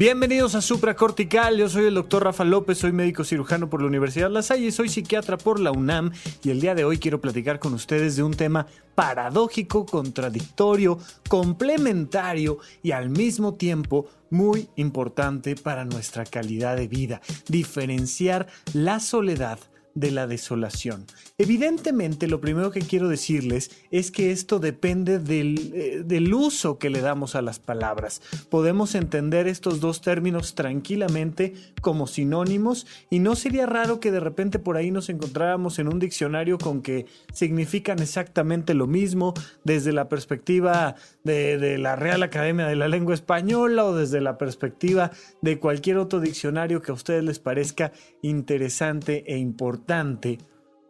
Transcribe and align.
Bienvenidos 0.00 0.54
a 0.54 0.62
Supracortical, 0.62 1.58
yo 1.58 1.68
soy 1.68 1.84
el 1.84 1.94
doctor 1.94 2.24
Rafa 2.24 2.42
López, 2.42 2.78
soy 2.78 2.90
médico 2.90 3.22
cirujano 3.22 3.68
por 3.68 3.82
la 3.82 3.88
Universidad 3.88 4.30
La 4.30 4.40
Salle, 4.40 4.72
soy 4.72 4.88
psiquiatra 4.88 5.36
por 5.36 5.60
la 5.60 5.72
UNAM. 5.72 6.12
Y 6.42 6.48
el 6.48 6.58
día 6.62 6.74
de 6.74 6.84
hoy 6.84 6.96
quiero 6.96 7.20
platicar 7.20 7.58
con 7.58 7.74
ustedes 7.74 8.16
de 8.16 8.22
un 8.22 8.32
tema 8.32 8.66
paradójico, 8.94 9.84
contradictorio, 9.84 10.98
complementario 11.28 12.60
y 12.82 12.92
al 12.92 13.10
mismo 13.10 13.56
tiempo 13.56 14.06
muy 14.30 14.70
importante 14.76 15.54
para 15.54 15.84
nuestra 15.84 16.24
calidad 16.24 16.76
de 16.76 16.88
vida, 16.88 17.20
diferenciar 17.48 18.46
la 18.72 19.00
soledad 19.00 19.58
de 19.94 20.10
la 20.10 20.26
desolación. 20.26 21.04
Evidentemente, 21.38 22.26
lo 22.28 22.40
primero 22.40 22.70
que 22.70 22.80
quiero 22.80 23.08
decirles 23.08 23.70
es 23.90 24.10
que 24.10 24.30
esto 24.30 24.58
depende 24.58 25.18
del, 25.18 25.72
eh, 25.74 26.02
del, 26.04 26.32
uso 26.32 26.78
que 26.78 26.90
le 26.90 27.00
damos 27.00 27.34
a 27.34 27.42
las 27.42 27.58
palabras. 27.58 28.22
Podemos 28.48 28.94
entender 28.94 29.48
estos 29.48 29.80
dos 29.80 30.00
términos 30.00 30.54
tranquilamente 30.54 31.54
como 31.80 32.06
sinónimos 32.06 32.86
y 33.10 33.18
no 33.18 33.34
sería 33.34 33.66
raro 33.66 34.00
que 34.00 34.12
de 34.12 34.20
repente 34.20 34.58
por 34.58 34.76
ahí 34.76 34.90
nos 34.90 35.08
encontráramos 35.08 35.78
en 35.78 35.88
un 35.88 35.98
diccionario 35.98 36.58
con 36.58 36.82
que 36.82 37.06
significan 37.32 37.98
exactamente 37.98 38.74
lo 38.74 38.86
mismo 38.86 39.34
desde 39.64 39.92
la 39.92 40.08
perspectiva 40.08 40.94
de, 41.24 41.58
de 41.58 41.78
la 41.78 41.96
Real 41.96 42.22
Academia 42.22 42.66
de 42.66 42.76
la 42.76 42.88
Lengua 42.88 43.14
Española 43.14 43.84
o 43.84 43.96
desde 43.96 44.20
la 44.20 44.38
perspectiva 44.38 45.10
de 45.42 45.58
cualquier 45.58 45.98
otro 45.98 46.20
diccionario 46.20 46.80
que 46.80 46.92
a 46.92 46.94
ustedes 46.94 47.24
les 47.24 47.38
parezca 47.38 47.92
interesante 48.22 49.24
e 49.26 49.36
importante 49.38 49.79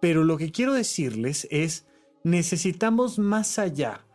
pero 0.00 0.24
lo 0.24 0.36
que 0.36 0.50
quiero 0.52 0.72
decirles 0.72 1.46
es, 1.50 1.86
necesitamos 2.24 3.19
más 3.19 3.58
allá 3.58 4.06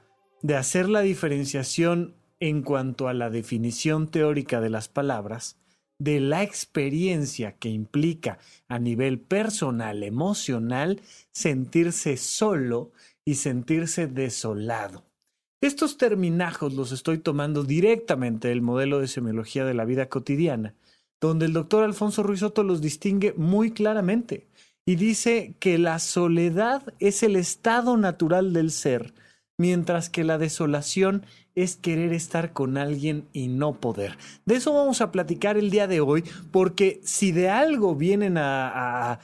de 0.41 0.55
hacer 0.55 0.89
la 0.89 1.01
diferenciación 1.01 2.15
en 2.39 2.61
cuanto 2.61 3.07
a 3.07 3.13
la 3.13 3.29
definición 3.29 4.09
teórica 4.09 4.61
de 4.61 4.69
las 4.69 4.87
palabras, 4.87 5.57
de 5.97 6.19
la 6.19 6.43
experiencia 6.43 7.53
que 7.57 7.69
implica 7.69 8.39
a 8.67 8.79
nivel 8.79 9.19
personal, 9.19 10.03
emocional, 10.03 11.01
sentirse 11.31 12.17
solo 12.17 12.91
y 13.23 13.35
sentirse 13.35 14.07
desolado. 14.07 15.05
Estos 15.61 15.97
terminajos 15.97 16.73
los 16.73 16.91
estoy 16.91 17.17
tomando 17.17 17.63
directamente 17.63 18.49
del 18.49 18.61
modelo 18.61 18.99
de 18.99 19.07
semiología 19.07 19.65
de 19.65 19.73
la 19.73 19.85
vida 19.85 20.09
cotidiana, 20.09 20.75
donde 21.21 21.45
el 21.45 21.53
doctor 21.53 21.83
Alfonso 21.83 22.23
Ruizotto 22.23 22.63
los 22.63 22.81
distingue 22.81 23.33
muy 23.37 23.71
claramente 23.71 24.47
y 24.85 24.95
dice 24.95 25.55
que 25.59 25.77
la 25.77 25.99
soledad 25.99 26.93
es 26.99 27.23
el 27.23 27.35
estado 27.35 27.97
natural 27.97 28.53
del 28.53 28.71
ser, 28.71 29.13
mientras 29.57 30.09
que 30.09 30.23
la 30.23 30.37
desolación 30.37 31.25
es 31.55 31.77
querer 31.77 32.13
estar 32.13 32.51
con 32.51 32.77
alguien 32.77 33.27
y 33.31 33.47
no 33.47 33.79
poder. 33.79 34.17
De 34.45 34.55
eso 34.55 34.73
vamos 34.73 35.01
a 35.01 35.11
platicar 35.11 35.57
el 35.57 35.71
día 35.71 35.87
de 35.87 36.01
hoy, 36.01 36.23
porque 36.51 36.99
si 37.03 37.31
de 37.31 37.49
algo 37.49 37.95
vienen 37.95 38.35
a, 38.37 39.19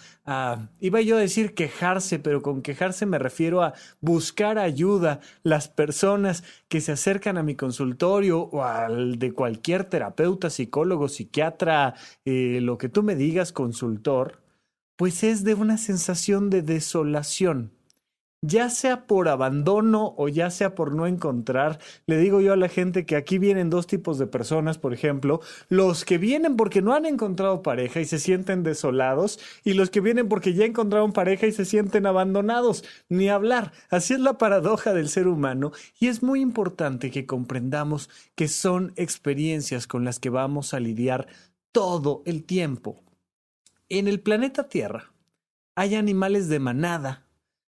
iba 0.79 1.01
yo 1.01 1.17
a 1.17 1.19
decir 1.19 1.53
quejarse, 1.53 2.19
pero 2.19 2.41
con 2.41 2.61
quejarse 2.61 3.05
me 3.05 3.19
refiero 3.19 3.61
a 3.61 3.73
buscar 3.99 4.57
ayuda 4.57 5.19
las 5.43 5.67
personas 5.67 6.43
que 6.69 6.79
se 6.79 6.93
acercan 6.93 7.38
a 7.38 7.43
mi 7.43 7.56
consultorio 7.56 8.39
o 8.44 8.63
al 8.63 9.19
de 9.19 9.33
cualquier 9.33 9.83
terapeuta, 9.83 10.50
psicólogo, 10.50 11.09
psiquiatra, 11.09 11.95
eh, 12.23 12.59
lo 12.61 12.77
que 12.77 12.88
tú 12.88 13.03
me 13.03 13.16
digas, 13.16 13.51
consultor, 13.51 14.41
pues 14.95 15.23
es 15.23 15.44
de 15.44 15.56
una 15.56 15.77
sensación 15.77 16.50
de 16.50 16.61
desolación, 16.61 17.72
ya 18.41 18.69
sea 18.72 19.06
por 19.06 19.28
abandono 19.28 20.16
o 20.18 20.28
ya 20.28 20.50
sea 20.50 20.74
por 20.74 20.96
no 20.96 21.06
encontrar. 21.06 21.79
Le 22.07 22.18
digo 22.18 22.41
yo 22.41 22.53
a 22.53 22.57
la 22.57 22.69
gente 22.69 23.06
que 23.06 23.16
aquí 23.16 23.38
vienen 23.38 23.69
dos 23.69 23.85
tipos 23.85 24.18
de 24.18 24.28
personas, 24.28 24.79
por 24.79 24.94
ejemplo, 24.94 25.41
los 25.69 26.06
que 26.06 26.18
vienen 26.18 26.56
porque 26.56 26.81
no 26.81 26.94
han 26.94 27.06
encontrado 27.06 27.62
pareja 27.62 28.01
y 28.01 28.06
se 28.06 28.19
sienten 28.19 28.63
desolados 28.63 29.40
y 29.63 29.74
los 29.74 29.91
que 29.91 30.01
vienen 30.01 30.28
porque 30.28 30.53
ya 30.53 30.66
encontraron 30.66 31.13
pareja 31.13 31.46
y 31.46 31.51
se 31.51 31.66
sienten 31.66 32.07
abandonados, 32.07 32.84
ni 33.09 33.30
hablar. 33.30 33.74
Así 33.90 34.16
es 34.16 34.19
la 34.19 34.38
paradoja 34.38 34.94
del 34.94 35.09
ser 35.09 35.28
humano 35.28 35.72
y 36.00 36.07
es 36.07 36.24
muy 36.24 36.41
importante 36.41 37.12
que 37.12 37.28
comprendamos 37.28 38.09
que 38.35 38.47
son 38.47 38.94
experiencias 38.96 39.85
con 39.85 40.03
las 40.03 40.19
que 40.19 40.30
vamos 40.31 40.74
a 40.74 40.80
lidiar 40.80 41.28
todo 41.72 42.24
el 42.25 42.44
tiempo. 42.44 43.03
En 43.88 44.07
el 44.07 44.19
planeta 44.19 44.68
Tierra 44.68 45.12
hay 45.75 45.96
animales 45.96 46.50
de 46.50 46.59
manada, 46.59 47.28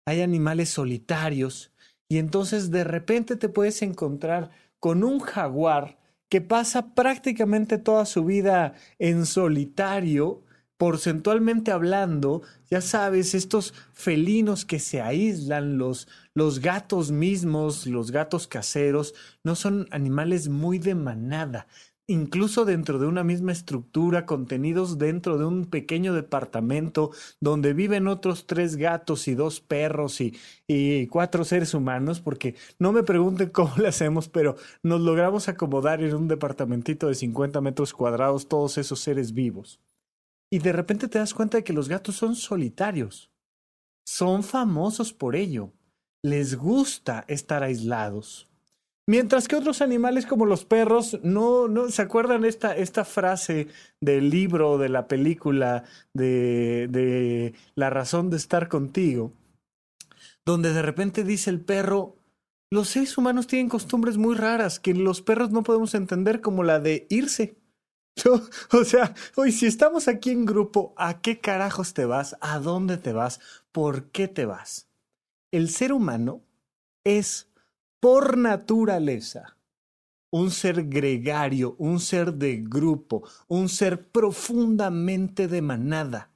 hay 0.07 0.21
animales 0.21 0.69
solitarios, 0.69 1.73
y 2.07 2.17
entonces 2.17 2.71
de 2.71 2.85
repente 2.85 3.35
te 3.35 3.49
puedes 3.49 3.81
encontrar 3.81 4.51
con 4.79 5.03
un 5.03 5.19
jaguar 5.19 5.99
que 6.29 6.39
pasa 6.39 6.95
prácticamente 6.95 7.77
toda 7.77 8.05
su 8.05 8.23
vida 8.23 8.73
en 8.99 9.25
solitario, 9.25 10.43
porcentualmente 10.77 11.73
hablando, 11.73 12.41
ya 12.71 12.79
sabes, 12.79 13.35
estos 13.35 13.73
felinos 13.91 14.63
que 14.63 14.79
se 14.79 15.01
aíslan, 15.01 15.77
los, 15.77 16.07
los 16.33 16.61
gatos 16.61 17.11
mismos, 17.11 17.85
los 17.85 18.11
gatos 18.11 18.47
caseros, 18.47 19.13
no 19.43 19.55
son 19.55 19.87
animales 19.91 20.47
muy 20.47 20.79
de 20.79 20.95
manada, 20.95 21.67
incluso 22.07 22.63
dentro 22.63 22.99
de 22.99 23.05
una 23.05 23.23
misma 23.23 23.51
estructura, 23.51 24.25
contenidos 24.25 24.97
dentro 24.97 25.37
de 25.37 25.45
un 25.45 25.65
pequeño 25.65 26.13
departamento 26.13 27.11
donde 27.41 27.73
viven 27.73 28.07
otros 28.07 28.47
tres 28.47 28.77
gatos 28.77 29.27
y 29.27 29.35
dos 29.35 29.59
perros 29.59 30.21
y, 30.21 31.07
cuatro 31.07 31.43
seres 31.43 31.73
humanos, 31.73 32.21
porque 32.21 32.55
no 32.79 32.93
me 32.93 33.03
pregunten 33.03 33.49
cómo 33.51 33.73
lo 33.77 33.87
hacemos, 33.87 34.29
pero 34.29 34.55
nos 34.83 35.01
logramos 35.01 35.49
acomodar 35.49 36.01
en 36.01 36.15
un 36.15 36.27
departamentito 36.27 37.07
de 37.07 37.15
50 37.15 37.59
metros 37.61 37.93
cuadrados 37.93 38.47
todos 38.47 38.77
esos 38.77 38.99
seres 39.01 39.33
vivos. 39.33 39.81
Y 40.49 40.59
de 40.59 40.71
repente 40.71 41.09
te 41.09 41.19
das 41.19 41.33
cuenta 41.33 41.57
de 41.57 41.63
que 41.65 41.73
los 41.73 41.89
gatos 41.89 42.15
son 42.15 42.35
solitarios. 42.35 43.29
Son 44.05 44.43
famosos 44.43 45.11
por 45.11 45.35
ello. 45.35 45.73
Les 46.23 46.55
gusta 46.55 47.25
estar 47.27 47.63
aislados. 47.63 48.46
Mientras 49.09 49.47
que 49.47 49.55
otros 49.55 49.81
animales 49.81 50.25
como 50.25 50.45
los 50.45 50.65
perros 50.65 51.17
no, 51.23 51.69
no 51.69 51.89
se 51.89 52.01
acuerdan 52.01 52.43
esta, 52.43 52.75
esta 52.75 53.05
frase 53.05 53.67
del 54.01 54.29
libro, 54.29 54.77
de 54.77 54.89
la 54.89 55.07
película, 55.07 55.85
de, 56.13 56.87
de 56.89 57.53
La 57.75 57.89
razón 57.89 58.29
de 58.29 58.35
estar 58.35 58.67
contigo, 58.67 59.31
donde 60.45 60.73
de 60.73 60.81
repente 60.81 61.23
dice 61.23 61.49
el 61.49 61.61
perro, 61.61 62.17
los 62.69 62.89
seres 62.89 63.17
humanos 63.17 63.47
tienen 63.47 63.69
costumbres 63.69 64.17
muy 64.17 64.35
raras 64.35 64.77
que 64.81 64.93
los 64.93 65.21
perros 65.21 65.51
no 65.51 65.63
podemos 65.63 65.95
entender 65.95 66.41
como 66.41 66.63
la 66.63 66.81
de 66.81 67.07
irse. 67.09 67.55
o 68.73 68.83
sea, 68.83 69.15
hoy 69.37 69.53
si 69.53 69.67
estamos 69.67 70.09
aquí 70.09 70.31
en 70.31 70.45
grupo, 70.45 70.93
¿a 70.97 71.21
qué 71.21 71.39
carajos 71.39 71.93
te 71.93 72.03
vas? 72.03 72.35
¿A 72.41 72.59
dónde 72.59 72.97
te 72.97 73.13
vas? 73.13 73.39
¿Por 73.71 74.11
qué 74.11 74.27
te 74.27 74.45
vas? 74.45 74.89
El 75.51 75.69
ser 75.69 75.93
humano 75.93 76.41
es 77.05 77.47
por 77.99 78.37
naturaleza 78.37 79.57
un 80.29 80.51
ser 80.51 80.87
gregario, 80.87 81.75
un 81.79 81.99
ser 81.99 82.33
de 82.33 82.57
grupo, 82.57 83.23
un 83.47 83.69
ser 83.69 84.07
profundamente 84.09 85.47
de 85.47 85.61
manada. 85.61 86.31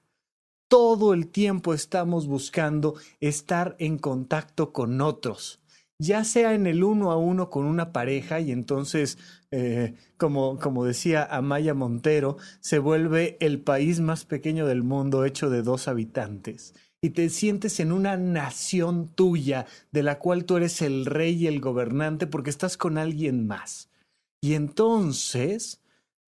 Todo 0.70 1.14
el 1.14 1.28
tiempo 1.28 1.74
estamos 1.74 2.28
buscando 2.28 2.96
estar 3.20 3.76
en 3.80 3.98
contacto 3.98 4.72
con 4.72 5.02
otros, 5.02 5.62
ya 6.00 6.24
sea 6.24 6.54
en 6.54 6.66
el 6.66 6.84
uno 6.84 7.12
a 7.12 7.18
uno 7.18 7.50
con 7.50 7.66
una 7.66 7.92
pareja 7.92 8.40
y 8.40 8.52
entonces, 8.52 9.18
eh, 9.52 9.96
como, 10.18 10.58
como 10.58 10.86
decía 10.86 11.28
Amaya 11.30 11.74
Montero, 11.74 12.38
se 12.62 12.80
vuelve 12.80 13.38
el 13.42 13.60
país 13.60 14.00
más 14.00 14.24
pequeño 14.24 14.66
del 14.66 14.84
mundo 14.84 15.26
hecho 15.26 15.50
de 15.50 15.62
dos 15.62 15.90
habitantes 15.90 16.74
y 17.02 17.10
te 17.10 17.30
sientes 17.30 17.80
en 17.80 17.92
una 17.92 18.16
nación 18.16 19.10
tuya 19.16 19.66
de 19.92 20.04
la 20.04 20.20
cual 20.20 20.46
tú 20.46 20.58
eres 20.58 20.82
el 20.82 21.06
rey 21.06 21.34
y 21.44 21.48
el 21.48 21.60
gobernante 21.60 22.28
porque 22.28 22.52
estás 22.52 22.78
con 22.78 22.98
alguien 22.98 23.48
más. 23.48 23.90
Y 24.40 24.54
entonces 24.54 25.82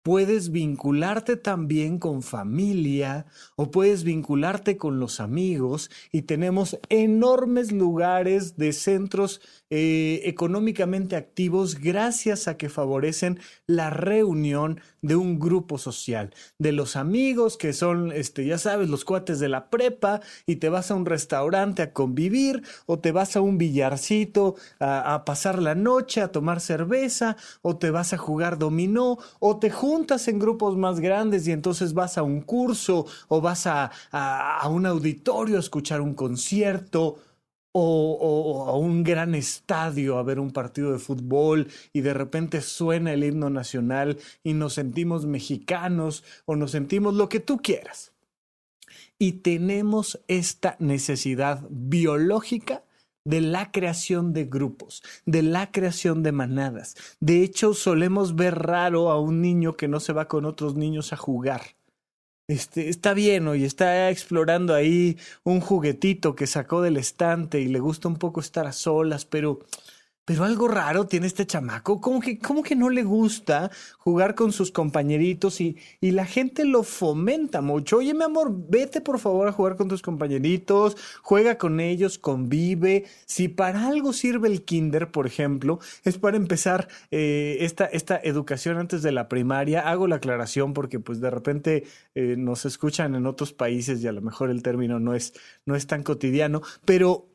puedes 0.03 0.51
vincularte 0.51 1.35
también 1.35 1.99
con 1.99 2.23
familia 2.23 3.25
o 3.55 3.69
puedes 3.69 4.03
vincularte 4.03 4.77
con 4.77 4.99
los 4.99 5.19
amigos 5.19 5.91
y 6.11 6.23
tenemos 6.23 6.79
enormes 6.89 7.71
lugares 7.71 8.57
de 8.57 8.73
centros 8.73 9.41
eh, 9.69 10.21
económicamente 10.23 11.15
activos 11.15 11.75
gracias 11.79 12.47
a 12.47 12.57
que 12.57 12.69
favorecen 12.69 13.39
la 13.67 13.89
reunión 13.89 14.81
de 15.01 15.15
un 15.15 15.39
grupo 15.39 15.77
social, 15.77 16.33
de 16.57 16.71
los 16.71 16.95
amigos 16.95 17.57
que 17.57 17.73
son, 17.73 18.11
este, 18.11 18.45
ya 18.45 18.57
sabes, 18.57 18.89
los 18.89 19.05
cuates 19.05 19.39
de 19.39 19.49
la 19.49 19.69
prepa 19.69 20.21
y 20.45 20.57
te 20.57 20.69
vas 20.69 20.91
a 20.91 20.95
un 20.95 21.05
restaurante 21.05 21.81
a 21.81 21.93
convivir 21.93 22.63
o 22.85 22.99
te 22.99 23.11
vas 23.11 23.35
a 23.35 23.41
un 23.41 23.57
billarcito 23.57 24.55
a, 24.79 25.23
pasar 25.25 25.61
la 25.61 25.75
noche, 25.75 26.21
a 26.21 26.31
tomar 26.31 26.59
cerveza 26.59 27.37
o 27.61 27.77
te 27.77 27.91
vas 27.91 28.13
a 28.13 28.17
jugar 28.17 28.57
dominó 28.57 29.17
o 29.39 29.57
te 29.57 29.69
juntas 29.69 30.27
en 30.27 30.39
grupos 30.39 30.77
más 30.77 30.99
grandes 30.99 31.47
y 31.47 31.51
entonces 31.51 31.93
vas 31.93 32.17
a 32.17 32.23
un 32.23 32.41
curso 32.41 33.05
o 33.27 33.41
vas 33.41 33.67
a, 33.67 33.91
a 34.11 34.67
un 34.69 34.85
auditorio 34.85 35.57
a 35.57 35.59
escuchar 35.59 36.01
un 36.01 36.13
concierto 36.13 37.17
o, 37.71 38.65
a 38.67 38.77
un 38.77 39.03
gran 39.03 39.35
estadio 39.35 40.17
a 40.17 40.23
ver 40.23 40.39
un 40.39 40.51
partido 40.51 40.91
de 40.91 40.99
fútbol 40.99 41.67
y 41.93 42.01
de 42.01 42.13
repente 42.13 42.61
suena 42.61 43.13
el 43.13 43.23
himno 43.23 43.49
nacional 43.49 44.17
y 44.43 44.53
nos 44.53 44.73
sentimos 44.73 45.25
mexicanos 45.25 46.23
o 46.45 46.55
nos 46.55 46.71
sentimos 46.71 47.13
lo 47.13 47.29
que 47.29 47.39
tú 47.39 47.57
quieras. 47.57 48.13
Y 49.17 49.33
tenemos 49.33 50.19
esta 50.27 50.75
necesidad 50.79 51.65
biológica 51.69 52.83
de 53.25 53.41
la 53.41 53.71
creación 53.71 54.33
de 54.33 54.45
grupos, 54.45 55.03
de 55.25 55.43
la 55.43 55.71
creación 55.71 56.23
de 56.23 56.31
manadas. 56.31 56.95
De 57.19 57.43
hecho, 57.43 57.73
solemos 57.73 58.35
ver 58.35 58.55
raro 58.57 59.11
a 59.11 59.19
un 59.19 59.41
niño 59.41 59.75
que 59.75 59.87
no 59.87 59.99
se 59.99 60.13
va 60.13 60.27
con 60.27 60.45
otros 60.45 60.75
niños 60.75 61.13
a 61.13 61.17
jugar 61.17 61.78
este, 62.49 62.89
está 62.89 63.13
bien, 63.13 63.47
y 63.55 63.63
está 63.63 64.09
explorando 64.09 64.73
ahí 64.73 65.17
un 65.43 65.61
juguetito 65.61 66.35
que 66.35 66.47
sacó 66.47 66.81
del 66.81 66.97
estante 66.97 67.61
y 67.61 67.67
le 67.67 67.79
gusta 67.79 68.07
un 68.07 68.17
poco 68.17 68.39
estar 68.41 68.65
a 68.67 68.71
solas, 68.73 69.25
pero 69.25 69.59
pero 70.29 70.43
algo 70.43 70.67
raro 70.67 71.07
tiene 71.07 71.25
este 71.25 71.47
chamaco, 71.47 71.99
como 71.99 72.19
que, 72.19 72.37
que 72.37 72.75
no 72.75 72.91
le 72.91 73.01
gusta 73.01 73.71
jugar 73.97 74.35
con 74.35 74.51
sus 74.51 74.71
compañeritos 74.71 75.59
y, 75.59 75.75
y, 76.01 76.11
la 76.11 76.23
gente 76.23 76.65
lo 76.65 76.83
fomenta 76.83 77.61
mucho. 77.61 77.97
Oye, 77.97 78.13
mi 78.13 78.25
amor, 78.25 78.53
vete 78.69 79.01
por 79.01 79.17
favor 79.17 79.47
a 79.47 79.51
jugar 79.51 79.75
con 79.75 79.87
tus 79.87 80.03
compañeritos, 80.03 80.97
juega 81.23 81.57
con 81.57 81.79
ellos, 81.79 82.19
convive. 82.19 83.05
Si 83.25 83.47
para 83.47 83.87
algo 83.87 84.13
sirve 84.13 84.49
el 84.49 84.61
kinder, 84.61 85.09
por 85.09 85.25
ejemplo, 85.25 85.79
es 86.03 86.19
para 86.19 86.37
empezar 86.37 86.89
eh, 87.09 87.57
esta, 87.61 87.85
esta 87.85 88.19
educación 88.21 88.77
antes 88.77 89.01
de 89.01 89.11
la 89.11 89.29
primaria. 89.29 89.89
Hago 89.89 90.05
la 90.05 90.17
aclaración 90.17 90.75
porque 90.75 90.99
pues 90.99 91.21
de 91.21 91.31
repente 91.31 91.85
eh, 92.13 92.35
nos 92.37 92.65
escuchan 92.65 93.15
en 93.15 93.25
otros 93.25 93.51
países 93.51 94.03
y 94.03 94.07
a 94.07 94.11
lo 94.11 94.21
mejor 94.21 94.51
el 94.51 94.61
término 94.61 94.99
no 94.99 95.15
es, 95.15 95.33
no 95.65 95.75
es 95.75 95.87
tan 95.87 96.03
cotidiano, 96.03 96.61
pero 96.85 97.25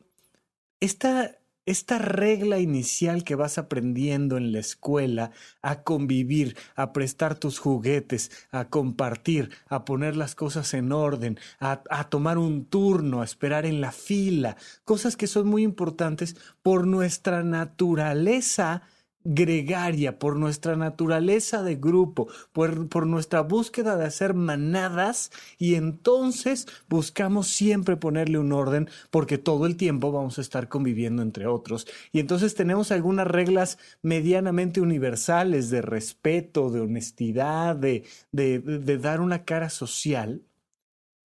esta 0.79 1.35
esta 1.65 1.97
regla 1.97 2.59
inicial 2.59 3.23
que 3.23 3.35
vas 3.35 3.57
aprendiendo 3.57 4.37
en 4.37 4.51
la 4.51 4.59
escuela 4.59 5.31
a 5.61 5.83
convivir, 5.83 6.55
a 6.75 6.93
prestar 6.93 7.35
tus 7.35 7.59
juguetes, 7.59 8.31
a 8.51 8.69
compartir, 8.69 9.49
a 9.67 9.85
poner 9.85 10.15
las 10.15 10.35
cosas 10.35 10.73
en 10.73 10.91
orden, 10.91 11.39
a, 11.59 12.09
tomar 12.09 12.37
un 12.37 12.65
turno, 12.65 13.21
a 13.21 13.25
esperar 13.25 13.65
en 13.65 13.81
la 13.81 13.91
fila, 13.91 14.57
cosas 14.83 15.17
que 15.17 15.27
son 15.27 15.47
muy 15.47 15.63
importantes 15.63 16.35
por 16.61 16.85
nuestra 16.85 17.43
naturaleza 17.43 18.83
gregaria, 19.25 20.19
por 20.19 20.37
nuestra 20.37 20.75
naturaleza 20.75 21.63
de 21.63 21.75
grupo, 21.75 22.27
por, 22.53 22.87
por, 22.87 23.07
nuestra 23.07 23.41
búsqueda 23.41 23.97
de 23.97 24.05
hacer 24.05 24.35
manadas 24.35 25.31
y 25.57 25.75
entonces 25.75 26.67
buscamos 26.87 27.47
siempre 27.47 27.97
ponerle 27.97 28.37
un 28.37 28.53
orden 28.53 28.87
porque 29.09 29.39
todo 29.39 29.65
el 29.65 29.77
tiempo 29.77 30.11
vamos 30.11 30.37
a 30.37 30.41
estar 30.41 30.69
conviviendo 30.69 31.23
entre 31.23 31.47
otros. 31.47 31.87
Y 32.11 32.19
entonces 32.19 32.53
tenemos 32.53 32.91
algunas 32.91 33.27
reglas 33.27 33.79
medianamente 34.03 34.79
universales 34.79 35.71
de 35.71 35.81
respeto, 35.81 36.69
de 36.69 36.81
honestidad, 36.81 37.75
de, 37.75 38.03
de, 38.31 38.59
de 38.59 38.97
dar 38.99 39.21
una 39.21 39.43
cara 39.43 39.69
social, 39.69 40.43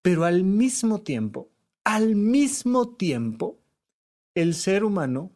pero 0.00 0.24
al 0.24 0.44
mismo 0.44 1.02
tiempo, 1.02 1.50
al 1.84 2.16
mismo 2.16 2.96
tiempo, 2.96 3.58
el 4.34 4.54
ser 4.54 4.82
humano 4.82 5.30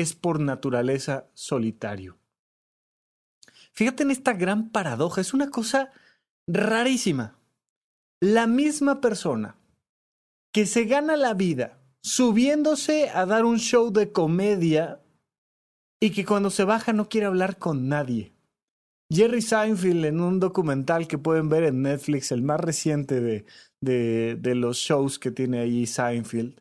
es 0.00 0.14
por 0.14 0.38
naturaleza 0.38 1.26
solitario. 1.34 2.18
Fíjate 3.72 4.04
en 4.04 4.10
esta 4.10 4.32
gran 4.32 4.70
paradoja, 4.70 5.20
es 5.20 5.34
una 5.34 5.50
cosa 5.50 5.92
rarísima. 6.46 7.36
La 8.20 8.46
misma 8.46 9.00
persona 9.00 9.56
que 10.52 10.66
se 10.66 10.84
gana 10.84 11.16
la 11.16 11.34
vida 11.34 11.78
subiéndose 12.02 13.10
a 13.10 13.26
dar 13.26 13.44
un 13.44 13.58
show 13.58 13.92
de 13.92 14.12
comedia 14.12 15.00
y 16.00 16.10
que 16.10 16.24
cuando 16.24 16.50
se 16.50 16.64
baja 16.64 16.92
no 16.92 17.08
quiere 17.08 17.26
hablar 17.26 17.58
con 17.58 17.88
nadie. 17.88 18.32
Jerry 19.12 19.42
Seinfeld 19.42 20.04
en 20.04 20.20
un 20.20 20.38
documental 20.38 21.08
que 21.08 21.18
pueden 21.18 21.48
ver 21.48 21.64
en 21.64 21.82
Netflix, 21.82 22.30
el 22.30 22.42
más 22.42 22.60
reciente 22.60 23.20
de, 23.20 23.46
de, 23.80 24.54
los 24.54 24.76
shows 24.76 25.18
que 25.18 25.30
tiene 25.30 25.60
ahí 25.60 25.86
Seinfeld, 25.86 26.60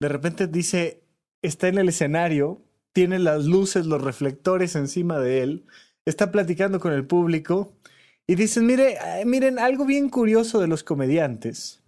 de 0.00 0.08
repente 0.08 0.46
dice, 0.46 1.07
está 1.42 1.68
en 1.68 1.78
el 1.78 1.88
escenario, 1.88 2.62
tiene 2.92 3.18
las 3.18 3.44
luces, 3.44 3.86
los 3.86 4.02
reflectores 4.02 4.74
encima 4.76 5.18
de 5.18 5.42
él, 5.42 5.66
está 6.04 6.30
platicando 6.30 6.80
con 6.80 6.92
el 6.92 7.06
público 7.06 7.72
y 8.26 8.34
dicen, 8.34 8.66
mire, 8.66 8.96
eh, 9.04 9.24
miren, 9.24 9.58
algo 9.58 9.84
bien 9.84 10.08
curioso 10.08 10.60
de 10.60 10.68
los 10.68 10.82
comediantes. 10.82 11.82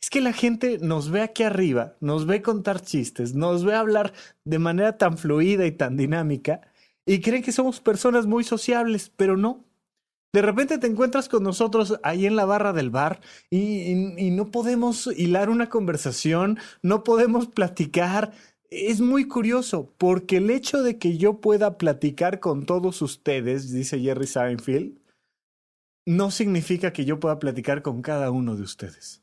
Es 0.00 0.10
que 0.10 0.20
la 0.20 0.32
gente 0.32 0.78
nos 0.80 1.10
ve 1.10 1.22
aquí 1.22 1.42
arriba, 1.42 1.94
nos 2.00 2.26
ve 2.26 2.42
contar 2.42 2.80
chistes, 2.80 3.34
nos 3.34 3.64
ve 3.64 3.74
hablar 3.74 4.12
de 4.44 4.58
manera 4.58 4.98
tan 4.98 5.16
fluida 5.16 5.66
y 5.66 5.72
tan 5.72 5.96
dinámica 5.96 6.60
y 7.06 7.20
creen 7.20 7.42
que 7.42 7.52
somos 7.52 7.80
personas 7.80 8.26
muy 8.26 8.44
sociables, 8.44 9.10
pero 9.16 9.36
no. 9.36 9.64
De 10.32 10.40
repente 10.40 10.78
te 10.78 10.86
encuentras 10.86 11.28
con 11.28 11.42
nosotros 11.42 12.00
ahí 12.02 12.24
en 12.24 12.36
la 12.36 12.46
barra 12.46 12.72
del 12.72 12.88
bar 12.88 13.20
y, 13.50 13.58
y, 13.58 14.14
y 14.16 14.30
no 14.30 14.50
podemos 14.50 15.06
hilar 15.14 15.50
una 15.50 15.68
conversación, 15.68 16.58
no 16.80 17.04
podemos 17.04 17.48
platicar, 17.48 18.32
es 18.72 19.02
muy 19.02 19.28
curioso 19.28 19.92
porque 19.98 20.38
el 20.38 20.50
hecho 20.50 20.82
de 20.82 20.98
que 20.98 21.18
yo 21.18 21.40
pueda 21.40 21.76
platicar 21.76 22.40
con 22.40 22.64
todos 22.64 23.02
ustedes, 23.02 23.70
dice 23.70 24.00
Jerry 24.00 24.26
Seinfeld, 24.26 24.98
no 26.06 26.30
significa 26.30 26.92
que 26.92 27.04
yo 27.04 27.20
pueda 27.20 27.38
platicar 27.38 27.82
con 27.82 28.00
cada 28.00 28.30
uno 28.30 28.56
de 28.56 28.62
ustedes. 28.62 29.22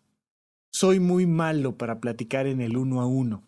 Soy 0.71 0.99
muy 0.99 1.25
malo 1.25 1.77
para 1.77 1.99
platicar 1.99 2.45
en 2.45 2.61
el 2.61 2.77
uno 2.77 3.01
a 3.01 3.07
uno. 3.07 3.43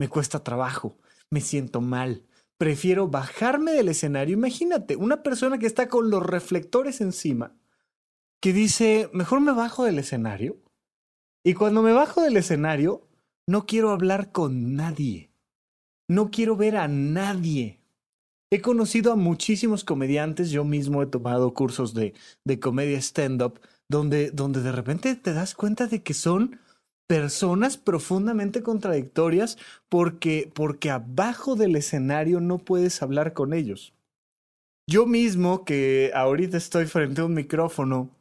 Me 0.00 0.08
cuesta 0.08 0.42
trabajo, 0.42 0.98
me 1.30 1.42
siento 1.42 1.82
mal. 1.82 2.24
Prefiero 2.58 3.08
bajarme 3.08 3.72
del 3.72 3.90
escenario. 3.90 4.34
Imagínate, 4.34 4.96
una 4.96 5.22
persona 5.22 5.58
que 5.58 5.66
está 5.66 5.88
con 5.88 6.08
los 6.08 6.24
reflectores 6.24 7.02
encima, 7.02 7.54
que 8.40 8.54
dice, 8.54 9.10
mejor 9.12 9.42
me 9.42 9.52
bajo 9.52 9.84
del 9.84 9.98
escenario. 9.98 10.56
Y 11.44 11.52
cuando 11.52 11.82
me 11.82 11.92
bajo 11.92 12.22
del 12.22 12.38
escenario, 12.38 13.06
no 13.46 13.66
quiero 13.66 13.90
hablar 13.90 14.32
con 14.32 14.74
nadie. 14.74 15.30
No 16.08 16.30
quiero 16.30 16.56
ver 16.56 16.76
a 16.76 16.88
nadie. 16.88 17.80
He 18.52 18.60
conocido 18.60 19.12
a 19.12 19.16
muchísimos 19.16 19.82
comediantes, 19.82 20.50
yo 20.50 20.64
mismo 20.64 21.02
he 21.02 21.06
tomado 21.06 21.52
cursos 21.52 21.94
de, 21.94 22.14
de 22.44 22.60
comedia 22.60 22.98
stand-up, 22.98 23.60
donde, 23.88 24.30
donde 24.30 24.62
de 24.62 24.72
repente 24.72 25.16
te 25.16 25.32
das 25.32 25.54
cuenta 25.54 25.88
de 25.88 26.02
que 26.02 26.14
son 26.14 26.60
personas 27.08 27.76
profundamente 27.76 28.62
contradictorias 28.62 29.58
porque, 29.88 30.50
porque 30.54 30.90
abajo 30.90 31.56
del 31.56 31.76
escenario 31.76 32.40
no 32.40 32.58
puedes 32.58 33.02
hablar 33.02 33.32
con 33.32 33.52
ellos. 33.52 33.92
Yo 34.88 35.06
mismo, 35.06 35.64
que 35.64 36.12
ahorita 36.14 36.56
estoy 36.56 36.86
frente 36.86 37.20
a 37.20 37.24
un 37.24 37.34
micrófono 37.34 38.15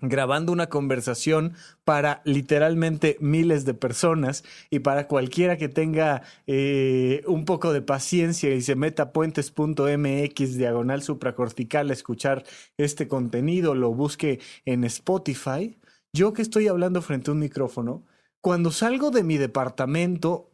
grabando 0.00 0.52
una 0.52 0.68
conversación 0.68 1.54
para 1.84 2.22
literalmente 2.24 3.16
miles 3.20 3.64
de 3.64 3.74
personas 3.74 4.44
y 4.70 4.80
para 4.80 5.06
cualquiera 5.06 5.56
que 5.56 5.68
tenga 5.68 6.22
eh, 6.46 7.22
un 7.26 7.44
poco 7.44 7.72
de 7.72 7.82
paciencia 7.82 8.54
y 8.54 8.62
se 8.62 8.74
meta 8.74 9.12
puentes.mx 9.12 10.56
diagonal 10.56 11.02
supracortical 11.02 11.90
a 11.90 11.92
escuchar 11.92 12.44
este 12.78 13.08
contenido, 13.08 13.74
lo 13.74 13.92
busque 13.92 14.40
en 14.64 14.84
Spotify. 14.84 15.78
Yo 16.12 16.32
que 16.32 16.42
estoy 16.42 16.68
hablando 16.68 17.02
frente 17.02 17.30
a 17.30 17.34
un 17.34 17.40
micrófono, 17.40 18.04
cuando 18.40 18.70
salgo 18.70 19.10
de 19.10 19.22
mi 19.22 19.36
departamento 19.36 20.46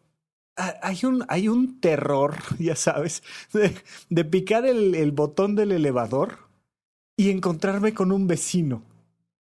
hay 0.57 1.05
un, 1.05 1.23
hay 1.29 1.49
un 1.49 1.81
terror, 1.81 2.37
ya 2.59 2.76
sabes, 2.76 3.23
de, 4.09 4.25
picar 4.25 4.65
el 4.67 5.12
botón 5.12 5.55
del 5.55 5.73
elevador 5.73 6.47
y 7.17 7.31
encontrarme 7.31 7.95
con 7.95 8.12
un 8.12 8.26
vecino 8.26 8.83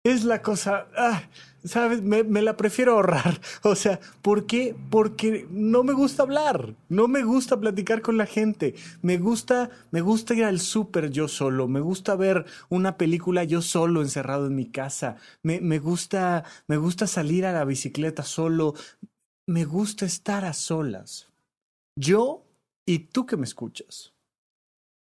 es 0.04 0.24
la 0.24 0.42
cosa, 0.42 0.88
ah, 0.96 1.24
¿sabes? 1.64 2.02
Me, 2.02 2.24
la 2.42 2.56
prefiero 2.56 2.94
ahorrar. 2.94 3.40
O 3.64 3.76
sea, 3.76 4.00
¿por 4.22 4.46
qué? 4.46 4.76
Porque 4.90 5.48
no 5.52 5.84
me 5.84 5.94
gusta 5.94 6.24
hablar, 6.24 6.76
no 6.88 7.08
me 7.08 7.24
gusta 7.24 7.60
platicar 7.60 8.02
con 8.02 8.18
la 8.18 8.26
gente, 8.26 8.76
me 9.02 9.18
gusta, 9.18 9.70
me 9.92 10.02
gusta 10.02 10.34
ir 10.34 10.46
al 10.46 10.60
súper 10.60 11.10
yo 11.12 11.28
solo, 11.28 11.68
me 11.68 11.82
gusta 11.82 12.16
ver 12.16 12.46
una 12.70 12.98
película 12.98 13.44
yo 13.44 13.62
solo 13.62 14.02
encerrado 14.02 14.48
en 14.48 14.56
mi 14.56 14.70
casa, 14.70 15.18
me, 15.44 15.60
me 15.62 15.80
gusta, 15.80 16.46
me 16.68 16.78
gusta 16.78 17.06
salir 17.06 17.46
a 17.46 17.52
la 17.52 17.66
bicicleta 17.66 18.24
solo, 18.24 18.76
me 19.46 19.66
gusta 19.66 20.06
estar 20.06 20.46
a 20.46 20.54
solas. 20.54 21.28
Yo 21.96 22.46
y 22.86 23.00
tú 23.00 23.26
que 23.26 23.36
me 23.36 23.46
escuchas. 23.46 24.14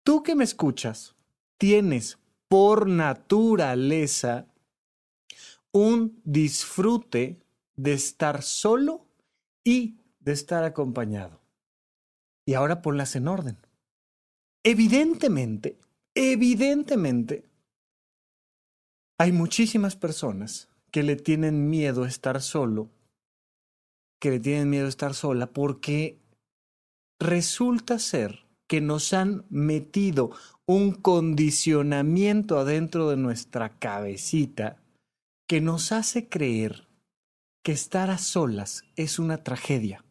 Tú 0.04 0.22
que 0.22 0.36
me 0.36 0.44
escuchas, 0.44 1.16
tienes 1.58 2.20
por 2.50 2.88
naturaleza 2.88 4.48
un 5.74 6.22
disfrute 6.24 7.42
de 7.76 7.94
estar 7.94 8.44
solo 8.44 9.06
y 9.64 9.98
de 10.20 10.32
estar 10.32 10.64
acompañado. 10.64 11.42
Y 12.46 12.54
ahora 12.54 12.82
ponlas 12.82 13.16
en 13.16 13.28
orden. 13.28 13.58
Evidentemente, 14.64 15.78
evidentemente, 16.14 17.50
hay 19.18 19.32
muchísimas 19.32 19.96
personas 19.96 20.70
que 20.92 21.04
le 21.04 21.16
tienen 21.16 21.70
miedo 21.70 22.04
a 22.04 22.08
estar 22.08 22.42
solo, 22.42 22.90
que 24.20 24.30
le 24.30 24.40
tienen 24.40 24.70
miedo 24.70 24.86
a 24.86 24.90
estar 24.90 25.14
sola, 25.16 25.48
porque 25.48 26.20
resulta 27.20 28.00
ser 28.00 28.46
que 28.68 28.80
nos 28.80 29.12
han 29.14 29.46
metido 29.50 30.32
un 30.66 30.94
condicionamiento 30.94 32.58
adentro 32.58 33.10
de 33.10 33.18
nuestra 33.18 33.80
cabecita 33.80 34.83
que 35.48 35.62
nos 35.62 35.92
hace 35.92 36.30
creer 36.30 36.88
que 37.64 37.72
estar 37.72 38.10
a 38.10 38.18
solas 38.18 38.84
es 38.96 39.20
una 39.20 39.44
tragedia. 39.44 40.04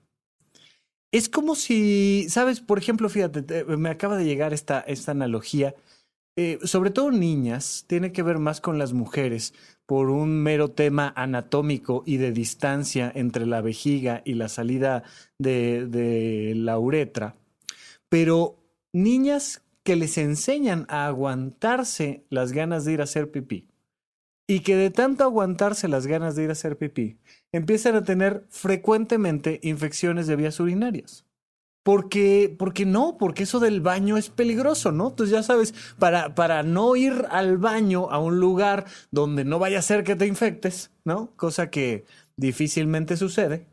Es 1.13 1.29
como 1.29 1.55
si, 1.55 2.27
sabes, 2.31 2.61
por 2.61 2.79
ejemplo, 2.79 3.09
fíjate, 3.09 3.65
me 3.65 3.91
acaba 3.91 4.17
de 4.17 4.25
llegar 4.25 4.55
esta, 4.55 4.81
esta 4.81 5.13
analogía, 5.13 5.75
eh, 6.37 6.59
sobre 6.65 6.91
todo 6.91 7.11
niñas, 7.11 7.85
tiene 7.87 8.13
que 8.13 8.23
ver 8.23 8.39
más 8.39 8.63
con 8.63 8.79
las 8.79 8.95
mujeres 8.95 9.53
por 9.85 10.09
un 10.09 10.43
mero 10.43 10.71
tema 10.71 11.13
anatómico 11.15 12.03
y 12.07 12.17
de 12.17 12.33
distancia 12.33 13.13
entre 13.15 13.45
la 13.45 13.61
vejiga 13.61 14.23
y 14.25 14.35
la 14.35 14.49
salida 14.49 15.03
de, 15.39 15.87
de 15.87 16.55
la 16.57 16.79
uretra, 16.79 17.37
pero 18.09 18.57
niñas 18.95 19.61
que 19.83 19.97
les 19.97 20.17
enseñan 20.17 20.87
a 20.89 21.07
aguantarse 21.07 22.25
las 22.31 22.53
ganas 22.53 22.87
de 22.87 22.93
ir 22.93 23.01
a 23.03 23.05
hacer 23.05 23.31
pipí 23.31 23.72
y 24.53 24.61
que 24.61 24.77
de 24.77 24.91
tanto 24.91 25.25
aguantarse 25.25 25.89
las 25.89 26.07
ganas 26.07 26.37
de 26.37 26.43
ir 26.43 26.51
a 26.51 26.53
hacer 26.53 26.77
pipí, 26.77 27.17
empiezan 27.53 27.95
a 27.95 28.05
tener 28.05 28.45
frecuentemente 28.51 29.61
infecciones 29.63 30.27
de 30.27 30.37
vías 30.37 30.61
urinarias. 30.61 31.25
Porque, 31.83 32.55
porque 32.59 32.85
no, 32.85 33.17
porque 33.19 33.45
eso 33.45 33.61
del 33.61 33.81
baño 33.81 34.19
es 34.19 34.29
peligroso, 34.29 34.93
¿no? 34.93 35.09
Entonces 35.09 35.33
ya 35.33 35.43
sabes, 35.43 35.73
para, 35.99 36.35
para 36.35 36.63
no 36.65 36.97
ir 36.97 37.25
al 37.31 37.57
baño 37.57 38.11
a 38.11 38.19
un 38.19 38.41
lugar 38.41 38.85
donde 39.11 39.47
no 39.47 39.59
vaya 39.59 39.79
a 39.79 39.83
ser 39.83 40.05
que 40.05 40.17
te 40.17 40.27
infectes, 40.27 40.91
¿no? 41.03 41.35
Cosa 41.37 41.71
que 41.71 42.05
difícilmente 42.37 43.17
sucede, 43.17 43.67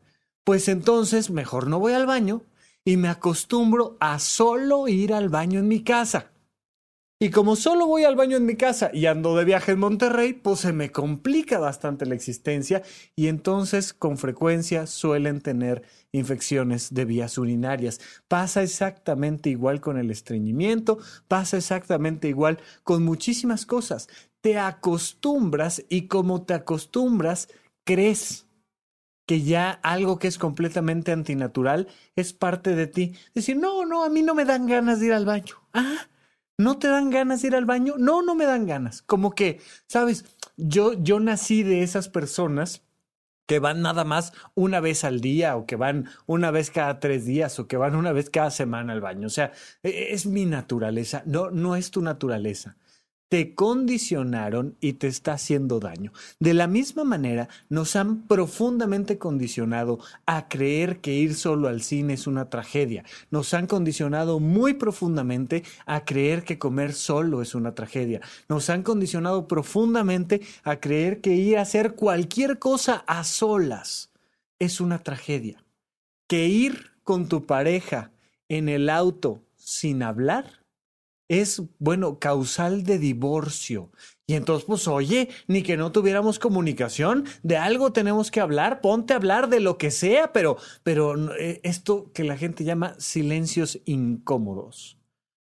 pues 0.46 0.70
entonces 0.70 1.30
mejor 1.30 1.68
no 1.68 1.80
voy 1.80 1.92
al 1.92 2.06
baño 2.06 2.44
y 2.86 2.96
me 2.96 3.10
acostumbro 3.10 3.98
a 4.00 4.18
solo 4.18 4.88
ir 4.88 5.14
al 5.14 5.28
baño 5.28 5.60
en 5.60 5.68
mi 5.68 5.84
casa. 5.84 6.32
Y 7.22 7.32
como 7.32 7.58
solo 7.58 7.86
voy 7.86 8.06
al 8.06 8.16
baño 8.16 8.38
en 8.38 8.46
mi 8.46 8.56
casa 8.56 8.92
y 8.94 9.06
ando 9.06 9.36
de 9.36 9.44
viaje 9.44 9.74
en 9.74 9.80
Monterrey, 9.80 10.32
pues 10.32 10.62
se 10.62 10.72
me 10.72 10.90
complica 10.94 11.60
bastante 11.60 12.06
la 12.06 12.16
existencia 12.16 12.82
y 13.14 13.28
entonces 13.28 13.94
con 13.94 14.18
frecuencia 14.18 14.88
suelen 14.88 15.42
tener 15.42 15.84
infecciones 16.14 16.94
de 16.94 17.04
vías 17.04 17.38
urinarias. 17.38 18.00
Pasa 18.30 18.64
exactamente 18.64 19.50
igual 19.50 19.82
con 19.82 19.98
el 19.98 20.12
estreñimiento, 20.12 21.00
pasa 21.28 21.58
exactamente 21.58 22.30
igual 22.30 22.60
con 22.84 23.04
muchísimas 23.04 23.66
cosas. 23.66 24.08
Te 24.40 24.58
acostumbras 24.58 25.84
y 25.90 26.08
como 26.08 26.44
te 26.44 26.54
acostumbras, 26.54 27.50
crees 27.86 28.46
que 29.28 29.42
ya 29.42 29.72
algo 29.84 30.20
que 30.20 30.30
es 30.30 30.38
completamente 30.38 31.12
antinatural 31.12 31.90
es 32.16 32.32
parte 32.32 32.76
de 32.76 32.88
ti. 32.88 33.14
Decir, 33.36 33.58
no, 33.58 33.84
no, 33.86 34.06
a 34.06 34.10
mí 34.10 34.22
no 34.22 34.36
me 34.36 34.46
dan 34.46 34.68
ganas 34.68 35.02
de 35.02 35.08
ir 35.08 35.14
al 35.14 35.26
baño. 35.26 35.56
Ah, 35.74 36.08
¿No 36.60 36.78
te 36.78 36.90
dan 36.90 37.10
ganas 37.10 37.42
de 37.42 37.48
ir 37.48 37.56
al 37.56 37.64
baño? 37.64 37.94
No, 37.98 38.22
no 38.22 38.36
me 38.36 38.44
dan 38.44 38.68
ganas. 38.68 39.02
Como 39.02 39.32
que, 39.32 39.62
sabes, 39.88 40.26
yo, 40.58 40.92
yo 40.92 41.22
nací 41.22 41.64
de 41.64 41.84
esas 41.84 42.10
personas 42.10 42.82
que 43.46 43.60
van 43.60 43.82
nada 43.82 44.04
más 44.04 44.34
una 44.56 44.82
vez 44.82 45.06
al 45.06 45.22
día 45.22 45.56
o 45.56 45.66
que 45.66 45.78
van 45.78 46.10
una 46.26 46.52
vez 46.52 46.70
cada 46.70 47.00
tres 47.00 47.26
días 47.26 47.58
o 47.60 47.68
que 47.68 47.78
van 47.78 47.96
una 47.96 48.12
vez 48.12 48.30
cada 48.30 48.52
semana 48.52 48.92
al 48.92 49.00
baño. 49.00 49.28
O 49.28 49.30
sea, 49.30 49.54
e, 49.84 50.10
es 50.12 50.26
mi 50.26 50.46
naturaleza, 50.46 51.24
no, 51.26 51.50
no 51.50 51.78
es 51.78 51.92
tu 51.92 52.02
naturaleza 52.02 52.76
te 53.30 53.54
condicionaron 53.54 54.76
y 54.82 54.94
te 54.94 55.08
está 55.08 55.34
haciendo 55.34 55.80
daño. 55.80 56.12
De 56.40 56.56
la 56.56 56.66
misma 56.68 57.04
manera, 57.04 57.48
nos 57.70 57.96
han 57.96 58.24
profundamente 58.28 59.20
condicionado 59.20 60.00
a 60.26 60.50
creer 60.50 61.00
que 61.00 61.14
ir 61.14 61.36
solo 61.36 61.68
al 61.68 61.84
cine 61.84 62.14
es 62.14 62.26
una 62.26 62.50
tragedia. 62.50 63.06
Nos 63.30 63.54
han 63.54 63.68
condicionado 63.68 64.40
muy 64.40 64.74
profundamente 64.74 65.64
a 65.86 66.06
creer 66.06 66.44
que 66.44 66.58
comer 66.58 66.94
solo 66.94 67.44
es 67.44 67.54
una 67.54 67.76
tragedia. 67.76 68.20
Nos 68.50 68.70
han 68.72 68.82
condicionado 68.82 69.48
profundamente 69.48 70.42
a 70.64 70.78
creer 70.78 71.22
que 71.22 71.36
ir 71.36 71.60
a 71.60 71.62
hacer 71.62 71.94
cualquier 71.94 72.58
cosa 72.58 73.04
a 73.06 73.24
solas 73.24 74.10
es 74.58 74.82
una 74.82 75.00
tragedia. 75.04 75.64
Que 76.28 76.48
ir 76.48 76.92
con 77.04 77.30
tu 77.30 77.46
pareja 77.46 78.12
en 78.50 78.70
el 78.70 78.90
auto 78.90 79.44
sin 79.56 80.02
hablar 80.02 80.59
es, 81.30 81.62
bueno, 81.78 82.20
causal 82.20 82.84
de 82.84 83.00
divorcio. 83.00 83.92
Y 84.28 84.34
entonces, 84.34 84.66
pues, 84.66 84.88
oye, 84.88 85.30
ni 85.48 85.64
que 85.64 85.78
no 85.78 85.92
tuviéramos 85.92 86.40
comunicación, 86.40 87.26
de 87.44 87.56
algo 87.58 87.94
tenemos 87.94 88.32
que 88.32 88.42
hablar, 88.42 88.82
ponte 88.82 89.14
a 89.14 89.18
hablar 89.18 89.48
de 89.48 89.60
lo 89.60 89.78
que 89.78 89.92
sea, 89.92 90.34
pero, 90.34 90.58
pero 90.84 91.34
eh, 91.36 91.62
esto 91.64 92.12
que 92.14 92.24
la 92.24 92.36
gente 92.36 92.64
llama 92.64 92.96
silencios 93.00 93.80
incómodos. 93.86 94.98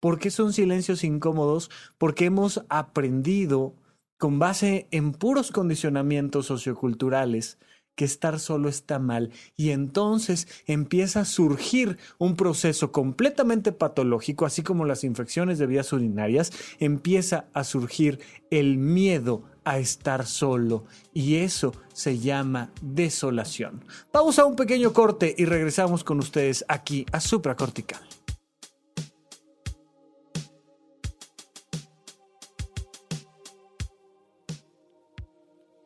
¿Por 0.01 0.19
qué 0.19 0.31
son 0.31 0.53
silencios 0.53 1.03
incómodos? 1.03 1.71
Porque 1.99 2.27
hemos 2.27 2.65
aprendido 2.69 3.75
con 4.17 4.39
base 4.39 4.87
en 4.91 5.13
puros 5.13 5.51
condicionamientos 5.51 6.47
socioculturales 6.47 7.59
que 7.95 8.05
estar 8.05 8.41
solo 8.41 8.69
está 8.69 8.99
mal 8.99 9.31
y 9.57 9.71
entonces 9.71 10.49
empieza 10.67 11.21
a 11.21 11.25
surgir 11.25 11.99
un 12.19 12.37
proceso 12.37 12.93
completamente 12.93 13.73
patológico, 13.73 14.47
así 14.47 14.63
como 14.63 14.85
las 14.85 15.05
infecciones 15.05 15.59
de 15.59 15.67
vías 15.67 15.93
urinarias, 15.93 16.53
empieza 16.79 17.47
a 17.53 17.65
surgir 17.65 18.21
el 18.51 18.79
miedo 18.79 19.45
a 19.65 19.79
estar 19.79 20.27
solo 20.27 20.85
y 21.13 21.37
eso 21.37 21.73
se 21.93 22.19
llama 22.19 22.71
desolación. 22.83 23.85
Pausa 24.13 24.45
un 24.45 24.57
pequeño 24.57 24.93
corte 24.93 25.35
y 25.37 25.45
regresamos 25.47 26.05
con 26.05 26.19
ustedes 26.19 26.65
aquí 26.69 27.07
a 27.13 27.21
Supracortical. 27.21 28.03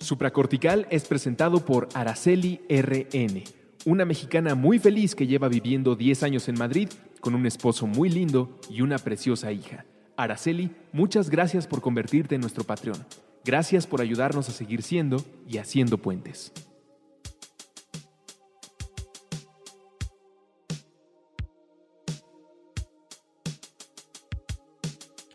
Supracortical 0.08 0.86
es 0.88 1.04
presentado 1.04 1.66
por 1.66 1.90
Araceli 1.92 2.62
RN, 2.70 3.44
una 3.84 4.06
mexicana 4.06 4.54
muy 4.54 4.78
feliz 4.78 5.14
que 5.14 5.26
lleva 5.26 5.48
viviendo 5.48 5.96
10 5.96 6.22
años 6.22 6.48
en 6.48 6.58
Madrid 6.58 6.88
con 7.20 7.34
un 7.34 7.44
esposo 7.44 7.86
muy 7.86 8.08
lindo 8.08 8.58
y 8.70 8.80
una 8.80 8.96
preciosa 8.96 9.52
hija. 9.52 9.84
Araceli, 10.16 10.70
muchas 10.92 11.28
gracias 11.28 11.66
por 11.66 11.82
convertirte 11.82 12.36
en 12.36 12.40
nuestro 12.40 12.64
Patreon. 12.64 13.04
Gracias 13.44 13.86
por 13.86 14.00
ayudarnos 14.00 14.48
a 14.48 14.52
seguir 14.52 14.82
siendo 14.82 15.22
y 15.46 15.58
haciendo 15.58 15.98
puentes. 15.98 16.54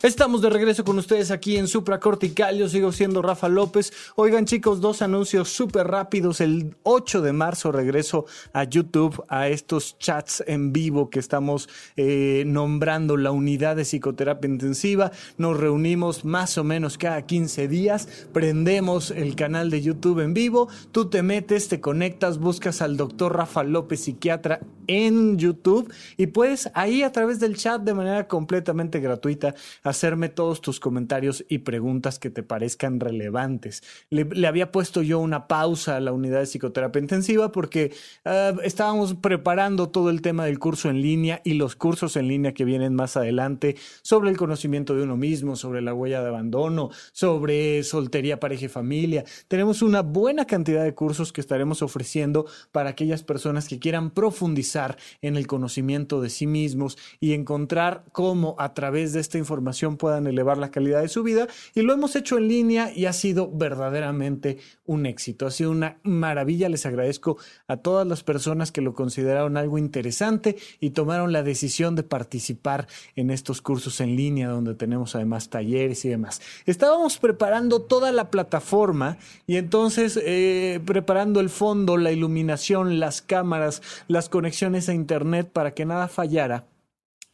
Estamos 0.03 0.41
de 0.41 0.49
regreso 0.49 0.83
con 0.83 0.99
ustedes 0.99 1.31
aquí 1.31 1.55
en 1.55 1.69
Supra 1.69 1.97
Cortical. 2.01 2.57
Yo 2.57 2.67
sigo 2.67 2.91
siendo 2.91 3.21
Rafa 3.21 3.47
López. 3.47 3.93
Oigan, 4.17 4.43
chicos, 4.43 4.81
dos 4.81 5.01
anuncios 5.01 5.47
súper 5.47 5.87
rápidos. 5.87 6.41
El 6.41 6.75
8 6.83 7.21
de 7.21 7.31
marzo 7.31 7.71
regreso 7.71 8.25
a 8.51 8.65
YouTube 8.65 9.23
a 9.29 9.47
estos 9.47 9.97
chats 9.99 10.43
en 10.45 10.73
vivo 10.73 11.09
que 11.09 11.19
estamos 11.19 11.69
eh, 11.95 12.43
nombrando 12.45 13.15
la 13.15 13.31
unidad 13.31 13.77
de 13.77 13.85
psicoterapia 13.85 14.49
intensiva. 14.49 15.13
Nos 15.37 15.57
reunimos 15.57 16.25
más 16.25 16.57
o 16.57 16.65
menos 16.65 16.97
cada 16.97 17.21
15 17.21 17.69
días. 17.69 18.27
Prendemos 18.33 19.09
el 19.09 19.37
canal 19.37 19.69
de 19.69 19.83
YouTube 19.83 20.19
en 20.19 20.33
vivo. 20.33 20.67
Tú 20.91 21.09
te 21.09 21.23
metes, 21.23 21.69
te 21.69 21.79
conectas, 21.79 22.39
buscas 22.39 22.81
al 22.81 22.97
doctor 22.97 23.37
Rafa 23.37 23.63
López, 23.63 24.01
psiquiatra 24.01 24.59
en 24.87 25.37
YouTube 25.37 25.93
y 26.17 26.27
puedes 26.27 26.69
ahí 26.73 27.03
a 27.03 27.11
través 27.13 27.39
del 27.39 27.55
chat 27.55 27.81
de 27.81 27.93
manera 27.93 28.27
completamente 28.27 28.99
gratuita 28.99 29.55
hacerme 29.93 30.29
todos 30.29 30.59
tus 30.59 30.79
comentarios 30.79 31.45
y 31.47 31.59
preguntas 31.59 32.19
que 32.19 32.29
te 32.29 32.43
parezcan 32.43 32.99
relevantes. 32.99 33.83
Le, 34.09 34.47
había 34.47 34.71
puesto 34.71 35.01
yo 35.01 35.19
una 35.19 35.47
pausa 35.47 35.95
a 35.95 35.99
la 35.99 36.11
unidad 36.11 36.39
de 36.39 36.47
psicoterapia 36.47 36.99
intensiva 36.99 37.51
porque 37.51 37.93
ah, 38.25 38.53
estábamos 38.63 39.13
preparando 39.13 39.89
todo 39.89 40.09
el 40.09 40.21
tema 40.21 40.45
del 40.45 40.57
curso 40.57 40.89
en 40.89 41.01
línea 41.01 41.41
y 41.43 41.53
los 41.53 41.75
cursos 41.75 42.15
en 42.15 42.27
línea 42.27 42.53
que 42.53 42.65
vienen 42.65 42.95
más 42.95 43.17
adelante 43.17 43.75
sobre 44.01 44.31
el 44.31 44.37
conocimiento 44.37 44.95
de 44.95 45.03
uno 45.03 45.15
mismo, 45.15 45.55
sobre 45.55 45.81
la 45.81 45.93
huella 45.93 46.21
de 46.21 46.29
abandono, 46.29 46.89
sobre 47.11 47.83
soltería, 47.83 48.39
pareja 48.39 48.65
y 48.65 48.69
familia. 48.69 49.23
Tenemos 49.47 49.81
una 49.81 50.01
buena 50.01 50.45
cantidad 50.45 50.83
de 50.83 50.95
cursos 50.95 51.31
que 51.31 51.41
estaremos 51.41 51.81
ofreciendo 51.81 52.45
para 52.71 52.89
aquellas 52.89 53.21
personas 53.21 53.67
que 53.67 53.79
quieran 53.79 54.09
profundizar 54.09 54.97
en 55.21 55.37
el 55.37 55.45
conocimiento 55.45 56.19
de 56.19 56.29
sí 56.29 56.47
mismos 56.47 56.97
y 57.19 57.33
encontrar 57.33 58.05
cómo 58.11 58.55
a 58.57 58.73
través 58.73 59.13
de 59.13 59.19
esta 59.19 59.37
información 59.37 59.82
puedan 59.91 60.27
elevar 60.27 60.57
la 60.57 60.71
calidad 60.71 61.01
de 61.01 61.07
su 61.07 61.23
vida 61.23 61.47
y 61.75 61.81
lo 61.81 61.93
hemos 61.93 62.15
hecho 62.15 62.37
en 62.37 62.47
línea 62.47 62.91
y 62.93 63.05
ha 63.05 63.13
sido 63.13 63.51
verdaderamente 63.51 64.57
un 64.85 65.05
éxito. 65.05 65.45
Ha 65.45 65.51
sido 65.51 65.71
una 65.71 65.99
maravilla. 66.03 66.69
Les 66.69 66.85
agradezco 66.85 67.37
a 67.67 67.77
todas 67.77 68.07
las 68.07 68.23
personas 68.23 68.71
que 68.71 68.81
lo 68.81 68.93
consideraron 68.93 69.57
algo 69.57 69.77
interesante 69.77 70.57
y 70.79 70.91
tomaron 70.91 71.31
la 71.31 71.43
decisión 71.43 71.95
de 71.95 72.03
participar 72.03 72.87
en 73.15 73.29
estos 73.29 73.61
cursos 73.61 74.01
en 74.01 74.15
línea 74.15 74.49
donde 74.49 74.75
tenemos 74.75 75.15
además 75.15 75.49
talleres 75.49 76.05
y 76.05 76.09
demás. 76.09 76.41
Estábamos 76.65 77.17
preparando 77.17 77.81
toda 77.81 78.11
la 78.11 78.29
plataforma 78.29 79.17
y 79.47 79.57
entonces 79.57 80.19
eh, 80.21 80.79
preparando 80.85 81.39
el 81.39 81.49
fondo, 81.49 81.97
la 81.97 82.11
iluminación, 82.11 82.99
las 82.99 83.21
cámaras, 83.21 83.81
las 84.07 84.29
conexiones 84.29 84.89
a 84.89 84.93
internet 84.93 85.49
para 85.51 85.73
que 85.73 85.85
nada 85.85 86.07
fallara. 86.07 86.65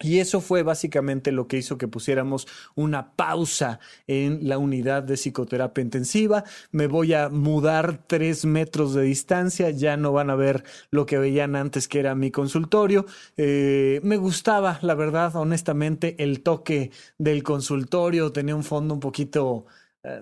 Y 0.01 0.19
eso 0.19 0.39
fue 0.39 0.63
básicamente 0.63 1.33
lo 1.33 1.47
que 1.47 1.57
hizo 1.57 1.77
que 1.77 1.89
pusiéramos 1.89 2.47
una 2.73 3.11
pausa 3.17 3.81
en 4.07 4.47
la 4.47 4.57
unidad 4.57 5.03
de 5.03 5.15
psicoterapia 5.15 5.81
intensiva. 5.81 6.45
Me 6.71 6.87
voy 6.87 7.13
a 7.13 7.27
mudar 7.27 8.05
tres 8.07 8.45
metros 8.45 8.93
de 8.93 9.01
distancia, 9.03 9.71
ya 9.71 9.97
no 9.97 10.13
van 10.13 10.29
a 10.29 10.35
ver 10.35 10.63
lo 10.89 11.05
que 11.05 11.17
veían 11.17 11.57
antes 11.57 11.89
que 11.89 11.99
era 11.99 12.15
mi 12.15 12.31
consultorio. 12.31 13.05
Eh, 13.35 13.99
me 14.03 14.15
gustaba, 14.15 14.79
la 14.83 14.95
verdad, 14.95 15.35
honestamente, 15.35 16.15
el 16.19 16.43
toque 16.43 16.91
del 17.17 17.43
consultorio, 17.43 18.31
tenía 18.31 18.55
un 18.55 18.63
fondo 18.63 18.93
un 18.93 19.01
poquito 19.01 19.65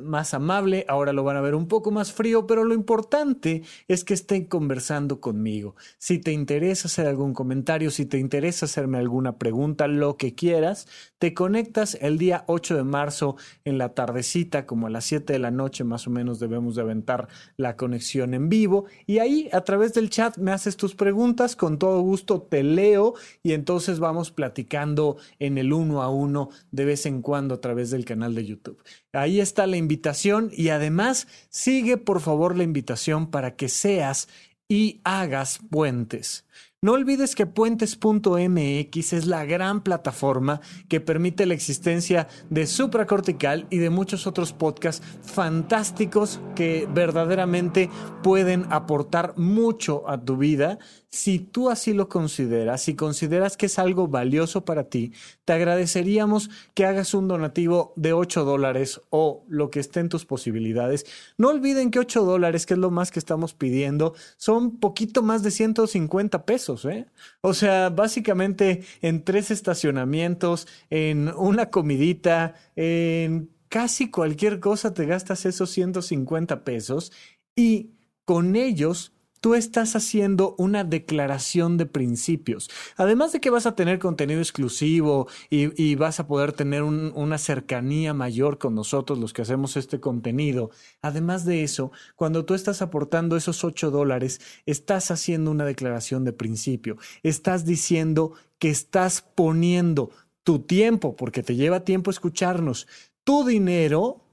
más 0.01 0.33
amable, 0.33 0.85
ahora 0.87 1.13
lo 1.13 1.23
van 1.23 1.37
a 1.37 1.41
ver 1.41 1.55
un 1.55 1.67
poco 1.67 1.91
más 1.91 2.11
frío, 2.11 2.47
pero 2.47 2.63
lo 2.63 2.73
importante 2.73 3.63
es 3.87 4.03
que 4.03 4.13
estén 4.13 4.45
conversando 4.45 5.21
conmigo. 5.21 5.75
Si 5.99 6.17
te 6.19 6.31
interesa 6.31 6.87
hacer 6.87 7.07
algún 7.07 7.33
comentario, 7.33 7.91
si 7.91 8.05
te 8.05 8.17
interesa 8.17 8.65
hacerme 8.65 8.97
alguna 8.97 9.37
pregunta, 9.37 9.87
lo 9.87 10.17
que 10.17 10.33
quieras, 10.33 10.87
te 11.19 11.33
conectas 11.33 11.97
el 12.01 12.17
día 12.17 12.43
8 12.47 12.75
de 12.75 12.83
marzo 12.83 13.35
en 13.65 13.77
la 13.77 13.93
tardecita, 13.93 14.65
como 14.65 14.87
a 14.87 14.89
las 14.89 15.05
7 15.05 15.33
de 15.33 15.39
la 15.39 15.51
noche 15.51 15.83
más 15.83 16.07
o 16.07 16.09
menos 16.09 16.39
debemos 16.39 16.75
de 16.75 16.81
aventar 16.81 17.27
la 17.55 17.75
conexión 17.75 18.33
en 18.33 18.49
vivo 18.49 18.85
y 19.05 19.19
ahí 19.19 19.49
a 19.51 19.61
través 19.61 19.93
del 19.93 20.09
chat 20.09 20.37
me 20.37 20.51
haces 20.51 20.77
tus 20.77 20.95
preguntas, 20.95 21.55
con 21.55 21.77
todo 21.77 22.01
gusto 22.01 22.41
te 22.41 22.63
leo 22.63 23.13
y 23.43 23.53
entonces 23.53 23.99
vamos 23.99 24.31
platicando 24.31 25.17
en 25.39 25.57
el 25.57 25.73
uno 25.73 26.01
a 26.01 26.09
uno 26.09 26.49
de 26.71 26.85
vez 26.85 27.05
en 27.05 27.21
cuando 27.21 27.55
a 27.55 27.61
través 27.61 27.91
del 27.91 28.05
canal 28.05 28.33
de 28.33 28.45
YouTube. 28.45 28.81
Ahí 29.13 29.39
está 29.39 29.66
la 29.67 29.77
invitación 29.77 30.49
y 30.51 30.69
además 30.69 31.27
sigue 31.49 31.97
por 31.97 32.21
favor 32.21 32.57
la 32.57 32.63
invitación 32.63 33.29
para 33.29 33.55
que 33.55 33.69
seas 33.69 34.27
y 34.67 34.99
hagas 35.03 35.59
puentes. 35.69 36.45
No 36.79 36.91
olvides 36.91 37.33
que 37.33 37.47
puentes.mx 37.47 39.13
es 39.13 39.25
la 39.25 39.45
gran 39.45 39.81
plataforma 39.81 40.61
que 40.87 41.01
permite 41.01 41.47
la 41.47 41.55
existencia 41.55 42.27
de 42.51 42.67
Supracortical 42.67 43.65
y 43.71 43.77
de 43.79 43.89
muchos 43.89 44.27
otros 44.27 44.53
podcasts 44.53 45.03
fantásticos 45.23 46.39
que 46.55 46.87
verdaderamente 46.93 47.89
pueden 48.21 48.67
aportar 48.69 49.33
mucho 49.37 50.07
a 50.07 50.23
tu 50.23 50.37
vida 50.37 50.77
si 51.09 51.39
tú 51.39 51.69
así 51.69 51.93
lo 51.93 52.09
consideras, 52.09 52.81
si 52.81 52.95
consideras 52.95 53.55
que 53.55 53.67
es 53.67 53.79
algo 53.79 54.07
valioso 54.07 54.65
para 54.65 54.89
ti, 54.89 55.13
te 55.45 55.53
agradeceríamos 55.53 56.49
que 56.73 56.85
hagas 56.85 57.13
un 57.13 57.27
donativo 57.27 57.93
de 57.95 58.13
8 58.13 58.43
dólares 58.43 59.01
o 59.09 59.45
lo 59.47 59.69
que 59.71 59.79
esté 59.79 60.01
en 60.01 60.09
tus 60.09 60.25
posibilidades. 60.25 61.05
No 61.37 61.49
olviden 61.49 61.91
que 61.91 61.99
8 61.99 62.25
dólares, 62.25 62.65
que 62.65 62.73
es 62.73 62.79
lo 62.79 62.91
más 62.91 63.11
que 63.11 63.19
estamos 63.19 63.53
pidiendo, 63.53 64.15
son 64.35 64.79
poquito 64.79 65.23
más 65.23 65.43
de 65.43 65.51
150 65.51 66.45
pesos. 66.45 66.85
¿eh? 66.85 67.07
O 67.41 67.53
sea, 67.53 67.89
básicamente 67.89 68.83
en 69.01 69.23
tres 69.23 69.49
estacionamientos, 69.49 70.67
en 70.89 71.29
una 71.29 71.69
comidita, 71.69 72.55
en 72.75 73.49
casi 73.69 74.11
cualquier 74.11 74.59
cosa 74.59 74.93
te 74.93 75.05
gastas 75.05 75.45
esos 75.45 75.69
150 75.71 76.63
pesos 76.63 77.11
y 77.55 77.91
con 78.25 78.55
ellos 78.55 79.13
tú 79.39 79.55
estás 79.55 79.95
haciendo 79.95 80.55
una 80.57 80.83
declaración 80.83 81.77
de 81.77 81.85
principios. 81.85 82.69
Además 82.95 83.31
de 83.31 83.39
que 83.39 83.49
vas 83.49 83.65
a 83.65 83.75
tener 83.75 83.99
contenido 83.99 84.39
exclusivo 84.39 85.27
y, 85.49 85.95
vas 85.95 86.19
a 86.19 86.27
poder 86.27 86.53
tener 86.53 86.83
una 86.83 87.37
cercanía 87.37 88.13
mayor 88.13 88.57
con 88.57 88.75
nosotros 88.75 89.17
los 89.17 89.33
que 89.33 89.41
hacemos 89.41 89.77
este 89.77 89.99
contenido, 89.99 90.69
además 91.01 91.45
de 91.45 91.63
eso, 91.63 91.91
cuando 92.15 92.45
tú 92.45 92.53
estás 92.53 92.81
aportando 92.81 93.35
esos 93.35 93.63
8 93.63 93.89
dólares, 93.89 94.41
estás 94.65 95.11
haciendo 95.11 95.51
una 95.51 95.65
declaración 95.65 96.23
de 96.23 96.33
principio. 96.33 96.97
Estás 97.23 97.65
diciendo 97.65 98.33
que 98.59 98.69
estás 98.69 99.21
poniendo 99.21 100.11
tu 100.43 100.59
tiempo, 100.59 101.15
porque 101.15 101.43
te 101.43 101.55
lleva 101.55 101.83
tiempo 101.83 102.11
escucharnos, 102.11 102.87
tu 103.23 103.43
dinero 103.43 104.23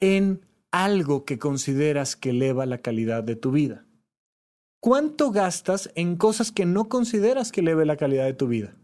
en 0.00 0.44
algo 0.70 1.24
que 1.24 1.38
consideras 1.38 2.16
que 2.16 2.30
eleva 2.30 2.66
la 2.66 2.78
calidad 2.78 3.22
de 3.22 3.36
tu 3.36 3.50
vida. 3.50 3.86
¿Cuánto 4.80 5.30
gastas 5.30 5.90
en 5.94 6.16
cosas 6.16 6.52
que 6.52 6.64
no 6.64 6.88
consideras 6.88 7.52
que 7.52 7.60
eleve 7.60 7.84
la 7.84 7.96
calidad 7.96 8.24
de 8.24 8.32
tu 8.32 8.48
vida? 8.48 8.74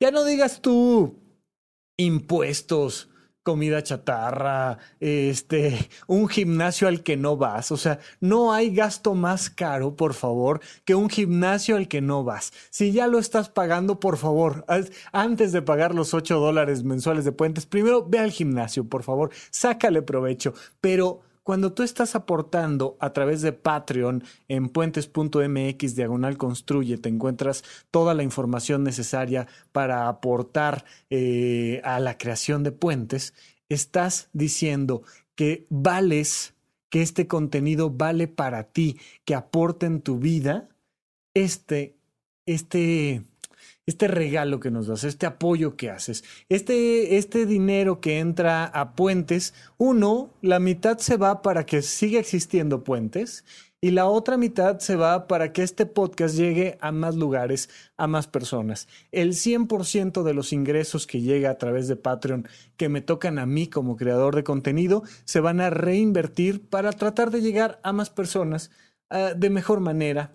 Ya 0.00 0.10
no 0.10 0.24
digas 0.24 0.62
tú 0.62 1.14
impuestos, 1.98 3.10
comida 3.42 3.82
chatarra, 3.82 4.78
este, 4.98 5.88
un 6.06 6.28
gimnasio 6.28 6.88
al 6.88 7.02
que 7.02 7.16
no 7.16 7.36
vas. 7.36 7.70
O 7.70 7.76
sea, 7.76 8.00
no 8.18 8.52
hay 8.52 8.74
gasto 8.74 9.14
más 9.14 9.50
caro, 9.50 9.94
por 9.94 10.14
favor, 10.14 10.60
que 10.84 10.94
un 10.94 11.08
gimnasio 11.08 11.76
al 11.76 11.86
que 11.86 12.00
no 12.00 12.24
vas. 12.24 12.52
Si 12.70 12.92
ya 12.92 13.06
lo 13.06 13.18
estás 13.18 13.48
pagando, 13.48 14.00
por 14.00 14.16
favor, 14.16 14.64
antes 15.12 15.52
de 15.52 15.62
pagar 15.62 15.94
los 15.94 16.12
8 16.12 16.40
dólares 16.40 16.82
mensuales 16.82 17.24
de 17.24 17.32
puentes, 17.32 17.66
primero 17.66 18.04
ve 18.04 18.18
al 18.18 18.32
gimnasio, 18.32 18.88
por 18.88 19.02
favor, 19.02 19.30
sácale 19.50 20.02
provecho. 20.02 20.52
Pero 20.80 21.20
cuando 21.46 21.72
tú 21.72 21.84
estás 21.84 22.16
aportando 22.16 22.96
a 22.98 23.12
través 23.12 23.40
de 23.40 23.52
Patreon 23.52 24.24
en 24.48 24.68
puentes.mx 24.68 25.94
diagonal 25.94 26.36
construye, 26.38 26.98
te 26.98 27.08
encuentras 27.08 27.62
toda 27.92 28.14
la 28.14 28.24
información 28.24 28.82
necesaria 28.82 29.46
para 29.70 30.08
aportar 30.08 30.84
eh, 31.08 31.80
a 31.84 32.00
la 32.00 32.18
creación 32.18 32.64
de 32.64 32.72
puentes, 32.72 33.32
estás 33.68 34.28
diciendo 34.32 35.04
que 35.36 35.68
vales, 35.70 36.54
que 36.90 37.00
este 37.00 37.28
contenido 37.28 37.90
vale 37.90 38.26
para 38.26 38.64
ti, 38.64 38.98
que 39.24 39.36
aporta 39.36 39.86
en 39.86 40.00
tu 40.00 40.18
vida 40.18 40.68
este, 41.32 41.96
este, 42.44 43.22
este 43.86 44.08
regalo 44.08 44.60
que 44.60 44.70
nos 44.70 44.88
das, 44.88 45.04
este 45.04 45.26
apoyo 45.26 45.76
que 45.76 45.90
haces, 45.90 46.24
este, 46.48 47.16
este 47.16 47.46
dinero 47.46 48.00
que 48.00 48.18
entra 48.18 48.64
a 48.64 48.94
puentes, 48.94 49.54
uno, 49.78 50.30
la 50.42 50.58
mitad 50.58 50.98
se 50.98 51.16
va 51.16 51.40
para 51.40 51.64
que 51.64 51.82
siga 51.82 52.18
existiendo 52.18 52.82
puentes 52.82 53.44
y 53.80 53.92
la 53.92 54.06
otra 54.06 54.36
mitad 54.36 54.80
se 54.80 54.96
va 54.96 55.28
para 55.28 55.52
que 55.52 55.62
este 55.62 55.86
podcast 55.86 56.34
llegue 56.34 56.78
a 56.80 56.90
más 56.90 57.14
lugares, 57.14 57.68
a 57.96 58.06
más 58.06 58.26
personas. 58.26 58.88
El 59.12 59.34
100% 59.34 60.22
de 60.24 60.34
los 60.34 60.52
ingresos 60.52 61.06
que 61.06 61.20
llega 61.20 61.50
a 61.50 61.58
través 61.58 61.86
de 61.86 61.94
Patreon 61.94 62.48
que 62.76 62.88
me 62.88 63.02
tocan 63.02 63.38
a 63.38 63.46
mí 63.46 63.68
como 63.68 63.96
creador 63.96 64.34
de 64.34 64.44
contenido 64.44 65.04
se 65.24 65.40
van 65.40 65.60
a 65.60 65.70
reinvertir 65.70 66.68
para 66.68 66.90
tratar 66.92 67.30
de 67.30 67.42
llegar 67.42 67.78
a 67.84 67.92
más 67.92 68.10
personas 68.10 68.70
uh, 69.10 69.38
de 69.38 69.50
mejor 69.50 69.78
manera. 69.78 70.32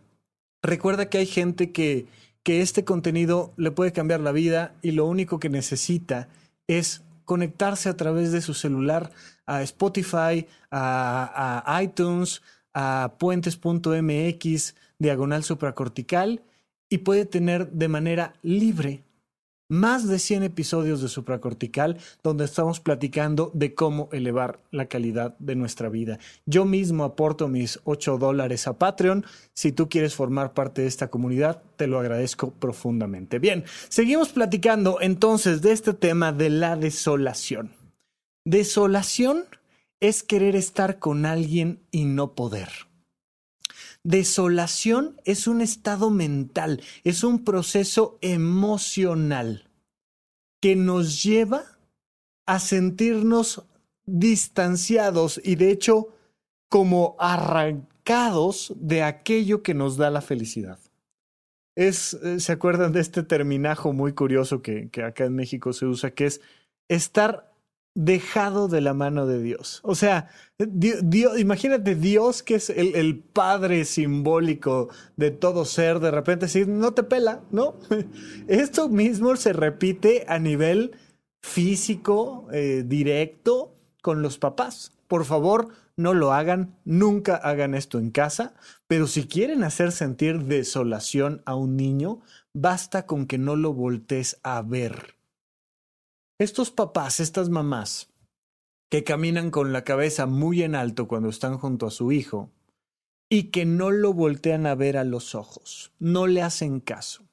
Recuerda 0.63 1.09
que 1.09 1.17
hay 1.17 1.25
gente 1.25 1.71
que 1.71 2.05
que 2.43 2.61
este 2.61 2.83
contenido 2.83 3.53
le 3.57 3.71
puede 3.71 3.91
cambiar 3.91 4.19
la 4.19 4.31
vida 4.31 4.73
y 4.81 4.91
lo 4.91 5.05
único 5.05 5.39
que 5.39 5.49
necesita 5.49 6.27
es 6.67 7.03
conectarse 7.25 7.89
a 7.89 7.97
través 7.97 8.31
de 8.31 8.41
su 8.41 8.53
celular 8.53 9.11
a 9.45 9.61
Spotify, 9.63 10.47
a, 10.71 11.79
iTunes, 11.83 12.41
a 12.73 13.15
puentes.mx, 13.19 14.75
diagonal 14.97 15.43
supracortical, 15.43 16.41
y 16.89 16.99
puede 16.99 17.25
tener 17.25 17.71
de 17.71 17.87
manera 17.87 18.33
libre 18.41 19.03
más 19.71 20.05
de 20.05 20.19
100 20.19 20.43
episodios 20.43 21.01
de 21.01 21.07
Supracortical 21.07 21.97
donde 22.21 22.43
estamos 22.43 22.81
platicando 22.81 23.51
de 23.53 23.73
cómo 23.73 24.09
elevar 24.11 24.59
la 24.69 24.87
calidad 24.87 25.37
de 25.39 25.55
nuestra 25.55 25.87
vida. 25.87 26.19
Yo 26.45 26.65
mismo 26.65 27.05
aporto 27.05 27.47
mis 27.47 27.79
8 27.85 28.17
dólares 28.17 28.67
a 28.67 28.77
Patreon. 28.77 29.25
Si 29.53 29.71
tú 29.71 29.87
quieres 29.87 30.13
formar 30.13 30.53
parte 30.53 30.81
de 30.81 30.89
esta 30.89 31.07
comunidad, 31.07 31.63
te 31.77 31.87
lo 31.87 31.99
agradezco 31.99 32.51
profundamente. 32.51 33.39
Bien, 33.39 33.63
seguimos 33.87 34.29
platicando 34.29 34.99
entonces 34.99 35.61
de 35.61 35.71
este 35.71 35.93
tema 35.93 36.33
de 36.33 36.49
la 36.49 36.75
desolación. 36.75 37.71
Desolación 38.43 39.45
es 40.01 40.21
querer 40.21 40.57
estar 40.57 40.99
con 40.99 41.25
alguien 41.25 41.79
y 41.91 42.03
no 42.03 42.33
poder. 42.33 42.90
Desolación 44.03 45.19
es 45.25 45.45
un 45.47 45.61
estado 45.61 46.09
mental, 46.09 46.81
es 47.03 47.23
un 47.23 47.43
proceso 47.43 48.17
emocional 48.21 49.69
que 50.59 50.75
nos 50.75 51.23
lleva 51.23 51.63
a 52.47 52.59
sentirnos 52.59 53.63
distanciados 54.05 55.39
y 55.43 55.55
de 55.55 55.71
hecho 55.71 56.09
como 56.67 57.15
arrancados 57.19 58.73
de 58.77 59.03
aquello 59.03 59.61
que 59.61 59.73
nos 59.73 59.97
da 59.97 60.09
la 60.09 60.21
felicidad. 60.21 60.79
Es, 61.75 62.15
eh, 62.15 62.39
¿Se 62.39 62.51
acuerdan 62.51 62.91
de 62.91 63.01
este 63.01 63.23
terminajo 63.23 63.93
muy 63.93 64.13
curioso 64.13 64.61
que, 64.61 64.89
que 64.89 65.03
acá 65.03 65.25
en 65.25 65.35
México 65.35 65.73
se 65.73 65.85
usa, 65.85 66.11
que 66.11 66.25
es 66.25 66.41
estar 66.89 67.50
dejado 67.93 68.67
de 68.67 68.81
la 68.81 68.93
mano 68.93 69.25
de 69.25 69.41
Dios. 69.41 69.81
O 69.83 69.95
sea, 69.95 70.29
Dios, 70.57 71.39
imagínate 71.39 71.95
Dios 71.95 72.43
que 72.43 72.55
es 72.55 72.69
el, 72.69 73.19
padre 73.21 73.85
simbólico 73.85 74.89
de 75.17 75.31
todo 75.31 75.65
ser, 75.65 75.99
de 75.99 76.11
repente 76.11 76.45
decir, 76.45 76.67
no 76.67 76.93
te 76.93 77.03
pela, 77.03 77.41
¿no? 77.51 77.75
Esto 78.47 78.89
mismo 78.89 79.35
se 79.35 79.53
repite 79.53 80.25
a 80.27 80.39
nivel 80.39 80.95
físico, 81.41 82.47
eh, 82.51 82.83
directo, 82.85 83.75
con 84.01 84.21
los 84.21 84.37
papás. 84.37 84.93
Por 85.07 85.25
favor, 85.25 85.69
no 85.97 86.13
lo 86.13 86.33
hagan, 86.33 86.77
nunca 86.85 87.35
hagan 87.35 87.75
esto 87.75 87.99
en 87.99 88.11
casa, 88.11 88.53
pero 88.87 89.07
si 89.07 89.27
quieren 89.27 89.63
hacer 89.63 89.91
sentir 89.91 90.45
desolación 90.45 91.41
a 91.45 91.55
un 91.55 91.75
niño, 91.75 92.21
basta 92.53 93.05
con 93.05 93.27
que 93.27 93.37
no 93.37 93.55
lo 93.55 93.73
voltees 93.73 94.39
a 94.43 94.61
ver. 94.61 95.15
Estos 96.41 96.71
papás, 96.71 97.19
estas 97.19 97.49
mamás, 97.49 98.09
que 98.89 99.03
caminan 99.03 99.51
con 99.51 99.71
la 99.73 99.83
cabeza 99.83 100.25
muy 100.25 100.63
en 100.63 100.73
alto 100.73 101.07
cuando 101.07 101.29
están 101.29 101.59
junto 101.59 101.85
a 101.85 101.91
su 101.91 102.11
hijo 102.11 102.49
y 103.29 103.51
que 103.51 103.63
no 103.65 103.91
lo 103.91 104.11
voltean 104.11 104.65
a 104.65 104.73
ver 104.73 104.97
a 104.97 105.03
los 105.03 105.35
ojos, 105.35 105.91
no 105.99 106.25
le 106.25 106.41
hacen 106.41 106.79
caso. 106.79 107.27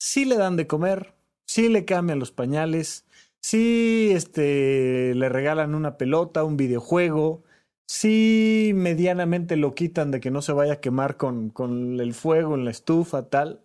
Sí 0.00 0.24
le 0.24 0.38
dan 0.38 0.56
de 0.56 0.66
comer, 0.66 1.12
sí 1.46 1.68
le 1.68 1.84
cambian 1.84 2.18
los 2.18 2.32
pañales, 2.32 3.04
sí 3.42 4.08
este, 4.12 5.14
le 5.14 5.28
regalan 5.28 5.74
una 5.74 5.98
pelota, 5.98 6.42
un 6.42 6.56
videojuego, 6.56 7.42
sí 7.86 8.72
medianamente 8.74 9.56
lo 9.56 9.74
quitan 9.74 10.10
de 10.10 10.20
que 10.20 10.30
no 10.30 10.40
se 10.40 10.54
vaya 10.54 10.72
a 10.72 10.80
quemar 10.80 11.18
con, 11.18 11.50
con 11.50 12.00
el 12.00 12.14
fuego 12.14 12.54
en 12.54 12.64
la 12.64 12.70
estufa, 12.70 13.28
tal, 13.28 13.60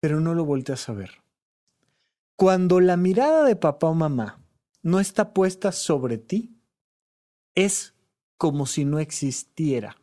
pero 0.00 0.18
no 0.18 0.34
lo 0.34 0.44
volteas 0.44 0.88
a 0.88 0.92
ver. 0.92 1.19
Cuando 2.40 2.80
la 2.80 2.96
mirada 2.96 3.44
de 3.44 3.54
papá 3.54 3.88
o 3.88 3.94
mamá 3.94 4.40
no 4.82 4.98
está 4.98 5.34
puesta 5.34 5.72
sobre 5.72 6.16
ti, 6.16 6.56
es 7.54 7.94
como 8.38 8.64
si 8.64 8.86
no 8.86 8.98
existiera. 8.98 9.98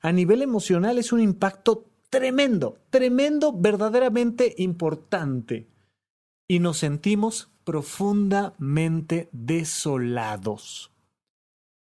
A 0.00 0.10
nivel 0.10 0.40
emocional 0.40 0.96
es 0.96 1.12
un 1.12 1.20
impacto 1.20 1.84
tremendo, 2.08 2.78
tremendo, 2.88 3.52
verdaderamente 3.52 4.54
importante. 4.56 5.68
Y 6.48 6.60
nos 6.60 6.78
sentimos 6.78 7.50
profundamente 7.64 9.28
desolados. 9.32 10.90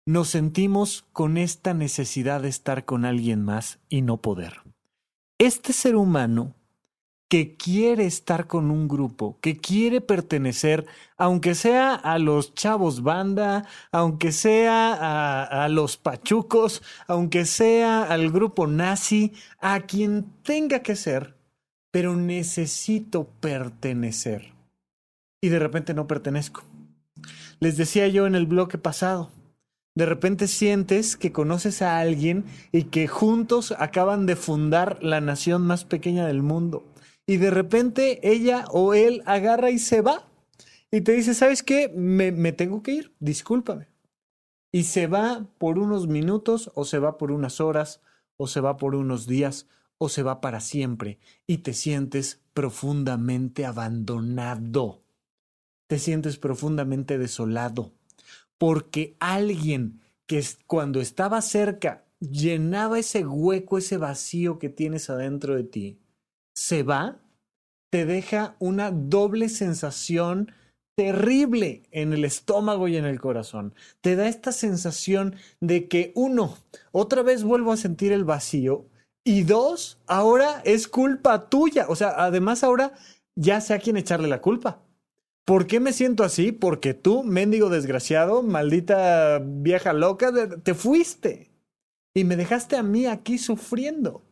Nos 0.06 0.28
sentimos 0.28 1.06
con 1.14 1.38
esta 1.38 1.74
necesidad 1.74 2.42
de 2.42 2.50
estar 2.50 2.84
con 2.84 3.06
alguien 3.06 3.42
más 3.42 3.80
y 3.88 4.02
no 4.02 4.18
poder. 4.18 4.64
Este 5.38 5.72
ser 5.72 5.96
humano 5.96 6.57
que 7.28 7.58
quiere 7.58 8.06
estar 8.06 8.48
con 8.48 8.72
un 8.72 8.88
grupo, 8.88 9.38
que 9.42 9.58
quiere 9.58 10.00
pertenecer, 10.00 10.86
aunque 11.18 11.56
sea 11.56 11.94
a 11.94 12.20
los 12.20 12.54
chavos 12.54 13.04
banda, 13.04 13.66
aunque 13.92 14.32
sea 14.32 15.44
a, 15.64 15.68
los 15.68 15.98
pachucos, 15.98 16.82
aunque 17.08 17.46
sea 17.46 18.04
al 18.04 18.32
grupo 18.32 18.66
nazi, 18.68 19.34
a 19.60 19.82
quien 19.82 20.26
tenga 20.44 20.80
que 20.80 20.96
ser, 20.96 21.36
pero 21.92 22.16
necesito 22.16 23.28
pertenecer. 23.42 24.54
Y 25.42 25.50
de 25.50 25.60
repente 25.60 25.94
no 25.94 26.08
pertenezco. 26.08 26.64
Les 27.60 27.76
decía 27.76 28.08
yo 28.08 28.26
en 28.26 28.36
el 28.36 28.46
bloque 28.46 28.78
pasado, 28.78 29.32
de 29.96 30.06
repente 30.06 30.48
sientes 30.48 31.18
que 31.18 31.32
conoces 31.32 31.82
a 31.82 31.98
alguien 31.98 32.46
y 32.72 32.84
que 32.84 33.08
juntos 33.08 33.74
acaban 33.78 34.28
de 34.28 34.36
fundar 34.36 35.00
la 35.02 35.20
nación 35.22 35.64
más 35.64 35.84
pequeña 35.84 36.28
del 36.28 36.44
mundo 36.44 36.86
y 37.28 37.38
de 37.38 37.52
repente 37.52 38.28
ella 38.28 38.66
o 38.72 38.94
él 38.94 39.22
agarra 39.26 39.70
y 39.70 39.80
se 39.80 40.02
va 40.02 40.26
y 40.90 41.02
te 41.02 41.12
dice, 41.12 41.34
¿sabes 41.34 41.62
qué? 41.62 41.90
Me, 41.90 42.32
tengo 42.54 42.82
que 42.82 42.94
ir, 42.94 43.14
discúlpame. 43.20 43.90
Y 44.72 44.84
se 44.84 45.08
va 45.08 45.46
por 45.58 45.78
unos 45.78 46.08
minutos 46.08 46.72
o 46.74 46.86
se 46.86 47.00
va 47.00 47.18
por 47.18 47.32
unas 47.32 47.60
horas 47.60 48.02
o 48.38 48.48
se 48.48 48.62
va 48.62 48.78
por 48.78 48.96
unos 48.96 49.28
días 49.28 49.68
o 49.98 50.08
se 50.08 50.24
va 50.24 50.40
para 50.40 50.62
siempre 50.62 51.20
y 51.46 51.60
te 51.60 51.74
sientes 51.74 52.42
profundamente 52.54 53.66
abandonado. 53.66 55.02
Te 55.88 56.00
sientes 56.00 56.38
profundamente 56.38 57.18
desolado 57.18 57.92
porque 58.58 59.16
alguien 59.20 60.02
que 60.26 60.44
cuando 60.66 61.02
estaba 61.02 61.42
cerca 61.42 62.06
llenaba 62.20 63.00
ese 63.00 63.26
hueco, 63.26 63.78
ese 63.78 63.98
vacío 63.98 64.60
que 64.60 64.70
tienes 64.70 65.10
adentro 65.10 65.56
de 65.56 65.64
ti, 65.64 66.00
se 66.58 66.82
va, 66.82 67.20
te 67.92 68.08
deja 68.08 68.56
una 68.58 68.90
doble 68.90 69.48
sensación 69.48 70.52
terrible 70.98 71.84
en 71.92 72.14
el 72.14 72.26
estómago 72.26 72.88
y 72.88 72.98
en 72.98 73.06
el 73.06 73.22
corazón. 73.22 73.76
Te 74.02 74.16
da 74.16 74.28
esta 74.28 74.52
sensación 74.52 75.36
de 75.62 75.88
que 75.88 76.12
uno, 76.16 76.58
otra 76.92 77.22
vez 77.22 77.44
vuelvo 77.44 77.72
a 77.72 77.78
sentir 77.78 78.12
el 78.12 78.24
vacío 78.24 78.88
y 79.24 79.44
dos, 79.44 80.00
ahora 80.08 80.64
es 80.66 80.88
culpa 80.88 81.48
tuya. 81.48 81.86
O 81.90 81.96
sea, 81.96 82.16
además 82.18 82.64
ahora 82.64 82.94
ya 83.36 83.62
sé 83.62 83.76
a 83.76 83.80
quién 83.80 83.96
echarle 83.96 84.28
la 84.28 84.42
culpa. 84.42 84.82
¿Por 85.46 85.68
qué 85.68 85.80
me 85.80 85.94
siento 85.94 86.24
así? 86.24 86.52
Porque 86.52 86.96
tú, 86.96 87.24
mendigo 87.24 87.70
desgraciado, 87.70 88.42
maldita 88.42 89.40
vieja 89.44 89.94
loca, 89.94 90.32
te 90.64 90.74
fuiste 90.74 91.52
y 92.16 92.24
me 92.24 92.36
dejaste 92.36 92.78
a 92.78 92.84
mí 92.84 93.06
aquí 93.06 93.38
sufriendo. 93.38 94.27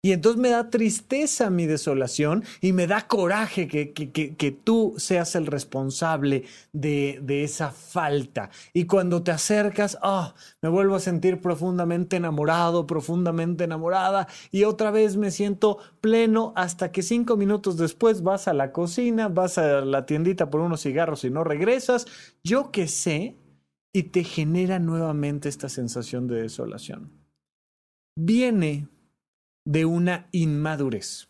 Y 0.00 0.12
entonces 0.12 0.40
me 0.40 0.50
da 0.50 0.70
tristeza 0.70 1.50
mi 1.50 1.66
desolación 1.66 2.44
y 2.60 2.72
me 2.72 2.86
da 2.86 3.08
coraje 3.08 3.66
que, 3.66 3.92
que, 3.92 4.12
que, 4.12 4.52
tú 4.52 4.94
seas 4.96 5.34
el 5.34 5.46
responsable 5.46 6.44
de, 6.72 7.18
de, 7.20 7.42
esa 7.42 7.72
falta. 7.72 8.50
Y 8.72 8.84
cuando 8.84 9.24
te 9.24 9.32
acercas, 9.32 9.98
oh, 10.00 10.32
me 10.62 10.68
vuelvo 10.68 10.94
a 10.94 11.00
sentir 11.00 11.40
profundamente 11.40 12.14
enamorado, 12.14 12.86
profundamente 12.86 13.64
enamorada. 13.64 14.28
Y 14.52 14.62
otra 14.62 14.92
vez 14.92 15.16
me 15.16 15.32
siento 15.32 15.78
pleno 16.00 16.52
hasta 16.54 16.92
que 16.92 17.02
cinco 17.02 17.36
minutos 17.36 17.76
después 17.76 18.22
vas 18.22 18.46
a 18.46 18.54
la 18.54 18.70
cocina, 18.70 19.26
vas 19.26 19.58
a 19.58 19.80
la 19.80 20.06
tiendita 20.06 20.48
por 20.48 20.60
unos 20.60 20.82
cigarros 20.82 21.24
y 21.24 21.30
no 21.30 21.42
regresas. 21.42 22.06
Yo 22.44 22.70
qué 22.70 22.86
sé. 22.86 23.36
Y 23.90 24.04
te 24.04 24.22
genera 24.22 24.78
nuevamente 24.78 25.48
esta 25.48 25.70
sensación 25.70 26.28
de 26.28 26.42
desolación. 26.42 27.10
Viene 28.14 28.86
de 29.68 29.84
una 29.84 30.28
inmadurez. 30.32 31.28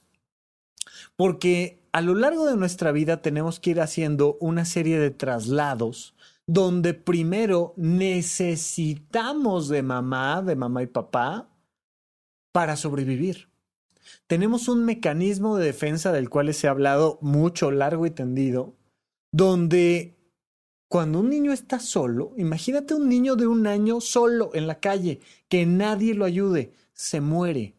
Porque 1.17 1.83
a 1.91 2.01
lo 2.01 2.15
largo 2.15 2.47
de 2.47 2.57
nuestra 2.57 2.93
vida 2.93 3.21
tenemos 3.21 3.59
que 3.59 3.71
ir 3.71 3.81
haciendo 3.81 4.37
una 4.41 4.65
serie 4.65 5.01
de 5.01 5.11
traslados 5.11 6.15
donde 6.47 6.95
primero 6.95 7.75
necesitamos 7.77 9.69
de 9.69 9.83
mamá, 9.83 10.41
de 10.43 10.55
mamá 10.55 10.85
y 10.85 10.87
papá, 10.87 11.51
para 12.53 12.77
sobrevivir. 12.77 13.49
Tenemos 14.29 14.69
un 14.69 14.85
mecanismo 14.85 15.57
de 15.57 15.67
defensa 15.67 16.13
del 16.13 16.31
cual 16.31 16.55
se 16.55 16.69
ha 16.69 16.71
hablado 16.71 17.19
mucho, 17.21 17.73
largo 17.73 18.07
y 18.07 18.13
tendido, 18.13 18.77
donde 19.33 20.17
cuando 20.87 21.19
un 21.21 21.29
niño 21.29 21.53
está 21.53 21.81
solo, 21.81 22.35
imagínate 22.37 22.95
un 22.95 23.09
niño 23.09 23.35
de 23.35 23.49
un 23.49 23.67
año 23.67 24.01
solo 24.01 24.53
en 24.55 24.69
la 24.69 24.79
calle, 24.79 25.19
que 25.49 25.67
nadie 25.67 26.15
lo 26.15 26.25
ayude, 26.25 26.73
se 26.95 27.21
muere 27.21 27.78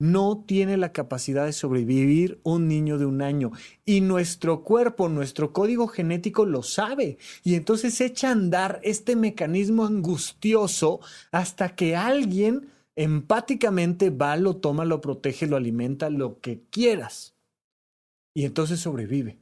no 0.00 0.42
tiene 0.46 0.78
la 0.78 0.92
capacidad 0.92 1.44
de 1.44 1.52
sobrevivir 1.52 2.40
un 2.42 2.66
niño 2.66 2.98
de 2.98 3.04
un 3.04 3.20
año. 3.20 3.52
Y 3.84 4.00
nuestro 4.00 4.64
cuerpo, 4.64 5.10
nuestro 5.10 5.52
código 5.52 5.86
genético 5.88 6.46
lo 6.46 6.62
sabe. 6.62 7.18
Y 7.44 7.54
entonces 7.54 8.00
echa 8.00 8.30
a 8.30 8.32
andar 8.32 8.80
este 8.82 9.14
mecanismo 9.14 9.84
angustioso 9.84 11.00
hasta 11.30 11.76
que 11.76 11.96
alguien 11.96 12.70
empáticamente 12.96 14.08
va, 14.08 14.36
lo 14.36 14.56
toma, 14.56 14.86
lo 14.86 15.02
protege, 15.02 15.46
lo 15.46 15.56
alimenta, 15.56 16.08
lo 16.08 16.40
que 16.40 16.62
quieras. 16.70 17.34
Y 18.34 18.46
entonces 18.46 18.80
sobrevive. 18.80 19.38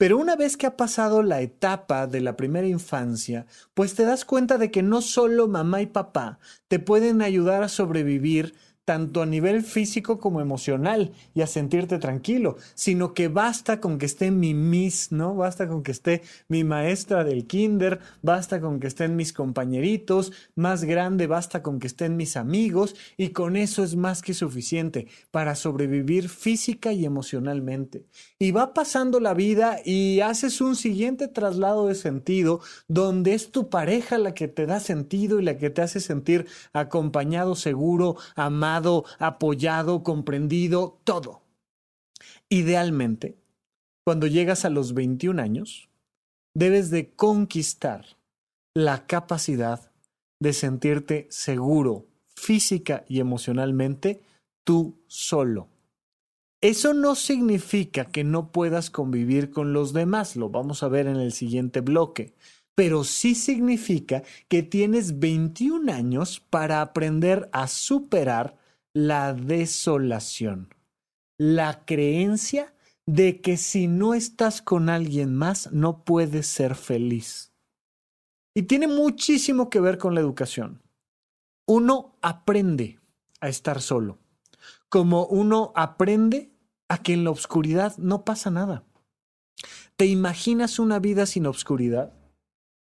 Pero 0.00 0.16
una 0.16 0.34
vez 0.34 0.56
que 0.56 0.66
ha 0.66 0.78
pasado 0.78 1.22
la 1.22 1.42
etapa 1.42 2.06
de 2.06 2.22
la 2.22 2.34
primera 2.34 2.66
infancia, 2.66 3.46
pues 3.74 3.94
te 3.94 4.04
das 4.04 4.24
cuenta 4.24 4.56
de 4.56 4.70
que 4.70 4.82
no 4.82 5.02
solo 5.02 5.46
mamá 5.46 5.82
y 5.82 5.86
papá 5.86 6.40
te 6.68 6.78
pueden 6.78 7.20
ayudar 7.20 7.62
a 7.62 7.68
sobrevivir 7.68 8.54
tanto 8.90 9.22
a 9.22 9.26
nivel 9.26 9.62
físico 9.62 10.18
como 10.18 10.40
emocional 10.40 11.12
y 11.32 11.42
a 11.42 11.46
sentirte 11.46 12.00
tranquilo, 12.00 12.56
sino 12.74 13.14
que 13.14 13.28
basta 13.28 13.78
con 13.78 13.98
que 13.98 14.06
esté 14.06 14.32
mi 14.32 14.52
miss, 14.52 15.12
¿no? 15.12 15.36
Basta 15.36 15.68
con 15.68 15.84
que 15.84 15.92
esté 15.92 16.22
mi 16.48 16.64
maestra 16.64 17.22
del 17.22 17.46
kinder, 17.46 18.00
basta 18.20 18.60
con 18.60 18.80
que 18.80 18.88
estén 18.88 19.14
mis 19.14 19.32
compañeritos, 19.32 20.32
más 20.56 20.82
grande 20.82 21.28
basta 21.28 21.62
con 21.62 21.78
que 21.78 21.86
estén 21.86 22.16
mis 22.16 22.36
amigos 22.36 22.96
y 23.16 23.28
con 23.28 23.54
eso 23.54 23.84
es 23.84 23.94
más 23.94 24.22
que 24.22 24.34
suficiente 24.34 25.06
para 25.30 25.54
sobrevivir 25.54 26.28
física 26.28 26.92
y 26.92 27.04
emocionalmente. 27.04 28.06
Y 28.40 28.50
va 28.50 28.74
pasando 28.74 29.20
la 29.20 29.34
vida 29.34 29.78
y 29.84 30.18
haces 30.18 30.60
un 30.60 30.74
siguiente 30.74 31.28
traslado 31.28 31.86
de 31.86 31.94
sentido 31.94 32.60
donde 32.88 33.34
es 33.34 33.52
tu 33.52 33.68
pareja 33.68 34.18
la 34.18 34.34
que 34.34 34.48
te 34.48 34.66
da 34.66 34.80
sentido 34.80 35.38
y 35.38 35.44
la 35.44 35.58
que 35.58 35.70
te 35.70 35.80
hace 35.80 36.00
sentir 36.00 36.46
acompañado, 36.72 37.54
seguro, 37.54 38.16
amado, 38.34 38.79
apoyado, 39.18 40.02
comprendido, 40.02 41.00
todo. 41.04 41.42
Idealmente, 42.48 43.36
cuando 44.04 44.26
llegas 44.26 44.64
a 44.64 44.70
los 44.70 44.94
21 44.94 45.40
años, 45.40 45.88
debes 46.54 46.90
de 46.90 47.10
conquistar 47.14 48.16
la 48.74 49.06
capacidad 49.06 49.90
de 50.40 50.52
sentirte 50.52 51.26
seguro 51.30 52.06
física 52.34 53.04
y 53.08 53.20
emocionalmente 53.20 54.22
tú 54.64 54.98
solo. 55.06 55.68
Eso 56.62 56.92
no 56.92 57.14
significa 57.14 58.06
que 58.06 58.24
no 58.24 58.52
puedas 58.52 58.90
convivir 58.90 59.50
con 59.50 59.72
los 59.72 59.92
demás, 59.92 60.36
lo 60.36 60.50
vamos 60.50 60.82
a 60.82 60.88
ver 60.88 61.06
en 61.06 61.16
el 61.16 61.32
siguiente 61.32 61.80
bloque, 61.80 62.34
pero 62.74 63.04
sí 63.04 63.34
significa 63.34 64.22
que 64.48 64.62
tienes 64.62 65.18
21 65.18 65.92
años 65.92 66.40
para 66.40 66.82
aprender 66.82 67.48
a 67.52 67.66
superar 67.66 68.56
la 68.92 69.34
desolación, 69.34 70.74
la 71.38 71.84
creencia 71.84 72.74
de 73.06 73.40
que 73.40 73.56
si 73.56 73.88
no 73.88 74.14
estás 74.14 74.62
con 74.62 74.88
alguien 74.88 75.34
más 75.34 75.72
no 75.72 76.04
puedes 76.04 76.46
ser 76.46 76.74
feliz. 76.74 77.52
Y 78.54 78.62
tiene 78.62 78.88
muchísimo 78.88 79.70
que 79.70 79.80
ver 79.80 79.98
con 79.98 80.14
la 80.14 80.20
educación. 80.20 80.82
Uno 81.66 82.16
aprende 82.20 82.98
a 83.40 83.48
estar 83.48 83.80
solo, 83.80 84.18
como 84.88 85.26
uno 85.26 85.72
aprende 85.76 86.52
a 86.88 86.98
que 86.98 87.12
en 87.12 87.24
la 87.24 87.30
oscuridad 87.30 87.96
no 87.98 88.24
pasa 88.24 88.50
nada. 88.50 88.84
¿Te 89.96 90.06
imaginas 90.06 90.78
una 90.78 90.98
vida 90.98 91.26
sin 91.26 91.46
oscuridad? 91.46 92.12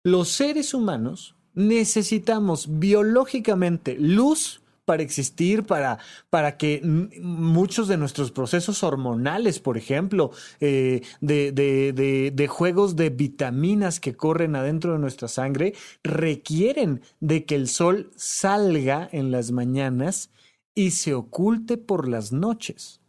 Los 0.04 0.30
seres 0.30 0.74
humanos 0.74 1.36
necesitamos 1.54 2.80
biológicamente 2.80 3.96
luz 3.98 4.63
para 4.86 5.04
existir, 5.04 5.64
para, 5.64 6.00
para 6.30 6.58
que 6.58 6.82
muchos 7.22 7.88
de 7.88 7.98
nuestros 7.98 8.32
procesos 8.32 8.84
hormonales, 8.84 9.60
por 9.60 9.78
ejemplo, 9.78 10.32
eh, 10.60 11.02
de, 11.22 11.52
de, 11.52 12.32
de, 12.34 12.48
juegos 12.48 12.96
de 12.96 13.10
vitaminas 13.10 14.00
que 14.00 14.16
corren 14.16 14.56
adentro 14.56 14.94
de 14.94 15.00
nuestra 15.00 15.28
sangre, 15.28 15.74
requieren 16.04 17.02
de 17.20 17.46
que 17.46 17.56
el 17.56 17.68
sol 17.68 18.12
salga 18.16 19.08
en 19.12 19.32
las 19.32 19.52
mañanas 19.52 20.30
y 20.76 20.92
se 20.92 21.14
oculte 21.14 21.78
por 21.78 22.08
las 22.08 22.32
noches. 22.32 23.02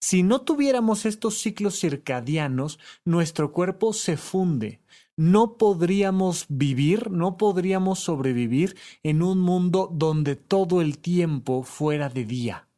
Si 0.00 0.22
no 0.22 0.42
tuviéramos 0.42 1.06
estos 1.06 1.38
ciclos 1.38 1.80
circadianos, 1.80 2.78
nuestro 3.06 3.52
cuerpo 3.52 3.94
se 3.94 4.18
funde, 4.18 4.80
no 5.16 5.56
podríamos 5.56 6.46
vivir, 6.48 7.10
no 7.10 7.36
podríamos 7.36 8.00
sobrevivir 8.00 8.76
en 9.02 9.22
un 9.22 9.38
mundo 9.38 9.88
donde 9.92 10.36
todo 10.36 10.80
el 10.80 10.98
tiempo 10.98 11.62
fuera 11.62 12.08
de 12.08 12.24
día. 12.24 12.68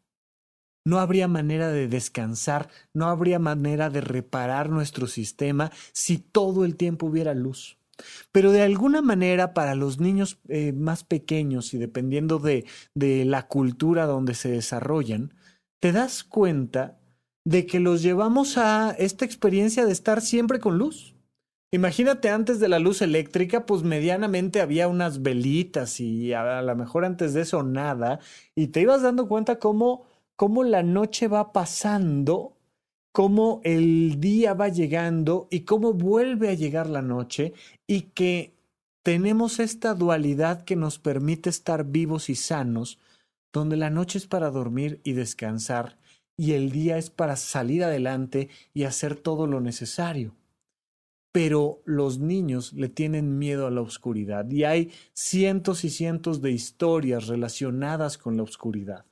No 0.85 1.01
habría 1.01 1.27
manera 1.27 1.68
de 1.68 1.88
descansar, 1.88 2.68
no 2.94 3.07
habría 3.07 3.38
manera 3.38 3.90
de 3.90 4.01
reparar 4.01 4.70
nuestro 4.70 5.09
sistema 5.09 5.72
si 5.92 6.18
todo 6.18 6.64
el 6.64 6.77
tiempo 6.77 7.07
hubiera 7.07 7.35
luz. 7.35 7.79
Pero 8.31 8.53
de 8.53 8.62
alguna 8.62 9.03
manera 9.03 9.53
para 9.53 9.75
los 9.75 9.99
niños 9.99 10.38
eh, 10.49 10.72
más 10.72 11.03
pequeños 11.03 11.75
y 11.75 11.79
dependiendo 11.79 12.38
de, 12.38 12.66
de 12.94 13.25
la 13.25 13.49
cultura 13.49 14.07
donde 14.07 14.35
se 14.35 14.51
desarrollan, 14.51 15.35
te 15.81 15.90
das 15.92 16.22
cuenta 16.22 17.01
de 17.44 17.66
que 17.66 17.81
los 17.81 18.03
llevamos 18.03 18.59
a 18.59 18.90
esta 18.92 19.25
experiencia 19.25 19.87
de 19.87 19.92
estar 19.92 20.20
siempre 20.20 20.61
con 20.61 20.79
luz. 20.79 21.15
Imagínate 21.72 22.31
antes 22.31 22.61
de 22.61 22.68
la 22.68 22.79
luz 22.79 23.02
eléctrica, 23.02 23.66
pues 23.66 23.83
medianamente 23.83 24.61
había 24.61 24.87
unas 24.87 25.22
velitas 25.22 25.98
y 26.00 26.33
a 26.33 26.62
lo 26.62 26.76
mejor 26.76 27.05
antes 27.05 27.35
de 27.35 27.40
eso 27.42 27.64
nada, 27.64 28.20
y 28.55 28.68
te 28.68 28.83
ibas 28.83 29.02
dando 29.02 29.26
cuenta 29.26 29.59
cómo, 29.59 30.05
cómo 30.37 30.62
la 30.62 30.85
noche 30.85 31.26
va 31.26 31.52
pasando, 31.52 32.57
cómo 33.12 33.61
el 33.64 34.20
día 34.20 34.55
va 34.55 34.68
llegando 34.68 35.48
y 35.50 35.61
cómo 35.61 35.92
vuelve 35.92 36.50
a 36.50 36.55
llegar 36.55 36.88
la 36.88 37.02
noche 37.02 37.52
y 37.88 38.02
que 38.02 38.55
tenemos 39.02 39.59
esta 39.59 39.94
dualidad 39.94 40.62
que 40.62 40.76
nos 40.76 41.00
permite 41.00 41.50
estar 41.50 41.85
vivos 41.85 42.31
y 42.31 42.37
sanos, 42.37 43.00
donde 43.52 43.76
la 43.76 43.90
noche 43.90 44.18
es 44.18 44.26
para 44.29 44.50
dormir 44.50 45.00
y 45.02 45.14
descansar 45.14 45.98
y 46.37 46.52
el 46.52 46.70
día 46.70 46.96
es 46.96 47.11
para 47.11 47.35
salir 47.35 47.83
adelante 47.83 48.50
y 48.72 48.85
hacer 48.85 49.16
todo 49.16 49.48
lo 49.48 49.61
necesario 49.61 50.37
pero 51.37 51.83
los 51.85 52.18
niños 52.18 52.72
le 52.72 52.88
tienen 52.88 53.37
miedo 53.37 53.66
a 53.66 53.70
la 53.70 53.83
oscuridad 53.83 54.49
y 54.49 54.64
hay 54.64 54.90
cientos 55.12 55.85
y 55.85 55.90
cientos 55.90 56.40
de 56.40 56.51
historias 56.51 57.27
relacionadas 57.27 58.16
con 58.16 58.38
la 58.38 58.42
oscuridad, 58.42 59.05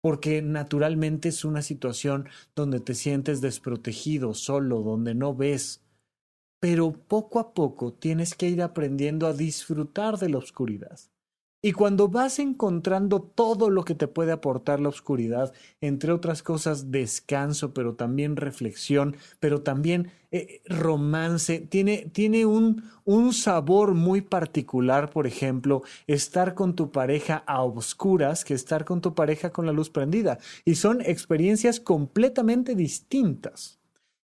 porque 0.00 0.42
naturalmente 0.42 1.28
es 1.28 1.44
una 1.44 1.62
situación 1.62 2.28
donde 2.56 2.80
te 2.80 2.96
sientes 2.96 3.40
desprotegido, 3.40 4.34
solo, 4.34 4.80
donde 4.82 5.14
no 5.14 5.36
ves, 5.36 5.84
pero 6.58 6.94
poco 6.94 7.38
a 7.38 7.54
poco 7.54 7.92
tienes 7.92 8.34
que 8.34 8.48
ir 8.48 8.60
aprendiendo 8.60 9.28
a 9.28 9.32
disfrutar 9.32 10.18
de 10.18 10.30
la 10.30 10.38
oscuridad. 10.38 10.98
Y 11.64 11.72
cuando 11.72 12.08
vas 12.08 12.40
encontrando 12.40 13.22
todo 13.22 13.70
lo 13.70 13.84
que 13.84 13.94
te 13.94 14.08
puede 14.08 14.32
aportar 14.32 14.80
la 14.80 14.88
oscuridad, 14.88 15.52
entre 15.80 16.10
otras 16.10 16.42
cosas 16.42 16.90
descanso, 16.90 17.72
pero 17.72 17.94
también 17.94 18.34
reflexión, 18.34 19.16
pero 19.38 19.62
también 19.62 20.10
eh, 20.32 20.60
romance, 20.66 21.60
tiene, 21.60 22.10
tiene 22.12 22.46
un, 22.46 22.82
un 23.04 23.32
sabor 23.32 23.94
muy 23.94 24.22
particular, 24.22 25.10
por 25.10 25.28
ejemplo, 25.28 25.82
estar 26.08 26.54
con 26.54 26.74
tu 26.74 26.90
pareja 26.90 27.44
a 27.46 27.62
oscuras 27.62 28.44
que 28.44 28.54
estar 28.54 28.84
con 28.84 29.00
tu 29.00 29.14
pareja 29.14 29.50
con 29.50 29.64
la 29.64 29.72
luz 29.72 29.88
prendida. 29.88 30.38
Y 30.64 30.74
son 30.74 31.00
experiencias 31.00 31.78
completamente 31.78 32.74
distintas. 32.74 33.81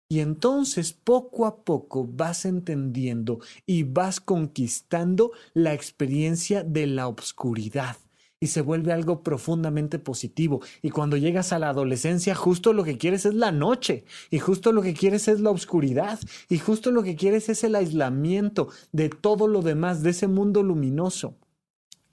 Y 0.09 0.21
entonces 0.21 0.93
poco 0.93 1.47
a 1.47 1.65
poco 1.65 2.07
vas 2.09 2.45
entendiendo 2.45 3.41
y 3.67 3.83
vas 3.83 4.21
conquistando 4.21 5.33
la 5.53 5.75
experiencia 5.75 6.63
de 6.63 6.87
la 6.87 7.09
obscuridad. 7.09 7.97
Y 8.39 8.49
se 8.49 8.61
vuelve 8.61 8.93
algo 8.93 9.23
profundamente 9.23 9.99
positivo. 9.99 10.61
Y 10.81 10.91
cuando 10.91 11.17
llegas 11.17 11.53
a 11.53 11.59
la 11.59 11.71
adolescencia, 11.71 12.35
justo 12.35 12.73
lo 12.73 12.85
que 12.85 12.99
quieres 12.99 13.25
es 13.25 13.35
la 13.35 13.51
noche, 13.51 14.05
y 14.31 14.39
justo 14.39 14.73
lo 14.73 14.83
que 14.83 14.95
quieres 14.95 15.27
es 15.27 15.41
la 15.41 15.51
oscuridad, 15.51 16.21
y 16.49 16.59
justo 16.59 16.91
lo 16.91 17.03
que 17.03 17.17
quieres 17.17 17.49
es 17.49 17.65
el 17.65 17.75
aislamiento 17.75 18.69
de 18.93 19.09
todo 19.09 19.49
lo 19.49 19.63
demás, 19.63 20.03
de 20.03 20.11
ese 20.11 20.29
mundo 20.29 20.63
luminoso 20.63 21.35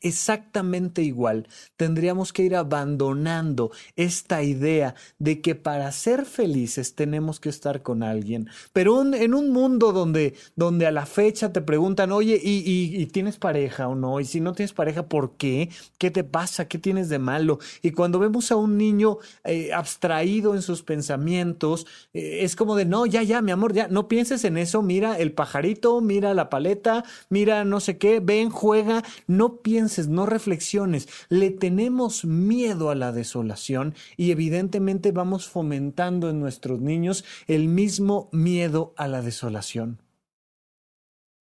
exactamente 0.04 1.02
igual, 1.02 1.48
tendríamos 1.78 2.34
que 2.34 2.44
ir 2.44 2.56
abandonando 2.56 3.72
esta 3.96 4.44
idea 4.44 4.96
de 5.18 5.42
que 5.42 5.56
para 5.56 5.92
ser 5.92 6.26
felices 6.26 6.94
tenemos 6.94 7.40
que 7.40 7.50
estar 7.50 7.82
con 7.82 8.04
alguien. 8.04 8.50
Pero 8.74 9.02
en 9.02 9.34
un 9.34 9.52
mundo 9.52 9.94
donde, 9.94 10.36
donde 10.56 10.86
a 10.86 10.92
la 10.92 11.06
fecha 11.06 11.52
te 11.54 11.62
preguntan, 11.62 12.12
oye, 12.12 12.40
¿y, 12.44 13.06
tienes 13.08 13.38
pareja 13.38 13.88
o 13.88 13.96
no? 13.96 14.20
Y 14.20 14.26
si 14.26 14.42
no 14.42 14.54
tienes 14.54 14.74
pareja, 14.74 15.08
¿por 15.08 15.38
qué? 15.38 15.70
¿Qué 15.98 16.12
te 16.12 16.24
pasa? 16.24 16.68
¿Qué 16.68 16.78
tienes 16.78 17.10
de 17.10 17.20
malo? 17.20 17.60
Y 17.82 17.92
cuando 17.92 18.20
vemos 18.20 18.52
a 18.52 18.56
un 18.56 18.78
niño 18.78 19.20
eh, 19.46 19.72
abstraído 19.74 20.56
en 20.56 20.62
sus 20.62 20.84
pensamientos, 20.84 21.88
eh, 22.14 22.40
es 22.42 22.56
como 22.56 22.76
de, 22.76 22.86
no, 22.86 23.06
ya, 23.06 23.24
ya, 23.24 23.42
mi 23.42 23.52
amor, 23.52 23.74
ya, 23.74 23.88
no 23.88 24.08
pienses 24.08 24.44
en 24.44 24.58
eso, 24.58 24.82
mira 24.82 25.18
el 25.18 25.32
pajarito, 25.32 26.02
mira 26.02 26.34
la 26.34 26.50
paleta, 26.50 27.06
mira 27.30 27.64
no 27.64 27.80
sé 27.80 27.98
qué, 27.98 28.20
ven, 28.20 28.50
juega, 28.50 29.04
no 29.28 29.58
pienses 29.58 29.93
no 30.00 30.26
reflexiones. 30.26 31.08
Le 31.30 31.52
tenemos 31.52 32.26
miedo 32.26 32.90
a 32.90 32.96
la 32.96 33.12
desolación 33.12 33.96
y 34.18 34.32
evidentemente 34.32 35.12
vamos 35.12 35.48
fomentando 35.48 36.30
en 36.30 36.40
nuestros 36.40 36.82
niños 36.82 37.24
el 37.48 37.68
mismo 37.68 38.30
miedo 38.32 38.94
a 38.98 39.08
la 39.08 39.22
desolación. 39.22 40.02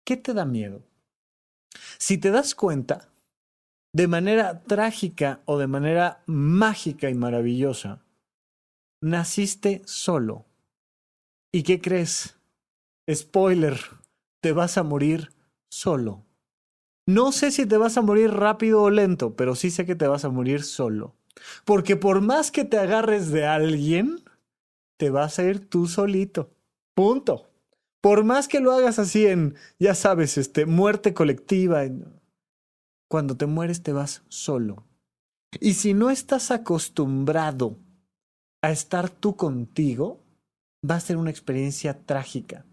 ¿Qué 0.04 0.16
te 0.16 0.34
da 0.34 0.44
miedo? 0.44 0.82
Si 1.98 2.18
te 2.18 2.30
das 2.30 2.54
cuenta, 2.54 3.08
de 3.94 4.08
manera 4.08 4.62
trágica 4.62 5.40
o 5.44 5.58
de 5.58 5.66
manera 5.66 6.22
mágica 6.26 7.10
y 7.10 7.14
maravillosa, 7.14 8.02
naciste 9.02 9.82
solo. 9.84 10.46
¿Y 11.52 11.62
qué 11.62 11.80
crees? 11.80 12.38
Spoiler, 13.10 13.78
te 14.40 14.52
vas 14.52 14.78
a 14.78 14.82
morir 14.82 15.32
solo. 15.70 16.24
No 17.06 17.32
sé 17.32 17.50
si 17.50 17.66
te 17.66 17.76
vas 17.76 17.96
a 17.96 18.02
morir 18.02 18.30
rápido 18.30 18.82
o 18.82 18.90
lento, 18.90 19.34
pero 19.34 19.54
sí 19.54 19.70
sé 19.70 19.84
que 19.84 19.96
te 19.96 20.06
vas 20.06 20.24
a 20.24 20.30
morir 20.30 20.62
solo. 20.62 21.16
Porque 21.64 21.96
por 21.96 22.20
más 22.20 22.50
que 22.50 22.64
te 22.64 22.78
agarres 22.78 23.30
de 23.30 23.46
alguien, 23.46 24.20
te 24.98 25.10
vas 25.10 25.38
a 25.38 25.44
ir 25.44 25.68
tú 25.68 25.86
solito. 25.86 26.50
Punto. 26.94 27.50
Por 28.00 28.24
más 28.24 28.48
que 28.48 28.60
lo 28.60 28.72
hagas 28.72 28.98
así 28.98 29.26
en, 29.26 29.54
ya 29.78 29.94
sabes, 29.94 30.38
este, 30.38 30.66
muerte 30.66 31.14
colectiva. 31.14 31.82
Cuando 33.08 33.36
te 33.36 33.46
mueres 33.46 33.82
te 33.82 33.92
vas 33.92 34.22
solo. 34.28 34.84
Y 35.60 35.74
si 35.74 35.94
no 35.94 36.10
estás 36.10 36.50
acostumbrado 36.50 37.78
a 38.62 38.70
estar 38.70 39.10
tú 39.10 39.36
contigo, 39.36 40.20
va 40.88 40.96
a 40.96 41.00
ser 41.00 41.16
una 41.16 41.30
experiencia 41.30 42.04
trágica. 42.06 42.64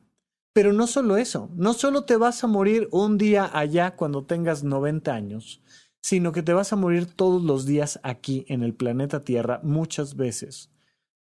Pero 0.53 0.73
no 0.73 0.87
solo 0.87 1.17
eso, 1.17 1.49
no 1.55 1.73
solo 1.73 2.05
te 2.05 2.17
vas 2.17 2.43
a 2.43 2.47
morir 2.47 2.87
un 2.91 3.17
día 3.17 3.49
allá 3.53 3.95
cuando 3.95 4.25
tengas 4.25 4.63
90 4.63 5.13
años, 5.13 5.61
sino 6.01 6.31
que 6.31 6.43
te 6.43 6.53
vas 6.53 6.73
a 6.73 6.75
morir 6.75 7.05
todos 7.05 7.43
los 7.43 7.65
días 7.65 7.99
aquí 8.03 8.45
en 8.47 8.63
el 8.63 8.73
planeta 8.73 9.23
Tierra 9.23 9.59
muchas 9.63 10.15
veces. 10.15 10.71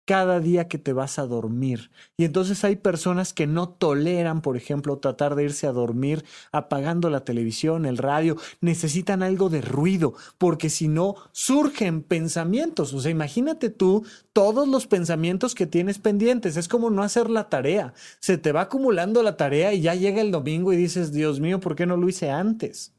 Cada 0.05 0.41
día 0.41 0.69
que 0.69 0.79
te 0.79 0.93
vas 0.93 1.19
a 1.19 1.27
dormir. 1.27 1.91
Y 2.17 2.25
entonces 2.25 2.65
hay 2.65 2.77
personas 2.77 3.33
que 3.33 3.47
no 3.47 3.69
toleran, 3.69 4.43
por 4.43 4.57
ejemplo, 4.57 4.99
tratar 4.99 5.35
de 5.35 5.45
irse 5.45 5.67
a 5.67 5.73
dormir 5.73 6.25
apagando 6.53 7.11
la 7.11 7.25
televisión, 7.25 7.87
el 7.87 7.99
radio, 7.99 8.37
necesitan 8.61 9.23
algo 9.23 9.49
de 9.49 9.61
ruido, 9.61 10.15
porque 10.39 10.71
si 10.71 10.89
no, 10.89 11.17
surgen 11.33 12.03
pensamientos. 12.03 12.93
O 12.93 13.01
sea, 13.01 13.11
imagínate 13.11 13.71
tú 13.71 14.05
todos 14.33 14.69
los 14.69 14.87
pensamientos 14.87 15.55
que 15.55 15.67
tienes 15.67 15.99
pendientes. 15.99 16.57
Es 16.57 16.69
como 16.69 16.91
no 16.91 17.03
hacer 17.03 17.31
la 17.31 17.49
tarea. 17.49 17.95
Se 18.21 18.39
te 18.39 18.53
va 18.53 18.63
acumulando 18.63 19.23
la 19.23 19.37
tarea 19.37 19.73
y 19.73 19.81
ya 19.81 19.95
llega 19.95 20.21
el 20.21 20.31
domingo 20.31 20.73
y 20.73 20.77
dices, 20.77 21.13
Dios 21.13 21.41
mío, 21.41 21.61
¿por 21.61 21.77
qué 21.77 21.87
no 21.87 21.97
lo 21.97 22.09
hice 22.09 22.31
antes? 22.31 22.94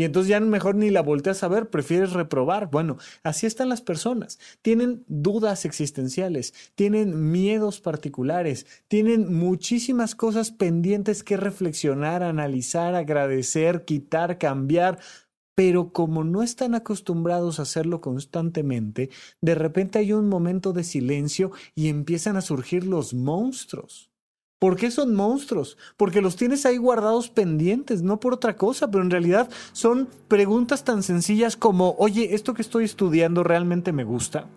Y 0.00 0.04
entonces 0.04 0.30
ya 0.30 0.40
mejor 0.40 0.76
ni 0.76 0.88
la 0.88 1.02
volteas 1.02 1.42
a 1.42 1.48
ver, 1.48 1.68
prefieres 1.68 2.14
reprobar. 2.14 2.70
Bueno, 2.70 2.96
así 3.22 3.44
están 3.44 3.68
las 3.68 3.82
personas. 3.82 4.38
Tienen 4.62 5.04
dudas 5.08 5.66
existenciales, 5.66 6.54
tienen 6.74 7.30
miedos 7.30 7.82
particulares, 7.82 8.64
tienen 8.88 9.30
muchísimas 9.30 10.14
cosas 10.14 10.52
pendientes 10.52 11.22
que 11.22 11.36
reflexionar, 11.36 12.22
analizar, 12.22 12.94
agradecer, 12.94 13.84
quitar, 13.84 14.38
cambiar. 14.38 14.98
Pero 15.54 15.92
como 15.92 16.24
no 16.24 16.42
están 16.42 16.74
acostumbrados 16.74 17.58
a 17.58 17.64
hacerlo 17.64 18.00
constantemente, 18.00 19.10
de 19.42 19.54
repente 19.54 19.98
hay 19.98 20.14
un 20.14 20.30
momento 20.30 20.72
de 20.72 20.82
silencio 20.82 21.52
y 21.74 21.88
empiezan 21.88 22.38
a 22.38 22.40
surgir 22.40 22.86
los 22.86 23.12
monstruos. 23.12 24.09
¿Por 24.60 24.76
qué 24.76 24.90
son 24.90 25.14
monstruos? 25.14 25.78
Porque 25.96 26.20
los 26.20 26.36
tienes 26.36 26.66
ahí 26.66 26.76
guardados 26.76 27.30
pendientes, 27.30 28.02
no 28.02 28.20
por 28.20 28.34
otra 28.34 28.58
cosa, 28.58 28.90
pero 28.90 29.02
en 29.02 29.10
realidad 29.10 29.48
son 29.72 30.06
preguntas 30.28 30.84
tan 30.84 31.02
sencillas 31.02 31.56
como, 31.56 31.94
oye, 31.96 32.34
¿esto 32.34 32.52
que 32.52 32.60
estoy 32.60 32.84
estudiando 32.84 33.42
realmente 33.42 33.90
me 33.90 34.04
gusta? 34.04 34.50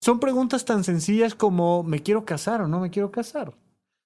Son 0.00 0.18
preguntas 0.18 0.64
tan 0.64 0.82
sencillas 0.82 1.36
como, 1.36 1.84
¿me 1.84 2.02
quiero 2.02 2.24
casar 2.24 2.60
o 2.60 2.66
no 2.66 2.80
me 2.80 2.90
quiero 2.90 3.12
casar? 3.12 3.54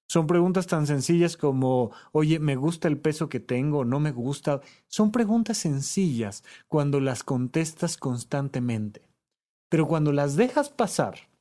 Son 0.07 0.27
preguntas 0.27 0.67
tan 0.67 0.85
sencillas 0.85 1.37
como, 1.37 1.89
oye, 2.11 2.37
¿me 2.37 2.55
gusta 2.55 2.87
el 2.87 2.99
peso 2.99 3.27
que 3.27 3.39
tengo 3.39 3.79
o 3.79 3.85
no 3.85 3.99
me 3.99 4.11
gusta? 4.11 4.61
Son 4.87 5.11
preguntas 5.11 5.57
sencillas 5.57 6.43
cuando 6.67 6.99
las 6.99 7.23
contestas 7.23 7.97
constantemente. 7.97 9.01
Pero 9.69 9.87
cuando 9.87 10.11
las 10.11 10.35
dejas 10.35 10.69
pasar, 10.69 11.31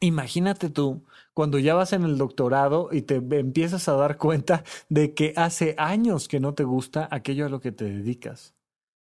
Imagínate 0.00 0.70
tú 0.70 1.02
cuando 1.38 1.60
ya 1.60 1.76
vas 1.76 1.92
en 1.92 2.02
el 2.02 2.18
doctorado 2.18 2.88
y 2.90 3.02
te 3.02 3.14
empiezas 3.14 3.88
a 3.88 3.92
dar 3.92 4.16
cuenta 4.18 4.64
de 4.88 5.14
que 5.14 5.34
hace 5.36 5.76
años 5.78 6.26
que 6.26 6.40
no 6.40 6.54
te 6.54 6.64
gusta 6.64 7.06
aquello 7.12 7.46
a 7.46 7.48
lo 7.48 7.60
que 7.60 7.70
te 7.70 7.84
dedicas, 7.84 8.56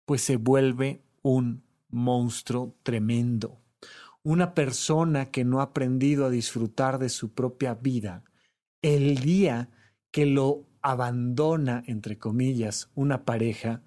pues 0.08 0.24
se 0.24 0.38
vuelve 0.38 1.04
un 1.22 1.62
monstruo 1.90 2.74
tremendo. 2.82 3.62
Una 4.24 4.56
persona 4.56 5.30
que 5.30 5.44
no 5.46 5.60
ha 5.60 5.66
aprendido 5.66 6.26
a 6.26 6.32
disfrutar 6.32 6.98
de 6.98 7.10
su 7.10 7.36
propia 7.36 7.76
vida, 7.76 8.24
el 8.82 9.20
día 9.20 9.70
que 10.10 10.26
lo 10.26 10.66
abandona, 10.82 11.84
entre 11.86 12.18
comillas, 12.18 12.90
una 12.96 13.26
pareja, 13.26 13.84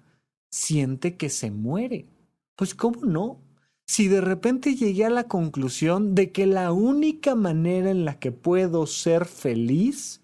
siente 0.49 1.17
que 1.17 1.27
se 1.27 1.51
muere. 1.51 2.07
Pues 2.55 2.73
¿cómo 2.73 3.03
no? 3.03 3.41
Si 3.87 4.09
de 4.09 4.19
repente 4.21 4.75
llegué 4.75 5.05
a 5.05 5.09
la 5.09 5.23
conclusión 5.23 6.13
de 6.13 6.31
que 6.31 6.45
la 6.45 6.73
única 6.73 7.35
manera 7.35 7.89
en 7.89 8.03
la 8.03 8.19
que 8.19 8.33
puedo 8.33 8.85
ser 8.85 9.25
feliz 9.25 10.21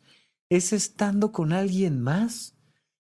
es 0.49 0.73
estando 0.73 1.31
con 1.31 1.53
alguien 1.53 2.01
más, 2.01 2.55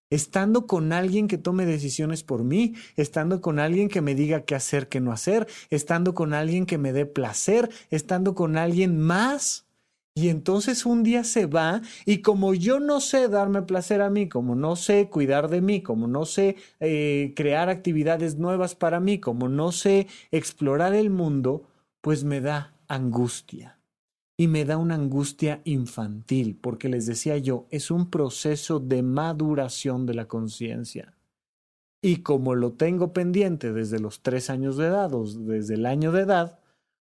estando 0.09 0.65
con 0.65 0.93
alguien 0.93 1.27
que 1.27 1.37
tome 1.37 1.65
decisiones 1.65 2.23
por 2.23 2.45
mí, 2.45 2.75
estando 2.95 3.41
con 3.41 3.59
alguien 3.59 3.89
que 3.89 4.01
me 4.01 4.15
diga 4.15 4.45
qué 4.45 4.55
hacer, 4.55 4.87
qué 4.87 5.01
no 5.01 5.11
hacer, 5.11 5.47
estando 5.69 6.15
con 6.15 6.33
alguien 6.33 6.65
que 6.65 6.77
me 6.77 6.93
dé 6.93 7.05
placer, 7.05 7.69
estando 7.89 8.33
con 8.33 8.57
alguien 8.57 8.97
más. 8.99 9.67
Y 10.15 10.29
entonces 10.29 10.85
un 10.85 11.01
día 11.01 11.23
se 11.23 11.47
va 11.47 11.81
y 12.05 12.21
como 12.21 12.53
yo 12.53 12.79
no 12.79 13.01
sé 13.01 13.27
darme 13.29 13.63
placer 13.63 14.01
a 14.01 14.11
mí, 14.11 14.29
como 14.29 14.53
no 14.53 14.75
sé 14.75 15.09
cuidar 15.09 15.49
de 15.49 15.61
mí, 15.61 15.81
como 15.81 16.07
no 16.07 16.25
sé 16.25 16.55
eh, 16.79 17.33
crear 17.35 17.69
actividades 17.69 18.37
nuevas 18.37 18.75
para 18.75 18.99
mí, 18.99 19.19
como 19.19 19.49
no 19.49 19.71
sé 19.71 20.07
explorar 20.29 20.93
el 20.93 21.09
mundo, 21.09 21.63
pues 22.01 22.23
me 22.23 22.41
da 22.41 22.75
angustia. 22.87 23.79
Y 24.37 24.47
me 24.47 24.65
da 24.65 24.77
una 24.77 24.95
angustia 24.95 25.61
infantil, 25.63 26.57
porque 26.59 26.89
les 26.89 27.05
decía 27.05 27.37
yo, 27.37 27.65
es 27.69 27.91
un 27.91 28.09
proceso 28.09 28.79
de 28.79 29.01
maduración 29.01 30.05
de 30.05 30.13
la 30.15 30.27
conciencia. 30.27 31.13
Y 32.01 32.17
como 32.17 32.53
lo 32.53 32.73
tengo 32.73 33.13
pendiente 33.13 33.73
desde 33.73 33.99
los 33.99 34.21
tres 34.21 34.49
años 34.49 34.77
de 34.77 34.87
edad 34.87 35.13
o 35.13 35.23
desde 35.25 35.75
el 35.75 35.85
año 35.85 36.11
de 36.11 36.21
edad, 36.21 36.59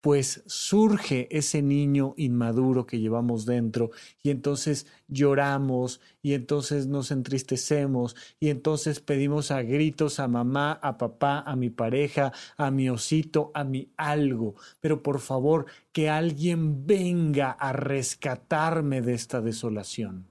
pues 0.01 0.43
surge 0.45 1.27
ese 1.29 1.61
niño 1.61 2.13
inmaduro 2.17 2.85
que 2.85 2.99
llevamos 2.99 3.45
dentro 3.45 3.91
y 4.23 4.29
entonces 4.29 4.87
lloramos 5.07 5.99
y 6.21 6.33
entonces 6.33 6.87
nos 6.87 7.11
entristecemos 7.11 8.15
y 8.39 8.49
entonces 8.49 9.01
pedimos 9.01 9.51
a 9.51 9.61
gritos 9.61 10.19
a 10.19 10.27
mamá, 10.27 10.79
a 10.81 10.97
papá, 10.97 11.39
a 11.39 11.55
mi 11.55 11.69
pareja, 11.69 12.31
a 12.55 12.71
mi 12.71 12.89
osito, 12.89 13.51
a 13.53 13.63
mi 13.63 13.91
algo. 13.97 14.55
Pero 14.79 15.03
por 15.03 15.19
favor, 15.19 15.65
que 15.91 16.09
alguien 16.09 16.85
venga 16.85 17.51
a 17.51 17.73
rescatarme 17.73 19.01
de 19.01 19.13
esta 19.13 19.41
desolación. 19.41 20.27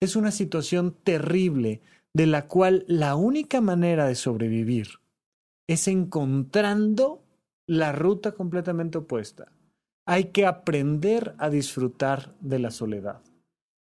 Es 0.00 0.14
una 0.14 0.30
situación 0.30 0.96
terrible 1.02 1.82
de 2.12 2.26
la 2.26 2.46
cual 2.46 2.84
la 2.86 3.16
única 3.16 3.60
manera 3.60 4.06
de 4.06 4.14
sobrevivir 4.14 5.00
es 5.66 5.88
encontrando 5.88 7.23
la 7.66 7.92
ruta 7.92 8.32
completamente 8.32 8.98
opuesta. 8.98 9.52
Hay 10.06 10.26
que 10.26 10.46
aprender 10.46 11.34
a 11.38 11.48
disfrutar 11.48 12.34
de 12.40 12.58
la 12.58 12.70
soledad. 12.70 13.22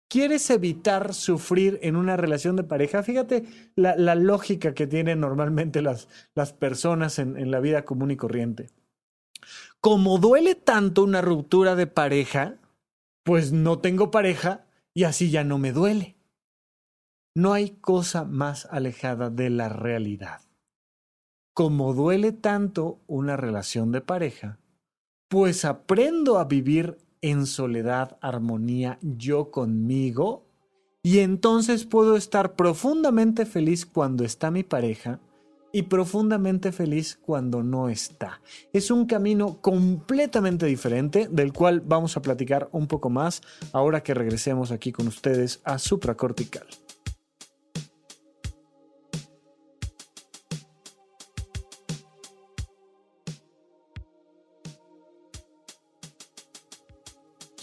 ¿Quieres 0.10 0.50
evitar 0.50 1.14
sufrir 1.14 1.80
en 1.82 1.96
una 1.96 2.16
relación 2.16 2.56
de 2.56 2.64
pareja? 2.64 3.04
Fíjate 3.04 3.46
la, 3.76 4.16
lógica 4.16 4.74
que 4.74 4.88
tienen 4.88 5.20
normalmente 5.20 5.82
las, 5.82 6.08
las 6.34 6.54
personas 6.54 7.20
en, 7.20 7.38
en 7.38 7.52
la 7.52 7.60
vida 7.60 7.84
común 7.84 8.12
y 8.12 8.16
corriente. 8.16 8.70
Como 9.82 10.18
duele 10.18 10.56
tanto 10.56 11.04
una 11.04 11.22
ruptura 11.22 11.76
de 11.76 11.88
pareja, 11.88 12.56
pues 13.24 13.52
no 13.52 13.80
tengo 13.80 14.10
pareja 14.10 14.66
y 14.94 15.04
así 15.04 15.30
ya 15.30 15.44
no 15.44 15.58
me 15.58 15.74
duele. 15.74 16.16
No 17.36 17.54
hay 17.54 17.72
cosa 17.72 18.24
más 18.24 18.66
alejada 18.72 19.30
de 19.30 19.50
la 19.50 19.70
realidad 19.70 20.47
como 21.58 21.96
duele 21.96 22.34
tanto 22.34 23.00
una 23.08 23.36
relación 23.36 23.92
de 23.92 24.00
pareja, 24.00 24.60
pues 25.28 25.66
aprendo 25.66 26.38
a 26.38 26.46
vivir 26.46 27.00
en 27.22 27.48
soledad, 27.48 28.20
armonía 28.22 29.00
yo 29.02 29.50
conmigo, 29.50 30.46
y 31.02 31.18
entonces 31.18 31.86
puedo 31.86 32.16
estar 32.16 32.56
profundamente 32.56 33.48
feliz 33.48 33.88
cuando 33.88 34.24
está 34.24 34.52
mi 34.52 34.62
pareja 34.62 35.20
y 35.72 35.82
profundamente 35.82 36.72
feliz 36.72 37.18
cuando 37.20 37.64
no 37.64 37.90
está. 37.90 38.40
Es 38.72 38.92
un 38.92 39.08
camino 39.08 39.60
completamente 39.60 40.68
diferente 40.68 41.28
del 41.28 41.54
cual 41.54 41.82
vamos 41.82 42.18
a 42.18 42.22
platicar 42.22 42.70
un 42.72 42.86
poco 42.86 43.10
más 43.10 43.42
ahora 43.74 44.04
que 44.04 44.14
regresemos 44.14 44.70
aquí 44.70 44.92
con 44.92 45.08
ustedes 45.08 45.60
a 45.64 45.80
supracortical. 45.80 46.68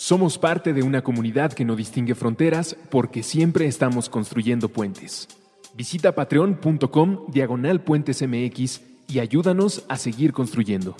Somos 0.05 0.37
parte 0.37 0.75
de 0.75 0.83
una 0.83 1.01
comunidad 1.01 1.55
que 1.55 1.65
no 1.65 1.77
distingue 1.77 2.15
fronteras 2.15 2.77
porque 2.91 3.23
siempre 3.23 3.67
estamos 3.67 4.11
construyendo 4.11 4.69
puentes. 4.69 5.27
Visita 5.75 6.15
patreon.com 6.15 7.21
diagonal 7.29 7.81
puentes 7.81 8.21
MX 8.21 8.83
y 9.09 9.21
ayúdanos 9.21 9.83
a 9.89 9.97
seguir 9.97 10.35
construyendo. 10.35 10.95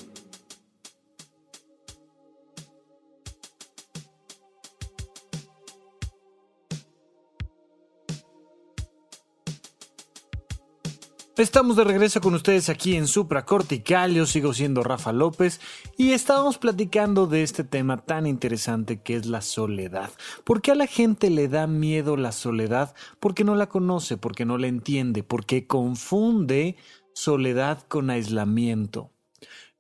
Estamos 11.37 11.75
de 11.75 11.83
regreso 11.83 12.21
con 12.21 12.35
ustedes 12.35 12.69
aquí 12.69 12.95
en 12.95 13.09
Supra 13.09 13.45
Cortical. 13.45 14.15
Yo 14.15 14.25
sigo 14.25 14.55
siendo 14.55 14.85
Rafa 14.85 15.13
López 15.13 15.61
y 15.97 16.13
estábamos 16.13 16.59
platicando 16.59 17.27
de 17.27 17.43
este 17.43 17.65
tema 17.65 17.97
tan 17.97 18.29
interesante 18.29 19.01
que 19.01 19.17
es 19.17 19.27
la 19.27 19.41
soledad. 19.41 20.11
¿Por 20.45 20.63
qué 20.63 20.71
a 20.71 20.77
la 20.77 20.87
gente 20.87 21.31
le 21.31 21.49
da 21.49 21.67
miedo 21.67 22.17
la 22.17 22.31
soledad? 22.31 22.95
Porque 23.19 23.43
no 23.43 23.57
la 23.57 23.69
conoce, 23.69 24.17
porque 24.17 24.45
no 24.45 24.59
la 24.59 24.69
entiende, 24.69 25.25
porque 25.25 25.67
confunde 25.67 26.77
soledad 27.15 27.83
con 27.89 28.11
aislamiento. 28.11 29.14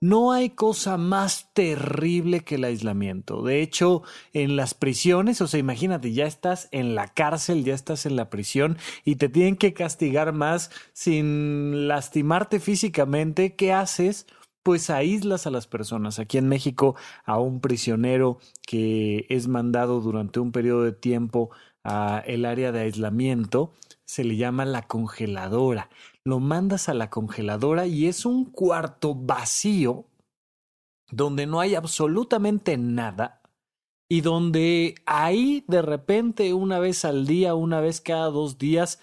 No 0.04 0.32
hay 0.32 0.50
cosa 0.50 0.98
más 0.98 1.48
terrible 1.54 2.40
que 2.40 2.56
el 2.56 2.64
aislamiento. 2.64 3.42
De 3.42 3.62
hecho, 3.62 4.02
en 4.34 4.54
las 4.54 4.74
prisiones, 4.74 5.40
o 5.40 5.46
sea, 5.46 5.58
imagínate, 5.58 6.12
ya 6.12 6.26
estás 6.26 6.68
en 6.72 6.94
la 6.94 7.08
cárcel, 7.08 7.64
ya 7.64 7.72
estás 7.72 8.04
en 8.04 8.16
la 8.16 8.28
prisión 8.28 8.76
y 9.06 9.16
te 9.16 9.30
tienen 9.30 9.56
que 9.56 9.72
castigar 9.72 10.34
más 10.34 10.70
sin 10.92 11.88
lastimarte 11.88 12.60
físicamente. 12.60 13.54
¿Qué 13.54 13.72
haces? 13.72 14.26
pues 14.62 14.90
aíslas 14.90 15.46
a 15.46 15.50
las 15.50 15.66
personas. 15.66 16.18
Aquí 16.18 16.36
en 16.36 16.48
México, 16.48 16.96
a 17.24 17.38
un 17.38 17.60
prisionero 17.60 18.38
que 18.66 19.24
es 19.30 19.48
mandado 19.48 20.00
durante 20.00 20.38
un 20.38 20.52
periodo 20.52 20.84
de 20.84 20.92
tiempo 20.92 21.50
a 21.82 22.22
el 22.26 22.44
área 22.44 22.72
de 22.72 22.80
aislamiento, 22.80 23.72
se 24.04 24.24
le 24.24 24.36
llama 24.36 24.64
la 24.64 24.82
congeladora. 24.82 25.88
Lo 26.24 26.40
mandas 26.40 26.88
a 26.88 26.94
la 26.94 27.10
congeladora 27.10 27.86
y 27.86 28.06
es 28.06 28.24
un 28.24 28.46
cuarto 28.46 29.14
vacío 29.14 30.06
donde 31.10 31.46
no 31.46 31.60
hay 31.60 31.74
absolutamente 31.74 32.78
nada 32.78 33.42
y 34.08 34.22
donde 34.22 34.94
ahí 35.06 35.64
de 35.68 35.82
repente 35.82 36.54
una 36.54 36.78
vez 36.78 37.04
al 37.04 37.26
día, 37.26 37.54
una 37.54 37.80
vez 37.80 38.00
cada 38.00 38.30
dos 38.30 38.58
días, 38.58 39.00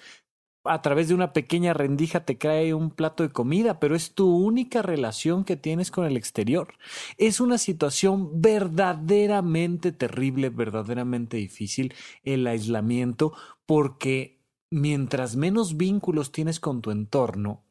a 0.63 0.81
través 0.81 1.07
de 1.07 1.15
una 1.15 1.33
pequeña 1.33 1.73
rendija 1.73 2.25
te 2.25 2.37
cae 2.37 2.73
un 2.73 2.91
plato 2.91 3.23
de 3.23 3.29
comida, 3.29 3.79
pero 3.79 3.95
es 3.95 4.13
tu 4.13 4.35
única 4.35 4.81
relación 4.81 5.43
que 5.43 5.55
tienes 5.55 5.89
con 5.91 6.05
el 6.05 6.17
exterior. 6.17 6.75
Es 7.17 7.39
una 7.39 7.57
situación 7.57 8.41
verdaderamente 8.41 9.91
terrible, 9.91 10.49
verdaderamente 10.49 11.37
difícil 11.37 11.93
el 12.23 12.45
aislamiento, 12.45 13.33
porque 13.65 14.40
mientras 14.71 15.35
menos 15.35 15.77
vínculos 15.77 16.31
tienes 16.31 16.59
con 16.59 16.81
tu 16.81 16.89
entorno, 16.89 17.63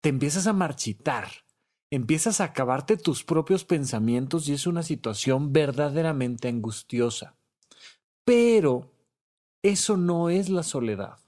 te 0.00 0.08
empiezas 0.08 0.46
a 0.46 0.52
marchitar, 0.52 1.28
empiezas 1.90 2.40
a 2.40 2.44
acabarte 2.44 2.96
tus 2.96 3.24
propios 3.24 3.64
pensamientos 3.64 4.48
y 4.48 4.54
es 4.54 4.66
una 4.66 4.82
situación 4.82 5.52
verdaderamente 5.52 6.48
angustiosa. 6.48 7.36
Pero 8.24 8.92
eso 9.62 9.96
no 9.96 10.30
es 10.30 10.48
la 10.48 10.62
soledad. 10.62 11.18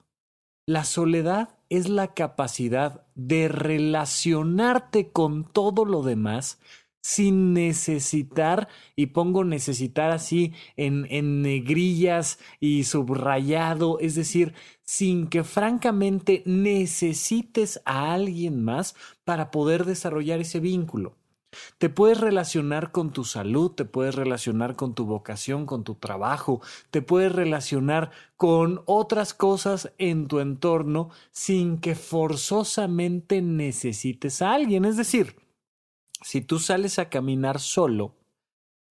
La 0.66 0.84
soledad 0.84 1.58
es 1.68 1.88
la 1.88 2.14
capacidad 2.14 3.04
de 3.14 3.48
relacionarte 3.48 5.10
con 5.10 5.44
todo 5.44 5.84
lo 5.84 6.02
demás 6.02 6.60
sin 7.02 7.52
necesitar, 7.52 8.68
y 8.96 9.06
pongo 9.06 9.44
necesitar 9.44 10.10
así 10.10 10.54
en, 10.76 11.06
en 11.10 11.42
negrillas 11.42 12.38
y 12.60 12.84
subrayado, 12.84 13.98
es 14.00 14.14
decir, 14.14 14.54
sin 14.84 15.26
que 15.26 15.44
francamente 15.44 16.42
necesites 16.46 17.82
a 17.84 18.14
alguien 18.14 18.64
más 18.64 18.94
para 19.24 19.50
poder 19.50 19.84
desarrollar 19.84 20.40
ese 20.40 20.60
vínculo. 20.60 21.16
Te 21.78 21.90
puedes 21.90 22.18
relacionar 22.18 22.92
con 22.92 23.12
tu 23.12 23.24
salud, 23.24 23.72
te 23.72 23.84
puedes 23.84 24.14
relacionar 24.14 24.74
con 24.76 24.94
tu 24.94 25.04
vocación, 25.04 25.66
con 25.66 25.84
tu 25.84 25.94
trabajo, 25.96 26.62
te 26.90 27.02
puedes 27.02 27.32
relacionar 27.32 28.10
con 28.36 28.82
otras 28.86 29.34
cosas 29.34 29.92
en 29.98 30.28
tu 30.28 30.40
entorno 30.40 31.10
sin 31.30 31.78
que 31.78 31.94
forzosamente 31.94 33.42
necesites 33.42 34.40
a 34.40 34.54
alguien. 34.54 34.84
Es 34.84 34.96
decir, 34.96 35.36
si 36.22 36.40
tú 36.40 36.58
sales 36.58 36.98
a 36.98 37.08
caminar 37.08 37.60
solo, 37.60 38.16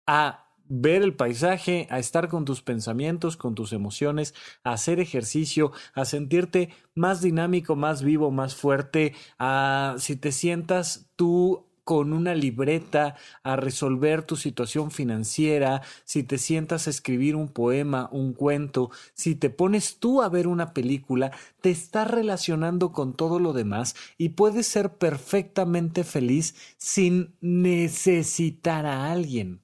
a 0.06 0.50
ver 0.70 1.02
el 1.02 1.14
paisaje, 1.14 1.88
a 1.90 1.98
estar 1.98 2.28
con 2.28 2.44
tus 2.44 2.62
pensamientos, 2.62 3.36
con 3.36 3.54
tus 3.54 3.72
emociones, 3.72 4.34
a 4.62 4.72
hacer 4.72 5.00
ejercicio, 5.00 5.72
a 5.94 6.04
sentirte 6.04 6.70
más 6.94 7.20
dinámico, 7.20 7.74
más 7.74 8.02
vivo, 8.02 8.30
más 8.30 8.54
fuerte, 8.54 9.14
a 9.38 9.96
si 9.98 10.14
te 10.14 10.30
sientas 10.30 11.10
tú 11.16 11.69
con 11.90 12.12
una 12.12 12.36
libreta 12.36 13.16
a 13.42 13.56
resolver 13.56 14.22
tu 14.22 14.36
situación 14.36 14.92
financiera, 14.92 15.82
si 16.04 16.22
te 16.22 16.38
sientas 16.38 16.86
a 16.86 16.90
escribir 16.90 17.34
un 17.34 17.48
poema, 17.48 18.08
un 18.12 18.32
cuento, 18.32 18.92
si 19.12 19.34
te 19.34 19.50
pones 19.50 19.98
tú 19.98 20.22
a 20.22 20.28
ver 20.28 20.46
una 20.46 20.72
película, 20.72 21.32
te 21.60 21.72
estás 21.72 22.08
relacionando 22.08 22.92
con 22.92 23.14
todo 23.14 23.40
lo 23.40 23.52
demás 23.52 23.96
y 24.18 24.28
puedes 24.28 24.68
ser 24.68 24.98
perfectamente 24.98 26.04
feliz 26.04 26.54
sin 26.76 27.34
necesitar 27.40 28.86
a 28.86 29.10
alguien. 29.10 29.60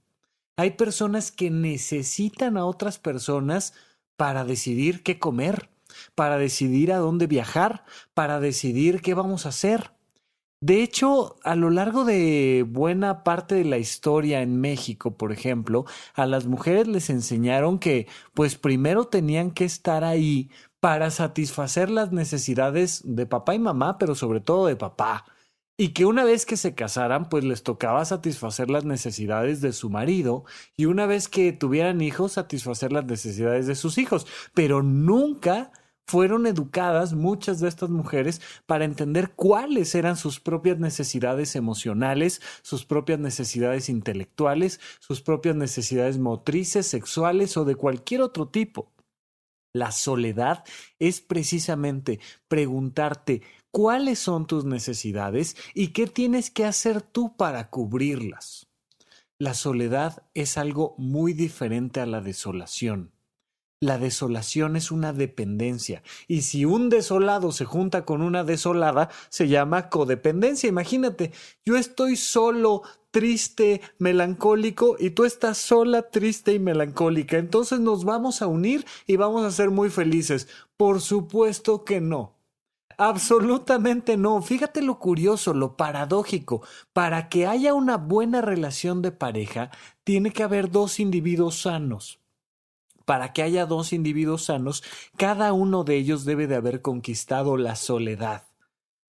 Hay 0.56 0.72
personas 0.72 1.30
que 1.30 1.48
necesitan 1.52 2.56
a 2.56 2.66
otras 2.66 2.98
personas 2.98 3.72
para 4.16 4.44
decidir 4.44 5.04
qué 5.04 5.20
comer, 5.20 5.68
para 6.16 6.38
decidir 6.38 6.90
a 6.92 6.96
dónde 6.96 7.28
viajar, 7.28 7.84
para 8.14 8.40
decidir 8.40 9.00
qué 9.00 9.14
vamos 9.14 9.46
a 9.46 9.50
hacer. 9.50 9.95
De 10.60 10.82
hecho, 10.82 11.36
a 11.44 11.54
lo 11.54 11.68
largo 11.70 12.04
de 12.04 12.64
buena 12.66 13.24
parte 13.24 13.54
de 13.56 13.64
la 13.64 13.76
historia 13.76 14.40
en 14.40 14.58
México, 14.60 15.16
por 15.16 15.30
ejemplo, 15.30 15.84
a 16.14 16.24
las 16.24 16.46
mujeres 16.46 16.88
les 16.88 17.10
enseñaron 17.10 17.78
que, 17.78 18.08
pues 18.32 18.56
primero 18.56 19.06
tenían 19.06 19.50
que 19.50 19.66
estar 19.66 20.02
ahí 20.02 20.50
para 20.80 21.10
satisfacer 21.10 21.90
las 21.90 22.10
necesidades 22.12 23.02
de 23.04 23.26
papá 23.26 23.54
y 23.54 23.58
mamá, 23.58 23.98
pero 23.98 24.14
sobre 24.14 24.40
todo 24.40 24.66
de 24.66 24.76
papá. 24.76 25.26
Y 25.78 25.88
que 25.88 26.06
una 26.06 26.24
vez 26.24 26.46
que 26.46 26.56
se 26.56 26.74
casaran, 26.74 27.28
pues 27.28 27.44
les 27.44 27.62
tocaba 27.62 28.04
satisfacer 28.06 28.70
las 28.70 28.84
necesidades 28.86 29.60
de 29.60 29.72
su 29.72 29.90
marido 29.90 30.44
y 30.74 30.86
una 30.86 31.04
vez 31.06 31.28
que 31.28 31.52
tuvieran 31.52 32.00
hijos, 32.00 32.32
satisfacer 32.32 32.92
las 32.92 33.04
necesidades 33.04 33.66
de 33.66 33.74
sus 33.74 33.98
hijos, 33.98 34.26
pero 34.54 34.82
nunca 34.82 35.70
fueron 36.06 36.46
educadas 36.46 37.14
muchas 37.14 37.60
de 37.60 37.68
estas 37.68 37.90
mujeres 37.90 38.40
para 38.66 38.84
entender 38.84 39.32
cuáles 39.34 39.94
eran 39.94 40.16
sus 40.16 40.40
propias 40.40 40.78
necesidades 40.78 41.56
emocionales, 41.56 42.40
sus 42.62 42.84
propias 42.84 43.18
necesidades 43.18 43.88
intelectuales, 43.88 44.80
sus 45.00 45.20
propias 45.20 45.56
necesidades 45.56 46.18
motrices, 46.18 46.86
sexuales 46.86 47.56
o 47.56 47.64
de 47.64 47.74
cualquier 47.74 48.22
otro 48.22 48.48
tipo. 48.48 48.92
La 49.72 49.90
soledad 49.90 50.64
es 50.98 51.20
precisamente 51.20 52.18
preguntarte 52.48 53.42
cuáles 53.70 54.18
son 54.18 54.46
tus 54.46 54.64
necesidades 54.64 55.56
y 55.74 55.88
qué 55.88 56.06
tienes 56.06 56.50
que 56.50 56.64
hacer 56.64 57.02
tú 57.02 57.36
para 57.36 57.68
cubrirlas. 57.68 58.68
La 59.38 59.52
soledad 59.52 60.22
es 60.32 60.56
algo 60.56 60.94
muy 60.96 61.34
diferente 61.34 62.00
a 62.00 62.06
la 62.06 62.22
desolación. 62.22 63.15
La 63.80 63.98
desolación 63.98 64.74
es 64.76 64.90
una 64.90 65.12
dependencia. 65.12 66.02
Y 66.28 66.42
si 66.42 66.64
un 66.64 66.88
desolado 66.88 67.52
se 67.52 67.66
junta 67.66 68.06
con 68.06 68.22
una 68.22 68.42
desolada, 68.42 69.10
se 69.28 69.48
llama 69.48 69.90
codependencia. 69.90 70.66
Imagínate, 70.66 71.32
yo 71.62 71.76
estoy 71.76 72.16
solo, 72.16 72.82
triste, 73.10 73.82
melancólico, 73.98 74.96
y 74.98 75.10
tú 75.10 75.26
estás 75.26 75.58
sola, 75.58 76.08
triste 76.08 76.54
y 76.54 76.58
melancólica. 76.58 77.36
Entonces 77.36 77.78
nos 77.78 78.06
vamos 78.06 78.40
a 78.40 78.46
unir 78.46 78.86
y 79.06 79.16
vamos 79.16 79.44
a 79.44 79.50
ser 79.50 79.70
muy 79.70 79.90
felices. 79.90 80.48
Por 80.78 81.02
supuesto 81.02 81.84
que 81.84 82.00
no. 82.00 82.32
Absolutamente 82.96 84.16
no. 84.16 84.40
Fíjate 84.40 84.80
lo 84.80 84.98
curioso, 84.98 85.52
lo 85.52 85.76
paradójico. 85.76 86.62
Para 86.94 87.28
que 87.28 87.46
haya 87.46 87.74
una 87.74 87.98
buena 87.98 88.40
relación 88.40 89.02
de 89.02 89.12
pareja, 89.12 89.70
tiene 90.02 90.32
que 90.32 90.42
haber 90.42 90.70
dos 90.70 90.98
individuos 90.98 91.60
sanos 91.60 92.20
para 93.06 93.32
que 93.32 93.42
haya 93.42 93.64
dos 93.64 93.94
individuos 93.94 94.44
sanos, 94.44 94.82
cada 95.16 95.54
uno 95.54 95.84
de 95.84 95.96
ellos 95.96 96.26
debe 96.26 96.46
de 96.46 96.56
haber 96.56 96.82
conquistado 96.82 97.56
la 97.56 97.76
soledad. 97.76 98.44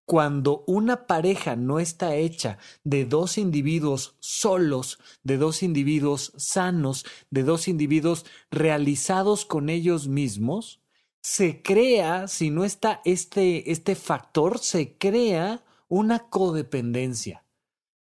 Cuando 0.07 0.65
una 0.67 1.07
pareja 1.07 1.55
no 1.57 1.79
está 1.79 2.17
hecha 2.17 2.59
de 2.83 3.05
dos 3.05 3.37
individuos 3.37 4.17
solos, 4.19 4.99
de 5.23 5.37
dos 5.37 5.63
individuos 5.63 6.33
sanos, 6.37 7.05
de 7.31 7.43
dos 7.43 7.69
individuos 7.69 8.25
realizados 8.51 9.45
con 9.45 9.69
ellos 9.69 10.09
mismos, 10.09 10.81
se 11.23 11.63
crea, 11.63 12.29
si 12.29 12.51
no 12.51 12.65
está 12.65 13.03
este, 13.05 13.71
este 13.71 13.95
factor, 13.95 14.59
se 14.59 14.97
crea 14.97 15.63
una 15.89 16.31
codependencia. 16.31 17.45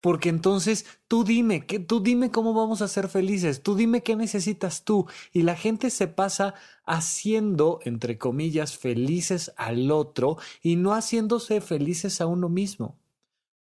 Porque 0.06 0.30
entonces 0.30 0.86
tú 1.08 1.24
dime, 1.24 1.66
que, 1.66 1.80
tú 1.80 2.00
dime 2.00 2.30
cómo 2.30 2.54
vamos 2.54 2.84
a 2.84 2.88
ser 2.88 3.08
felices, 3.10 3.64
tú 3.64 3.74
dime 3.74 4.04
qué 4.04 4.16
necesitas 4.16 4.84
tú. 4.84 5.08
Y 5.34 5.42
la 5.42 5.56
gente 5.56 5.90
se 5.90 6.08
pasa 6.08 6.54
haciendo, 6.86 7.80
entre 7.86 8.20
comillas, 8.20 8.78
felices 8.78 9.52
al 9.58 9.90
otro 9.90 10.38
y 10.62 10.76
no 10.76 10.94
haciéndose 10.94 11.60
felices 11.60 12.22
a 12.22 12.28
uno 12.28 12.50
mismo. 12.50 13.00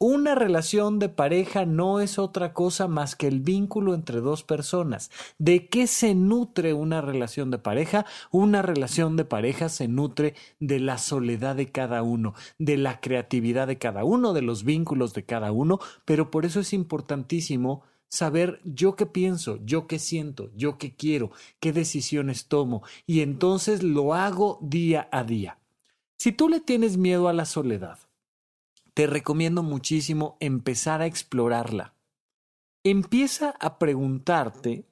Una 0.06 0.36
relación 0.36 1.00
de 1.00 1.08
pareja 1.08 1.66
no 1.66 2.02
es 2.02 2.20
otra 2.20 2.52
cosa 2.52 2.90
más 2.90 3.16
que 3.16 3.26
el 3.26 3.40
vínculo 3.40 3.94
entre 3.94 4.20
dos 4.20 4.44
personas. 4.44 5.10
¿De 5.38 5.70
qué 5.70 5.88
se 5.88 6.14
nutre 6.14 6.74
una 6.74 7.00
relación 7.00 7.52
de 7.52 7.58
pareja? 7.58 8.06
Una 8.30 8.62
relación 8.62 9.16
de 9.16 9.24
pareja 9.24 9.70
se 9.70 9.88
nutre 9.88 10.36
de 10.60 10.82
la 10.82 10.98
soledad 10.98 11.56
de 11.56 11.72
cada 11.72 12.04
uno, 12.04 12.34
de 12.60 12.76
la 12.76 13.00
creatividad 13.00 13.66
de 13.66 13.78
cada 13.78 14.04
uno, 14.04 14.34
de 14.34 14.42
los 14.42 14.66
vínculos 14.66 15.14
de 15.14 15.24
cada 15.24 15.54
uno, 15.54 15.80
pero 16.04 16.32
por 16.32 16.46
eso 16.46 16.60
es 16.60 16.74
importantísimo 16.74 17.84
saber 18.10 18.60
yo 18.66 18.98
qué 18.98 19.06
pienso, 19.06 19.58
yo 19.64 19.88
qué 19.88 20.00
siento, 20.00 20.52
yo 20.54 20.78
qué 20.78 20.98
quiero, 20.98 21.32
qué 21.62 21.72
decisiones 21.72 22.50
tomo, 22.50 22.84
y 23.08 23.22
entonces 23.22 23.84
lo 23.84 24.14
hago 24.14 24.60
día 24.62 25.08
a 25.14 25.24
día. 25.24 25.60
Si 26.18 26.34
tú 26.34 26.50
le 26.50 26.60
tienes 26.60 26.98
miedo 26.98 27.30
a 27.30 27.34
la 27.34 27.46
soledad, 27.46 28.00
te 28.94 29.08
recomiendo 29.08 29.64
muchísimo 29.64 30.38
empezar 30.40 31.02
a 31.02 31.06
explorarla. 31.06 31.96
Empieza 32.84 33.56
a 33.60 33.80
preguntarte 33.80 34.86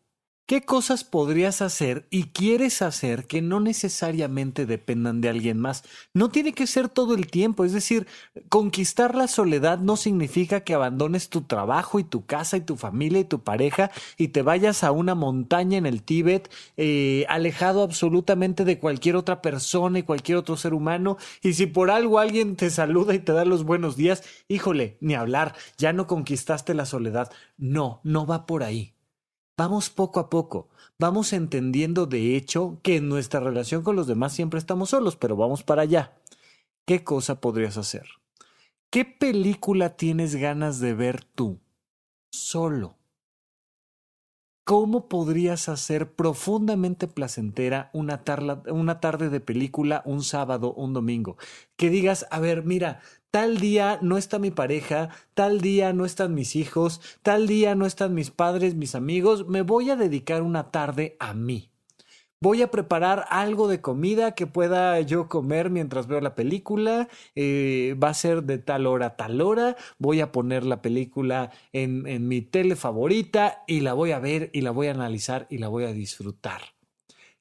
¿Qué 0.51 0.63
cosas 0.63 1.05
podrías 1.05 1.61
hacer 1.61 2.07
y 2.09 2.23
quieres 2.23 2.81
hacer 2.81 3.25
que 3.25 3.41
no 3.41 3.61
necesariamente 3.61 4.65
dependan 4.65 5.21
de 5.21 5.29
alguien 5.29 5.57
más? 5.57 5.85
No 6.13 6.27
tiene 6.27 6.51
que 6.51 6.67
ser 6.67 6.89
todo 6.89 7.15
el 7.15 7.27
tiempo, 7.27 7.63
es 7.63 7.71
decir, 7.71 8.05
conquistar 8.49 9.15
la 9.15 9.29
soledad 9.29 9.79
no 9.79 9.95
significa 9.95 10.65
que 10.65 10.73
abandones 10.73 11.29
tu 11.29 11.43
trabajo 11.43 11.99
y 11.99 12.03
tu 12.03 12.25
casa 12.25 12.57
y 12.57 12.65
tu 12.65 12.75
familia 12.75 13.21
y 13.21 13.23
tu 13.23 13.45
pareja 13.45 13.91
y 14.17 14.27
te 14.27 14.41
vayas 14.41 14.83
a 14.83 14.91
una 14.91 15.15
montaña 15.15 15.77
en 15.77 15.85
el 15.85 16.03
Tíbet, 16.03 16.51
eh, 16.75 17.25
alejado 17.29 17.81
absolutamente 17.81 18.65
de 18.65 18.77
cualquier 18.77 19.15
otra 19.15 19.41
persona 19.41 19.99
y 19.99 20.03
cualquier 20.03 20.37
otro 20.37 20.57
ser 20.57 20.73
humano. 20.73 21.15
Y 21.41 21.53
si 21.53 21.65
por 21.65 21.89
algo 21.89 22.19
alguien 22.19 22.57
te 22.57 22.69
saluda 22.71 23.15
y 23.15 23.19
te 23.19 23.31
da 23.31 23.45
los 23.45 23.63
buenos 23.63 23.95
días, 23.95 24.23
híjole, 24.49 24.97
ni 24.99 25.15
hablar, 25.15 25.55
ya 25.77 25.93
no 25.93 26.07
conquistaste 26.07 26.73
la 26.73 26.85
soledad. 26.85 27.31
No, 27.57 28.01
no 28.03 28.25
va 28.25 28.45
por 28.45 28.63
ahí. 28.63 28.95
Vamos 29.57 29.89
poco 29.89 30.19
a 30.19 30.29
poco, 30.29 30.69
vamos 30.97 31.33
entendiendo 31.33 32.05
de 32.05 32.35
hecho 32.35 32.79
que 32.81 32.97
en 32.97 33.09
nuestra 33.09 33.39
relación 33.39 33.83
con 33.83 33.95
los 33.95 34.07
demás 34.07 34.33
siempre 34.33 34.57
estamos 34.57 34.91
solos, 34.91 35.15
pero 35.15 35.35
vamos 35.35 35.63
para 35.63 35.83
allá. 35.83 36.17
¿Qué 36.85 37.03
cosa 37.03 37.41
podrías 37.41 37.77
hacer? 37.77 38.07
¿Qué 38.89 39.05
película 39.05 39.95
tienes 39.95 40.35
ganas 40.35 40.79
de 40.79 40.93
ver 40.93 41.23
tú? 41.23 41.59
Solo. 42.31 43.00
¿Cómo 44.63 45.09
podrías 45.09 45.69
hacer 45.69 46.13
profundamente 46.13 47.07
placentera 47.07 47.89
una, 47.93 48.21
una, 48.67 48.99
tarde 48.99 49.29
de 49.29 49.39
película 49.39 50.03
un 50.05 50.23
sábado, 50.23 50.73
un 50.73 50.93
domingo? 50.93 51.37
Que 51.77 51.89
digas, 51.89 52.27
a 52.29 52.39
ver, 52.39 52.63
mira, 52.63 53.01
tal 53.31 53.57
día 53.57 53.97
no 54.03 54.17
está 54.19 54.37
mi 54.37 54.51
pareja, 54.51 55.09
tal 55.33 55.61
día 55.61 55.93
no 55.93 56.05
están 56.05 56.35
mis 56.35 56.55
hijos, 56.55 57.01
tal 57.23 57.47
día 57.47 57.73
no 57.73 57.87
están 57.87 58.13
mis 58.13 58.29
padres, 58.29 58.75
mis 58.75 58.93
amigos, 58.93 59.47
me 59.47 59.63
voy 59.63 59.89
a 59.89 59.95
dedicar 59.95 60.43
una 60.43 60.69
tarde 60.69 61.17
a 61.19 61.33
mí. 61.33 61.70
Voy 62.43 62.63
a 62.63 62.71
preparar 62.71 63.25
algo 63.29 63.67
de 63.67 63.81
comida 63.81 64.33
que 64.33 64.47
pueda 64.47 64.99
yo 65.01 65.29
comer 65.29 65.69
mientras 65.69 66.07
veo 66.07 66.21
la 66.21 66.33
película. 66.33 67.07
Eh, 67.35 67.95
va 68.03 68.09
a 68.09 68.13
ser 68.15 68.41
de 68.43 68.57
tal 68.57 68.87
hora 68.87 69.05
a 69.05 69.15
tal 69.15 69.41
hora. 69.41 69.75
Voy 69.99 70.21
a 70.21 70.31
poner 70.31 70.65
la 70.65 70.81
película 70.81 71.51
en, 71.71 72.07
en 72.07 72.27
mi 72.27 72.41
tele 72.41 72.75
favorita 72.75 73.63
y 73.67 73.81
la 73.81 73.93
voy 73.93 74.11
a 74.11 74.17
ver 74.17 74.49
y 74.53 74.61
la 74.61 74.71
voy 74.71 74.87
a 74.87 74.91
analizar 74.91 75.45
y 75.51 75.59
la 75.59 75.67
voy 75.67 75.83
a 75.83 75.93
disfrutar. 75.93 76.61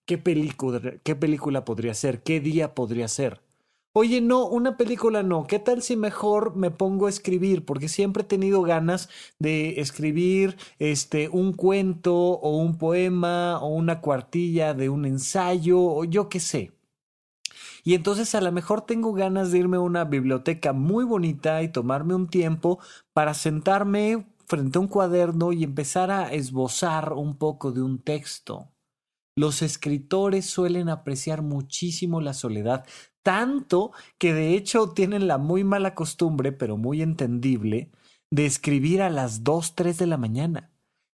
¿Qué 0.05 0.19
película, 0.19 0.81
qué 1.03 1.17
película 1.17 1.65
podría 1.65 1.95
ser? 1.95 2.23
¿Qué 2.23 2.41
día 2.41 2.75
podría 2.75 3.09
ser? 3.09 3.41
Oye, 3.93 4.21
no, 4.21 4.47
una 4.47 4.77
película 4.77 5.25
no. 5.25 5.49
¿Qué 5.49 5.59
tal 5.59 5.83
si 5.83 5.97
mejor 5.97 6.55
me 6.55 6.71
pongo 6.71 7.07
a 7.07 7.11
escribir? 7.11 7.65
Porque 7.65 7.89
siempre 7.89 8.23
he 8.23 8.27
tenido 8.27 8.63
ganas 8.63 9.09
de 9.41 9.81
escribir 9.81 10.57
este 10.79 11.29
un 11.29 11.53
cuento 11.53 12.15
o 12.15 12.57
un 12.59 12.79
poema 12.79 13.59
o 13.59 13.69
una 13.69 14.01
cuartilla 14.01 14.75
de 14.75 14.89
un 14.91 15.07
ensayo 15.07 15.81
o 15.81 16.05
yo 16.05 16.29
qué 16.29 16.39
sé. 16.39 16.73
Y 17.83 17.95
entonces 17.95 18.35
a 18.37 18.41
lo 18.41 18.53
mejor 18.53 18.83
tengo 18.83 19.13
ganas 19.13 19.51
de 19.51 19.59
irme 19.59 19.79
a 19.79 19.81
una 19.81 20.05
biblioteca 20.05 20.73
muy 20.73 21.05
bonita 21.05 21.61
y 21.63 21.69
tomarme 21.73 22.15
un 22.15 22.29
tiempo 22.29 22.79
para 23.13 23.35
sentarme 23.35 24.25
frente 24.47 24.79
a 24.79 24.83
un 24.83 24.89
cuaderno 24.89 25.53
y 25.53 25.65
empezar 25.65 26.13
a 26.13 26.33
esbozar 26.33 27.13
un 27.15 27.37
poco 27.37 27.73
de 27.73 27.83
un 27.83 27.99
texto. 27.99 28.69
Los 29.37 29.63
escritores 29.63 30.47
suelen 30.47 30.89
apreciar 30.89 31.41
muchísimo 31.43 32.21
la 32.21 32.35
soledad, 32.35 32.85
tanto 33.23 33.93
que 34.19 34.35
de 34.35 34.55
hecho 34.55 34.91
tienen 34.91 35.27
la 35.27 35.39
muy 35.39 35.65
mala 35.65 35.95
costumbre, 35.95 36.53
pero 36.53 36.77
muy 36.77 37.03
entendible, 37.03 37.91
de 38.31 38.47
escribir 38.47 39.03
a 39.03 39.11
las 39.11 39.45
2, 39.45 39.75
3 39.75 39.99
de 39.99 40.07
la 40.07 40.17
mañana, 40.17 40.71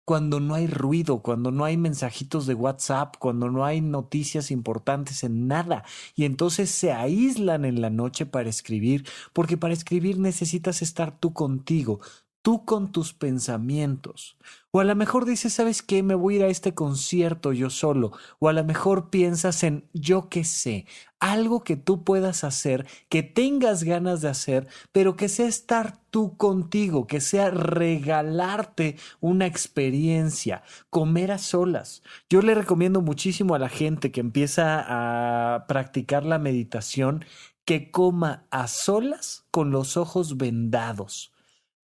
cuando 0.06 0.40
no 0.40 0.56
hay 0.56 0.68
ruido, 0.68 1.22
cuando 1.22 1.52
no 1.52 1.64
hay 1.64 1.78
mensajitos 1.78 2.46
de 2.46 2.56
WhatsApp, 2.56 3.16
cuando 3.20 3.50
no 3.50 3.64
hay 3.64 3.80
noticias 3.80 4.52
importantes 4.52 5.24
en 5.24 5.48
nada, 5.48 5.86
y 6.16 6.26
entonces 6.26 6.70
se 6.72 6.92
aíslan 6.92 7.64
en 7.66 7.82
la 7.82 7.90
noche 7.90 8.26
para 8.26 8.50
escribir, 8.50 9.08
porque 9.32 9.58
para 9.58 9.74
escribir 9.74 10.20
necesitas 10.20 10.82
estar 10.82 11.18
tú 11.18 11.34
contigo, 11.34 12.02
tú 12.44 12.66
con 12.66 12.92
tus 12.92 13.14
pensamientos. 13.14 14.38
O 14.70 14.82
a 14.82 14.84
lo 14.84 14.96
mejor 14.96 15.26
dices, 15.26 15.54
¿sabes 15.54 15.82
qué? 15.82 16.04
Me 16.04 16.14
voy 16.14 16.36
a 16.36 16.38
ir 16.38 16.44
a 16.44 16.48
este 16.48 16.74
concierto 16.76 17.54
yo 17.54 17.70
solo. 17.70 18.12
O 18.40 18.50
a 18.50 18.54
lo 18.54 18.64
mejor 18.66 19.10
piensas 19.10 19.64
en, 19.64 19.88
yo 19.94 20.28
qué 20.30 20.44
sé, 20.44 20.86
algo 21.20 21.64
que 21.64 21.78
tú 21.78 22.04
puedas 22.04 22.44
hacer, 22.44 22.86
que 23.08 23.24
tengas 23.24 23.84
ganas 23.84 24.20
de 24.22 24.28
hacer, 24.28 24.68
pero 24.92 25.16
que 25.16 25.30
sea 25.30 25.48
estar 25.48 26.00
tú 26.10 26.36
contigo, 26.36 27.08
que 27.08 27.22
sea 27.22 27.50
regalarte 27.50 28.98
una 29.22 29.46
experiencia, 29.46 30.64
comer 30.90 31.32
a 31.32 31.38
solas. 31.38 32.04
Yo 32.30 32.42
le 32.42 32.56
recomiendo 32.56 33.02
muchísimo 33.02 33.56
a 33.56 33.60
la 33.60 33.70
gente 33.70 34.12
que 34.12 34.20
empieza 34.20 34.84
a 34.86 35.66
practicar 35.68 36.26
la 36.26 36.40
meditación 36.40 37.24
que 37.64 37.90
coma 37.90 38.44
a 38.52 38.68
solas 38.68 39.46
con 39.50 39.72
los 39.72 39.96
ojos 39.96 40.36
vendados 40.36 41.33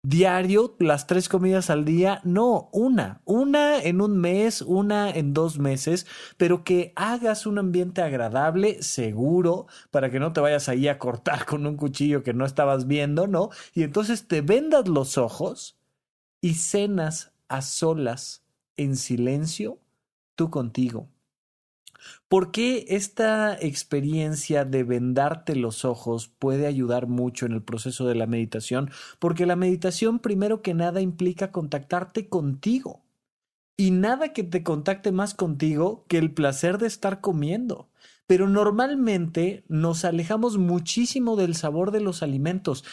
diario, 0.08 0.76
las 0.80 1.05
tres 1.05 1.28
comidas 1.28 1.70
al 1.70 1.84
día, 1.84 2.22
no, 2.24 2.70
una, 2.72 3.22
una 3.26 3.82
en 3.82 3.99
un 3.99 4.18
mes, 4.18 4.62
una 4.62 5.10
en 5.10 5.34
dos 5.34 5.60
meses, 5.60 6.08
pero 6.38 6.64
que 6.64 6.93
hagas 6.95 7.45
un 7.45 7.60
ambiente 7.60 8.01
agradable, 8.01 8.82
seguro, 8.82 9.68
para 9.91 10.10
que 10.10 10.20
no 10.20 10.32
te 10.32 10.39
vayas 10.39 10.70
ahí 10.70 10.88
a 10.88 10.97
cortar 10.97 11.45
con 11.45 11.66
un 11.66 11.76
cuchillo 11.76 12.24
que 12.24 12.34
no 12.34 12.45
estabas 12.45 12.88
viendo, 12.88 13.28
¿no? 13.28 13.49
Y 13.74 13.84
entonces 13.84 14.28
te 14.28 14.39
vendas 14.41 14.88
los 14.88 15.18
ojos 15.18 15.78
y 16.39 16.53
cenas 16.53 17.34
a 17.49 17.62
solas, 17.62 18.45
en 18.78 18.95
silencio, 18.95 19.80
tú 20.36 20.49
contigo. 20.49 21.10
¿Por 22.28 22.52
qué 22.52 22.86
esta 22.89 23.58
experiencia 23.60 24.66
de 24.66 24.84
vendarte 24.84 25.56
los 25.56 25.86
ojos 25.86 26.28
puede 26.28 26.68
ayudar 26.68 27.08
mucho 27.08 27.45
en 27.45 27.54
el 27.54 27.64
proceso 27.64 28.08
de 28.08 28.16
la 28.16 28.28
meditación? 28.28 28.89
Porque 29.20 29.45
la 29.45 29.56
meditación 29.56 30.20
primero 30.20 30.62
que 30.62 30.74
nada 30.74 31.02
implica 31.02 31.52
contactarte 31.52 32.30
contigo. 32.30 33.04
Y 33.78 33.91
nada 33.91 34.34
que 34.34 34.43
te 34.43 34.64
contacte 34.64 35.12
más 35.12 35.36
contigo 35.36 36.06
que 36.08 36.18
el 36.18 36.34
placer 36.34 36.80
de 36.80 36.88
estar 36.88 37.22
comiendo. 37.22 37.89
Pero 38.26 38.50
normalmente 38.50 39.64
nos 39.68 40.04
alejamos 40.04 40.58
muchísimo 40.58 41.36
del 41.36 41.56
sabor 41.56 41.91
de 41.91 42.02
los 42.02 42.24
alimentos 42.24 42.84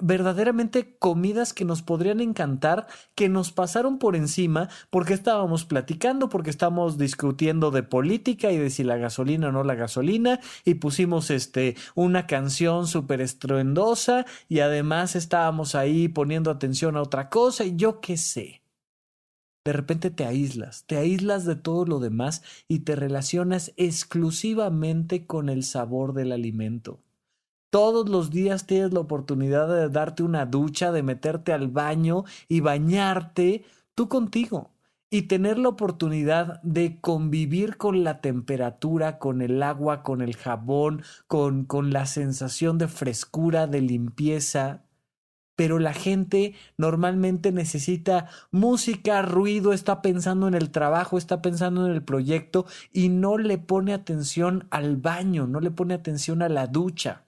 verdaderamente 0.00 0.96
comidas 0.98 1.52
que 1.52 1.64
nos 1.64 1.82
podrían 1.82 2.20
encantar, 2.20 2.86
que 3.14 3.28
nos 3.28 3.52
pasaron 3.52 3.98
por 3.98 4.16
encima 4.16 4.68
porque 4.90 5.14
estábamos 5.14 5.64
platicando, 5.64 6.28
porque 6.28 6.50
estábamos 6.50 6.98
discutiendo 6.98 7.70
de 7.70 7.82
política 7.82 8.50
y 8.52 8.58
de 8.58 8.70
si 8.70 8.84
la 8.84 8.96
gasolina 8.96 9.48
o 9.48 9.52
no 9.52 9.64
la 9.64 9.74
gasolina, 9.74 10.40
y 10.64 10.74
pusimos 10.74 11.30
este 11.30 11.76
una 11.94 12.26
canción 12.26 12.86
súper 12.86 13.20
estruendosa 13.20 14.24
y 14.48 14.60
además 14.60 15.16
estábamos 15.16 15.74
ahí 15.74 16.08
poniendo 16.08 16.50
atención 16.50 16.96
a 16.96 17.02
otra 17.02 17.28
cosa 17.28 17.64
y 17.64 17.76
yo 17.76 18.00
qué 18.00 18.16
sé. 18.16 18.62
De 19.64 19.72
repente 19.72 20.10
te 20.10 20.24
aíslas, 20.24 20.84
te 20.86 20.96
aíslas 20.96 21.44
de 21.44 21.56
todo 21.56 21.84
lo 21.84 21.98
demás 21.98 22.42
y 22.68 22.80
te 22.80 22.96
relacionas 22.96 23.74
exclusivamente 23.76 25.26
con 25.26 25.50
el 25.50 25.62
sabor 25.62 26.14
del 26.14 26.32
alimento. 26.32 27.00
Todos 27.70 28.08
los 28.08 28.30
días 28.30 28.66
tienes 28.66 28.94
la 28.94 29.00
oportunidad 29.00 29.68
de 29.68 29.90
darte 29.90 30.22
una 30.22 30.46
ducha, 30.46 30.90
de 30.90 31.02
meterte 31.02 31.52
al 31.52 31.68
baño 31.68 32.24
y 32.48 32.60
bañarte 32.60 33.64
tú 33.94 34.08
contigo 34.08 34.70
y 35.10 35.22
tener 35.22 35.58
la 35.58 35.68
oportunidad 35.68 36.62
de 36.62 36.98
convivir 37.00 37.76
con 37.76 38.04
la 38.04 38.20
temperatura, 38.22 39.18
con 39.18 39.42
el 39.42 39.62
agua, 39.62 40.02
con 40.02 40.22
el 40.22 40.36
jabón, 40.36 41.02
con, 41.26 41.64
con 41.64 41.92
la 41.92 42.06
sensación 42.06 42.78
de 42.78 42.88
frescura, 42.88 43.66
de 43.66 43.82
limpieza. 43.82 44.84
Pero 45.54 45.78
la 45.78 45.92
gente 45.92 46.54
normalmente 46.78 47.52
necesita 47.52 48.28
música, 48.50 49.20
ruido, 49.22 49.74
está 49.74 50.00
pensando 50.00 50.48
en 50.48 50.54
el 50.54 50.70
trabajo, 50.70 51.18
está 51.18 51.42
pensando 51.42 51.84
en 51.86 51.92
el 51.92 52.02
proyecto 52.02 52.64
y 52.92 53.10
no 53.10 53.36
le 53.36 53.58
pone 53.58 53.92
atención 53.92 54.68
al 54.70 54.96
baño, 54.96 55.46
no 55.46 55.60
le 55.60 55.70
pone 55.70 55.94
atención 55.94 56.40
a 56.42 56.48
la 56.48 56.66
ducha. 56.66 57.27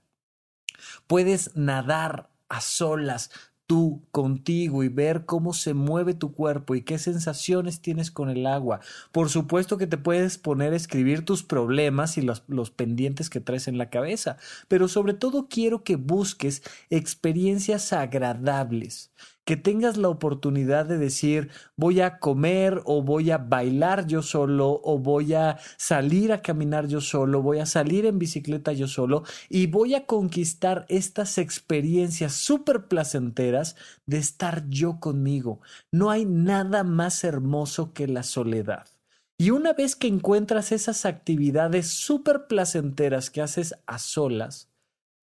Puedes 1.06 1.56
nadar 1.56 2.30
a 2.48 2.60
solas, 2.60 3.30
tú 3.70 4.02
contigo 4.10 4.82
y 4.82 4.88
ver 4.88 5.26
cómo 5.26 5.52
se 5.52 5.74
mueve 5.74 6.12
tu 6.12 6.32
cuerpo 6.32 6.74
y 6.74 6.82
qué 6.82 6.98
sensaciones 6.98 7.80
tienes 7.80 8.10
con 8.10 8.28
el 8.28 8.44
agua. 8.48 8.80
Por 9.12 9.28
supuesto 9.30 9.78
que 9.78 9.86
te 9.86 9.96
puedes 9.96 10.38
poner 10.38 10.72
a 10.72 10.76
escribir 10.76 11.24
tus 11.24 11.44
problemas 11.44 12.18
y 12.18 12.22
los, 12.22 12.40
pendientes 12.72 13.30
que 13.30 13.38
traes 13.38 13.68
en 13.68 13.78
la 13.78 13.88
cabeza, 13.88 14.38
pero 14.66 14.88
sobre 14.88 15.14
todo 15.14 15.46
quiero 15.48 15.84
que 15.84 15.94
busques 15.94 16.64
experiencias 16.90 17.92
agradables 17.92 19.12
que 19.44 19.56
tengas 19.56 19.96
la 19.96 20.08
oportunidad 20.08 20.86
de 20.86 20.98
decir 20.98 21.50
voy 21.76 22.00
a 22.00 22.18
comer 22.18 22.82
o 22.84 23.02
voy 23.02 23.30
a 23.30 23.38
bailar 23.38 24.06
yo 24.06 24.22
solo 24.22 24.80
o 24.84 24.98
voy 24.98 25.34
a 25.34 25.58
salir 25.76 26.32
a 26.32 26.42
caminar 26.42 26.86
yo 26.86 27.00
solo, 27.00 27.42
voy 27.42 27.58
a 27.58 27.66
salir 27.66 28.06
en 28.06 28.18
bicicleta 28.18 28.72
yo 28.72 28.86
solo 28.86 29.24
y 29.48 29.66
voy 29.66 29.94
a 29.94 30.06
conquistar 30.06 30.86
estas 30.88 31.38
experiencias 31.38 32.34
súper 32.34 32.86
placenteras 32.86 33.76
de 34.06 34.18
estar 34.18 34.68
yo 34.68 35.00
conmigo. 35.00 35.60
No 35.90 36.10
hay 36.10 36.24
nada 36.24 36.84
más 36.84 37.24
hermoso 37.24 37.92
que 37.92 38.06
la 38.06 38.22
soledad. 38.22 38.86
Y 39.38 39.52
una 39.52 39.72
vez 39.72 39.96
que 39.96 40.06
encuentras 40.06 40.70
esas 40.70 41.06
actividades 41.06 41.88
súper 41.88 42.46
placenteras 42.46 43.30
que 43.30 43.40
haces 43.40 43.74
a 43.86 43.98
solas, 43.98 44.70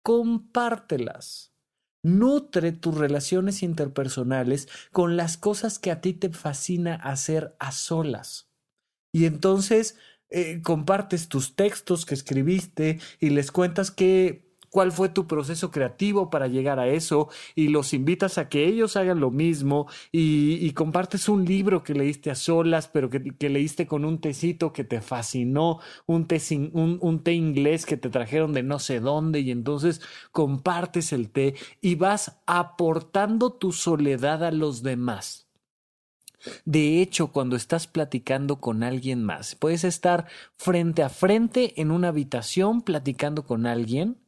compártelas. 0.04 1.51
Nutre 2.04 2.72
tus 2.72 2.96
relaciones 2.96 3.64
interpersonales 3.64 4.68
con 4.92 5.18
las 5.18 5.38
cosas 5.38 5.80
que 5.80 5.92
a 5.92 6.02
ti 6.02 6.14
te 6.14 6.30
fascina 6.30 6.96
hacer 6.96 7.56
a 7.60 7.72
solas. 7.72 8.50
Y 9.14 9.26
entonces 9.26 9.98
eh, 10.30 10.62
compartes 10.62 11.28
tus 11.28 11.56
textos 11.56 12.06
que 12.06 12.14
escribiste 12.14 13.00
y 13.20 13.32
les 13.32 13.52
cuentas 13.52 13.92
que 13.92 14.51
cuál 14.72 14.92
fue 14.92 15.10
tu 15.10 15.28
proceso 15.28 15.70
creativo 15.70 16.30
para 16.30 16.48
llegar 16.48 16.80
a 16.80 16.88
eso 16.88 17.30
y 17.56 17.68
los 17.68 17.94
invitas 17.94 18.38
a 18.38 18.50
que 18.50 18.66
ellos 18.66 18.96
hagan 18.96 19.20
lo 19.20 19.30
mismo 19.30 19.88
y, 20.12 20.72
compartes 20.72 21.28
un 21.28 21.46
libro 21.46 21.84
que 21.84 21.94
leíste 21.94 22.32
a 22.32 22.36
solas, 22.36 22.88
pero 22.88 23.10
que, 23.10 23.50
leíste 23.50 23.86
con 23.86 24.06
un 24.06 24.20
tecito 24.20 24.72
que 24.72 24.86
te 24.86 25.02
fascinó, 25.02 25.80
un 26.08 26.28
un, 26.74 26.98
un 27.02 27.24
té 27.24 27.34
inglés 27.34 27.86
que 27.86 27.98
te 27.98 28.10
trajeron 28.10 28.54
de 28.54 28.64
no 28.64 28.80
sé 28.80 29.02
dónde 29.02 29.42
y 29.42 29.52
entonces 29.52 30.02
compartes 30.32 31.12
el 31.12 31.30
té 31.30 31.56
y 31.82 31.96
vas 31.96 32.40
aportando 32.46 33.52
tu 33.52 33.74
soledad 33.74 34.44
a 34.46 34.52
los 34.52 34.82
demás. 34.82 35.50
De 36.64 37.02
hecho, 37.02 37.28
cuando 37.28 37.56
estás 37.56 37.88
platicando 37.88 38.62
con 38.62 38.82
alguien 38.82 39.24
más, 39.24 39.56
puedes 39.56 39.84
estar 39.84 40.28
frente 40.56 41.04
a 41.04 41.10
frente 41.10 41.80
en 41.82 41.92
una 41.92 42.08
habitación 42.08 42.82
platicando 42.82 43.46
con 43.46 43.66
alguien 43.66 44.21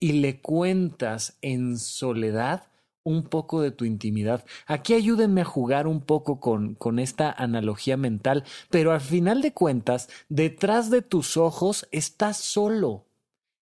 y 0.00 0.12
le 0.12 0.40
cuentas 0.40 1.38
en 1.42 1.78
soledad 1.78 2.64
un 3.08 3.24
poco 3.24 3.62
de 3.62 3.70
tu 3.70 3.84
intimidad. 3.84 4.44
Aquí 4.66 4.92
ayúdenme 4.94 5.40
a 5.40 5.46
jugar 5.46 5.86
un 5.86 6.02
poco 6.02 6.40
con, 6.40 6.74
con 6.74 6.98
esta 6.98 7.32
analogía 7.32 7.96
mental, 7.96 8.44
pero 8.70 8.92
al 8.92 9.00
final 9.00 9.40
de 9.40 9.52
cuentas, 9.52 10.08
detrás 10.28 10.90
de 10.90 11.02
tus 11.02 11.36
ojos 11.36 11.88
estás 11.90 12.36
solo. 12.36 13.06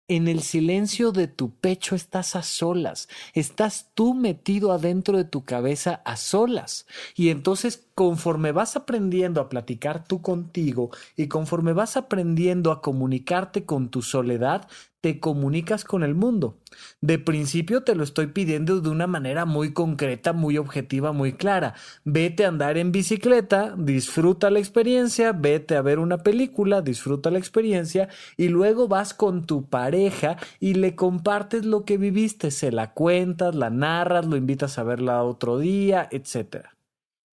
En 0.07 0.29
el 0.29 0.43
silencio 0.43 1.13
de 1.13 1.29
tu 1.29 1.55
pecho 1.55 1.95
estás 1.95 2.37
a 2.37 2.43
solas, 2.43 3.09
estás 3.33 3.91
tú 3.95 4.13
metido 4.13 4.71
adentro 4.71 5.17
de 5.17 5.25
tu 5.25 5.47
cabeza 5.47 6.03
a 6.05 6.17
solas. 6.17 6.87
Y 7.15 7.31
entonces 7.31 7.89
conforme 7.95 8.53
vas 8.53 8.77
aprendiendo 8.77 9.41
a 9.41 9.49
platicar 9.49 10.05
tú 10.05 10.21
contigo 10.21 10.91
y 11.17 11.29
conforme 11.29 11.73
vas 11.73 11.97
aprendiendo 11.97 12.73
a 12.73 12.83
comunicarte 12.83 13.65
con 13.65 13.89
tu 13.89 14.03
soledad, 14.03 14.69
te 15.01 15.21
comunicas 15.21 15.85
con 15.85 16.03
el 16.03 16.15
mundo. 16.15 16.57
De 17.03 17.19
principio 17.19 17.83
te 17.83 17.95
lo 17.95 18.03
estoy 18.03 18.29
pidiendo 18.29 18.81
de 18.81 18.89
una 18.89 19.07
manera 19.07 19.45
muy 19.45 19.75
concreta, 19.75 20.33
muy 20.33 20.57
objetiva, 20.57 21.13
muy 21.13 21.35
clara. 21.35 21.75
Vete 22.05 22.47
a 22.47 22.49
andar 22.49 22.79
en 22.79 22.91
bicicleta, 22.91 23.75
disfruta 23.77 24.49
la 24.49 24.61
experiencia, 24.61 25.33
vete 25.33 25.77
a 25.77 25.83
ver 25.83 25.99
una 25.99 26.19
película, 26.19 26.81
disfruta 26.81 27.31
la 27.31 27.39
experiencia 27.39 28.09
y 28.39 28.49
luego 28.49 28.89
vas 28.89 29.13
con 29.13 29.45
tu 29.45 29.69
pareja 29.69 30.39
y 30.59 30.73
le 30.73 30.97
compartes 30.97 31.67
lo 31.67 31.85
que 31.85 31.99
viviste, 31.99 32.51
se 32.51 32.73
la 32.73 32.95
cuentas, 32.95 33.55
la 33.55 33.69
narras, 33.69 34.25
lo 34.25 34.37
invitas 34.37 34.79
a 34.79 34.85
verla 34.85 35.23
otro 35.23 35.59
día, 35.59 36.09
etc. 36.11 36.69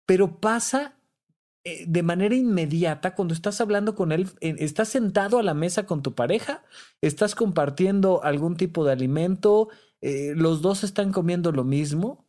Pero 0.05 0.39
pasa 0.39 0.95
eh, 1.63 1.85
de 1.87 2.03
manera 2.03 2.35
inmediata 2.35 3.15
cuando 3.15 3.33
estás 3.33 3.59
hablando 3.59 3.95
con 3.95 4.11
él, 4.11 4.29
estás 4.39 4.89
sentado 4.89 5.39
a 5.39 5.43
la 5.43 5.55
mesa 5.55 5.87
con 5.87 6.03
tu 6.03 6.13
pareja, 6.13 6.63
estás 7.01 7.33
compartiendo 7.33 8.23
algún 8.23 8.55
tipo 8.55 8.85
de 8.85 8.91
alimento, 8.91 9.69
eh, 10.01 10.33
los 10.35 10.61
dos 10.61 10.83
están 10.83 11.11
comiendo 11.11 11.51
lo 11.51 11.63
mismo, 11.63 12.23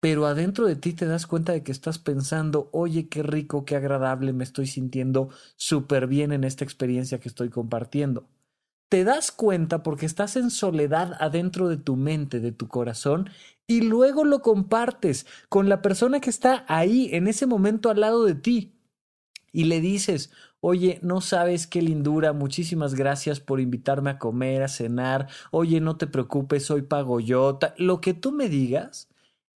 pero 0.00 0.24
adentro 0.26 0.66
de 0.66 0.76
ti 0.76 0.94
te 0.94 1.04
das 1.04 1.26
cuenta 1.26 1.52
de 1.52 1.62
que 1.62 1.72
estás 1.72 1.98
pensando, 1.98 2.70
oye, 2.72 3.08
qué 3.10 3.22
rico, 3.22 3.66
qué 3.66 3.76
agradable, 3.76 4.32
me 4.32 4.44
estoy 4.44 4.66
sintiendo 4.66 5.28
súper 5.56 6.06
bien 6.06 6.32
en 6.32 6.44
esta 6.44 6.64
experiencia 6.64 7.20
que 7.20 7.28
estoy 7.28 7.50
compartiendo. 7.50 8.26
Te 8.90 9.04
das 9.04 9.30
cuenta 9.30 9.84
porque 9.84 10.04
estás 10.04 10.34
en 10.34 10.50
soledad 10.50 11.16
adentro 11.20 11.68
de 11.68 11.76
tu 11.76 11.94
mente, 11.94 12.40
de 12.40 12.50
tu 12.50 12.66
corazón, 12.66 13.30
y 13.68 13.82
luego 13.82 14.24
lo 14.24 14.42
compartes 14.42 15.26
con 15.48 15.68
la 15.68 15.80
persona 15.80 16.20
que 16.20 16.28
está 16.28 16.64
ahí 16.66 17.08
en 17.12 17.28
ese 17.28 17.46
momento 17.46 17.88
al 17.88 18.00
lado 18.00 18.24
de 18.24 18.34
ti. 18.34 18.74
Y 19.52 19.64
le 19.64 19.80
dices, 19.80 20.32
oye, 20.58 20.98
no 21.02 21.20
sabes 21.20 21.68
qué 21.68 21.82
lindura, 21.82 22.32
muchísimas 22.32 22.96
gracias 22.96 23.38
por 23.38 23.60
invitarme 23.60 24.10
a 24.10 24.18
comer, 24.18 24.64
a 24.64 24.68
cenar, 24.68 25.28
oye, 25.52 25.80
no 25.80 25.96
te 25.96 26.08
preocupes, 26.08 26.68
hoy 26.72 26.82
pago 26.82 27.20
yo, 27.20 27.60
lo 27.76 28.00
que 28.00 28.12
tú 28.12 28.32
me 28.32 28.48
digas, 28.48 29.08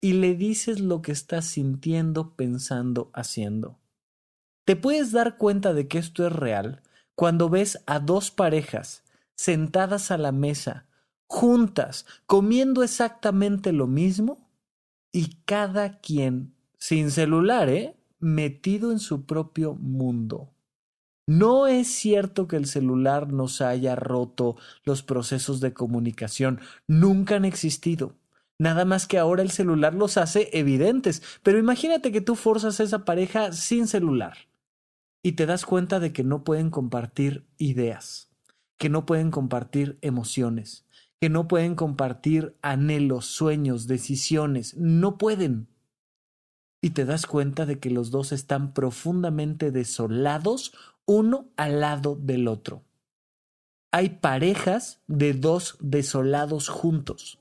y 0.02 0.12
le 0.12 0.34
dices 0.34 0.78
lo 0.78 1.00
que 1.00 1.12
estás 1.12 1.46
sintiendo, 1.46 2.34
pensando, 2.36 3.10
haciendo. 3.14 3.78
Te 4.66 4.76
puedes 4.76 5.10
dar 5.10 5.38
cuenta 5.38 5.72
de 5.72 5.88
que 5.88 5.96
esto 5.96 6.26
es 6.26 6.34
real 6.34 6.82
cuando 7.14 7.48
ves 7.48 7.82
a 7.86 7.98
dos 7.98 8.30
parejas 8.30 9.02
sentadas 9.36 10.10
a 10.10 10.18
la 10.18 10.32
mesa, 10.32 10.86
juntas, 11.26 12.06
comiendo 12.26 12.82
exactamente 12.82 13.72
lo 13.72 13.86
mismo 13.86 14.50
y 15.12 15.36
cada 15.44 16.00
quien, 16.00 16.54
sin 16.78 17.10
celular, 17.10 17.68
¿eh? 17.68 17.96
metido 18.18 18.92
en 18.92 18.98
su 18.98 19.26
propio 19.26 19.74
mundo. 19.74 20.52
No 21.26 21.66
es 21.66 21.88
cierto 21.88 22.48
que 22.48 22.56
el 22.56 22.66
celular 22.66 23.32
nos 23.32 23.60
haya 23.60 23.94
roto 23.94 24.56
los 24.84 25.02
procesos 25.02 25.60
de 25.60 25.72
comunicación, 25.72 26.60
nunca 26.88 27.36
han 27.36 27.44
existido. 27.44 28.16
Nada 28.58 28.84
más 28.84 29.06
que 29.06 29.18
ahora 29.18 29.42
el 29.42 29.50
celular 29.50 29.94
los 29.94 30.16
hace 30.16 30.50
evidentes. 30.52 31.22
Pero 31.42 31.58
imagínate 31.58 32.12
que 32.12 32.20
tú 32.20 32.36
forzas 32.36 32.78
a 32.78 32.84
esa 32.84 33.04
pareja 33.04 33.52
sin 33.52 33.86
celular 33.86 34.36
y 35.22 35.32
te 35.32 35.46
das 35.46 35.64
cuenta 35.64 36.00
de 36.00 36.12
que 36.12 36.24
no 36.24 36.44
pueden 36.44 36.70
compartir 36.70 37.46
ideas, 37.56 38.30
que 38.78 38.88
no 38.88 39.06
pueden 39.06 39.30
compartir 39.30 39.98
emociones, 40.00 40.86
que 41.20 41.28
no 41.28 41.46
pueden 41.46 41.74
compartir 41.74 42.56
anhelos, 42.62 43.26
sueños, 43.26 43.86
decisiones, 43.86 44.76
no 44.76 45.18
pueden. 45.18 45.68
Y 46.80 46.90
te 46.90 47.04
das 47.04 47.26
cuenta 47.26 47.64
de 47.64 47.78
que 47.78 47.90
los 47.90 48.10
dos 48.10 48.32
están 48.32 48.74
profundamente 48.74 49.70
desolados 49.70 50.72
uno 51.06 51.48
al 51.56 51.80
lado 51.80 52.16
del 52.20 52.48
otro. 52.48 52.82
Hay 53.92 54.08
parejas 54.20 55.00
de 55.06 55.34
dos 55.34 55.76
desolados 55.80 56.68
juntos. 56.68 57.38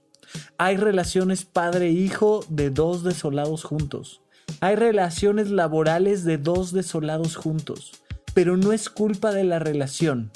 Hay 0.57 0.77
relaciones 0.77 1.45
padre-hijo 1.45 2.45
de 2.49 2.69
dos 2.69 3.03
desolados 3.03 3.63
juntos. 3.63 4.21
Hay 4.59 4.75
relaciones 4.75 5.49
laborales 5.49 6.23
de 6.23 6.37
dos 6.37 6.71
desolados 6.71 7.35
juntos. 7.35 7.93
Pero 8.33 8.57
no 8.57 8.73
es 8.73 8.89
culpa 8.89 9.31
de 9.31 9.43
la 9.43 9.59
relación, 9.59 10.31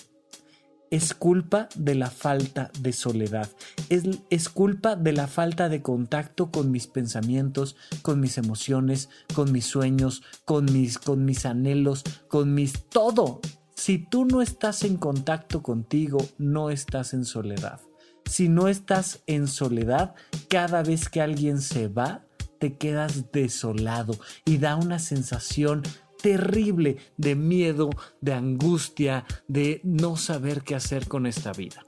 es 0.91 1.13
culpa 1.13 1.67
de 1.75 1.95
la 1.95 2.09
falta 2.09 2.71
de 2.79 2.93
soledad, 2.93 3.49
es, 3.89 4.03
es, 4.29 4.49
culpa 4.49 4.95
de 4.95 5.11
la 5.13 5.27
falta 5.27 5.69
de 5.69 5.81
contacto 5.81 6.51
con 6.51 6.71
mis 6.71 6.87
pensamientos, 6.87 7.75
con 8.01 8.19
mis 8.19 8.37
emociones, 8.37 9.09
con 9.33 9.51
mis 9.51 9.65
sueños, 9.65 10.23
con 10.45 10.65
mis, 10.65 10.97
con 10.99 11.25
mis 11.25 11.45
anhelos, 11.45 12.03
con 12.27 12.53
mis 12.53 12.85
todo. 12.89 13.41
Si 13.75 13.97
tú 13.97 14.25
no 14.25 14.41
estás 14.41 14.83
en 14.83 14.97
contacto 14.97 15.61
contigo, 15.61 16.17
no 16.37 16.69
estás 16.69 17.13
en 17.13 17.25
soledad. 17.25 17.81
Si 18.29 18.49
no 18.49 18.67
estás 18.67 19.21
en 19.27 19.47
soledad, 19.47 20.15
cada 20.49 20.81
vez 20.81 21.09
que 21.09 21.21
alguien 21.21 21.61
se 21.61 21.87
va, 21.87 22.25
te 22.59 22.77
quedas 22.77 23.31
desolado 23.31 24.17
y 24.45 24.57
da 24.57 24.75
una 24.75 24.99
sensación 24.99 25.83
terrible 26.25 26.97
de 27.17 27.35
miedo, 27.35 27.91
de 28.19 28.33
angustia, 28.33 29.25
de 29.47 29.79
no 29.83 30.17
saber 30.17 30.63
qué 30.63 30.73
hacer 30.73 31.07
con 31.07 31.27
esta 31.27 31.53
vida. 31.53 31.85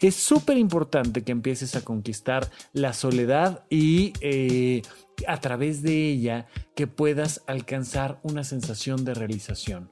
Es 0.00 0.16
súper 0.16 0.58
importante 0.58 1.22
que 1.22 1.30
empieces 1.30 1.76
a 1.76 1.82
conquistar 1.82 2.50
la 2.72 2.92
soledad 2.92 3.64
y 3.70 4.12
eh, 4.22 4.82
a 5.28 5.38
través 5.38 5.82
de 5.82 6.08
ella 6.10 6.48
que 6.74 6.88
puedas 6.88 7.44
alcanzar 7.46 8.18
una 8.24 8.42
sensación 8.42 9.04
de 9.04 9.14
realización. 9.14 9.88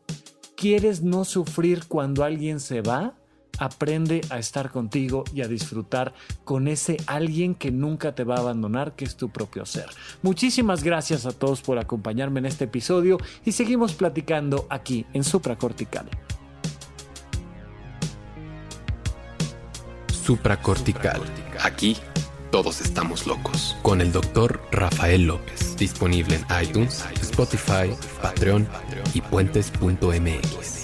¿Quieres 0.57 1.03
no 1.03 1.25
sufrir 1.25 1.85
cuando 1.87 2.25
alguien 2.25 2.59
se 2.59 2.81
va? 2.81 3.15
Aprende 3.59 4.21
a 4.31 4.39
estar 4.39 4.71
contigo 4.71 5.25
y 5.35 5.43
a 5.43 5.49
disfrutar 5.49 6.15
con 6.45 6.69
ese 6.69 6.97
alguien 7.07 7.55
que 7.55 7.71
nunca 7.71 8.15
te 8.15 8.25
va 8.25 8.37
a 8.37 8.41
abandonar, 8.41 8.95
que 8.97 9.05
es 9.05 9.17
tu 9.17 9.31
propio 9.31 9.67
ser. 9.67 9.87
Muchísimas 10.23 10.83
gracias 10.83 11.27
a 11.27 11.33
todos 11.33 11.63
por 11.63 11.79
acompañarme 11.79 12.41
en 12.41 12.47
este 12.47 12.65
episodio 12.65 13.19
y 13.45 13.53
seguimos 13.53 13.95
platicando 13.95 14.67
aquí 14.71 15.07
en 15.13 15.25
Supracortical. 15.25 16.07
Supracortical. 20.13 21.21
Aquí 21.61 21.99
todos 22.55 22.81
estamos 22.81 23.27
locos. 23.27 23.77
Con 23.83 24.01
el 24.01 24.13
doctor 24.13 24.61
Rafael 24.71 25.27
López. 25.27 25.77
Disponible 25.77 26.37
en 26.37 26.47
iTunes, 26.63 27.05
Spotify, 27.21 27.91
Patreon 28.23 28.69
y 29.13 29.21
puentes.mx. 29.23 30.84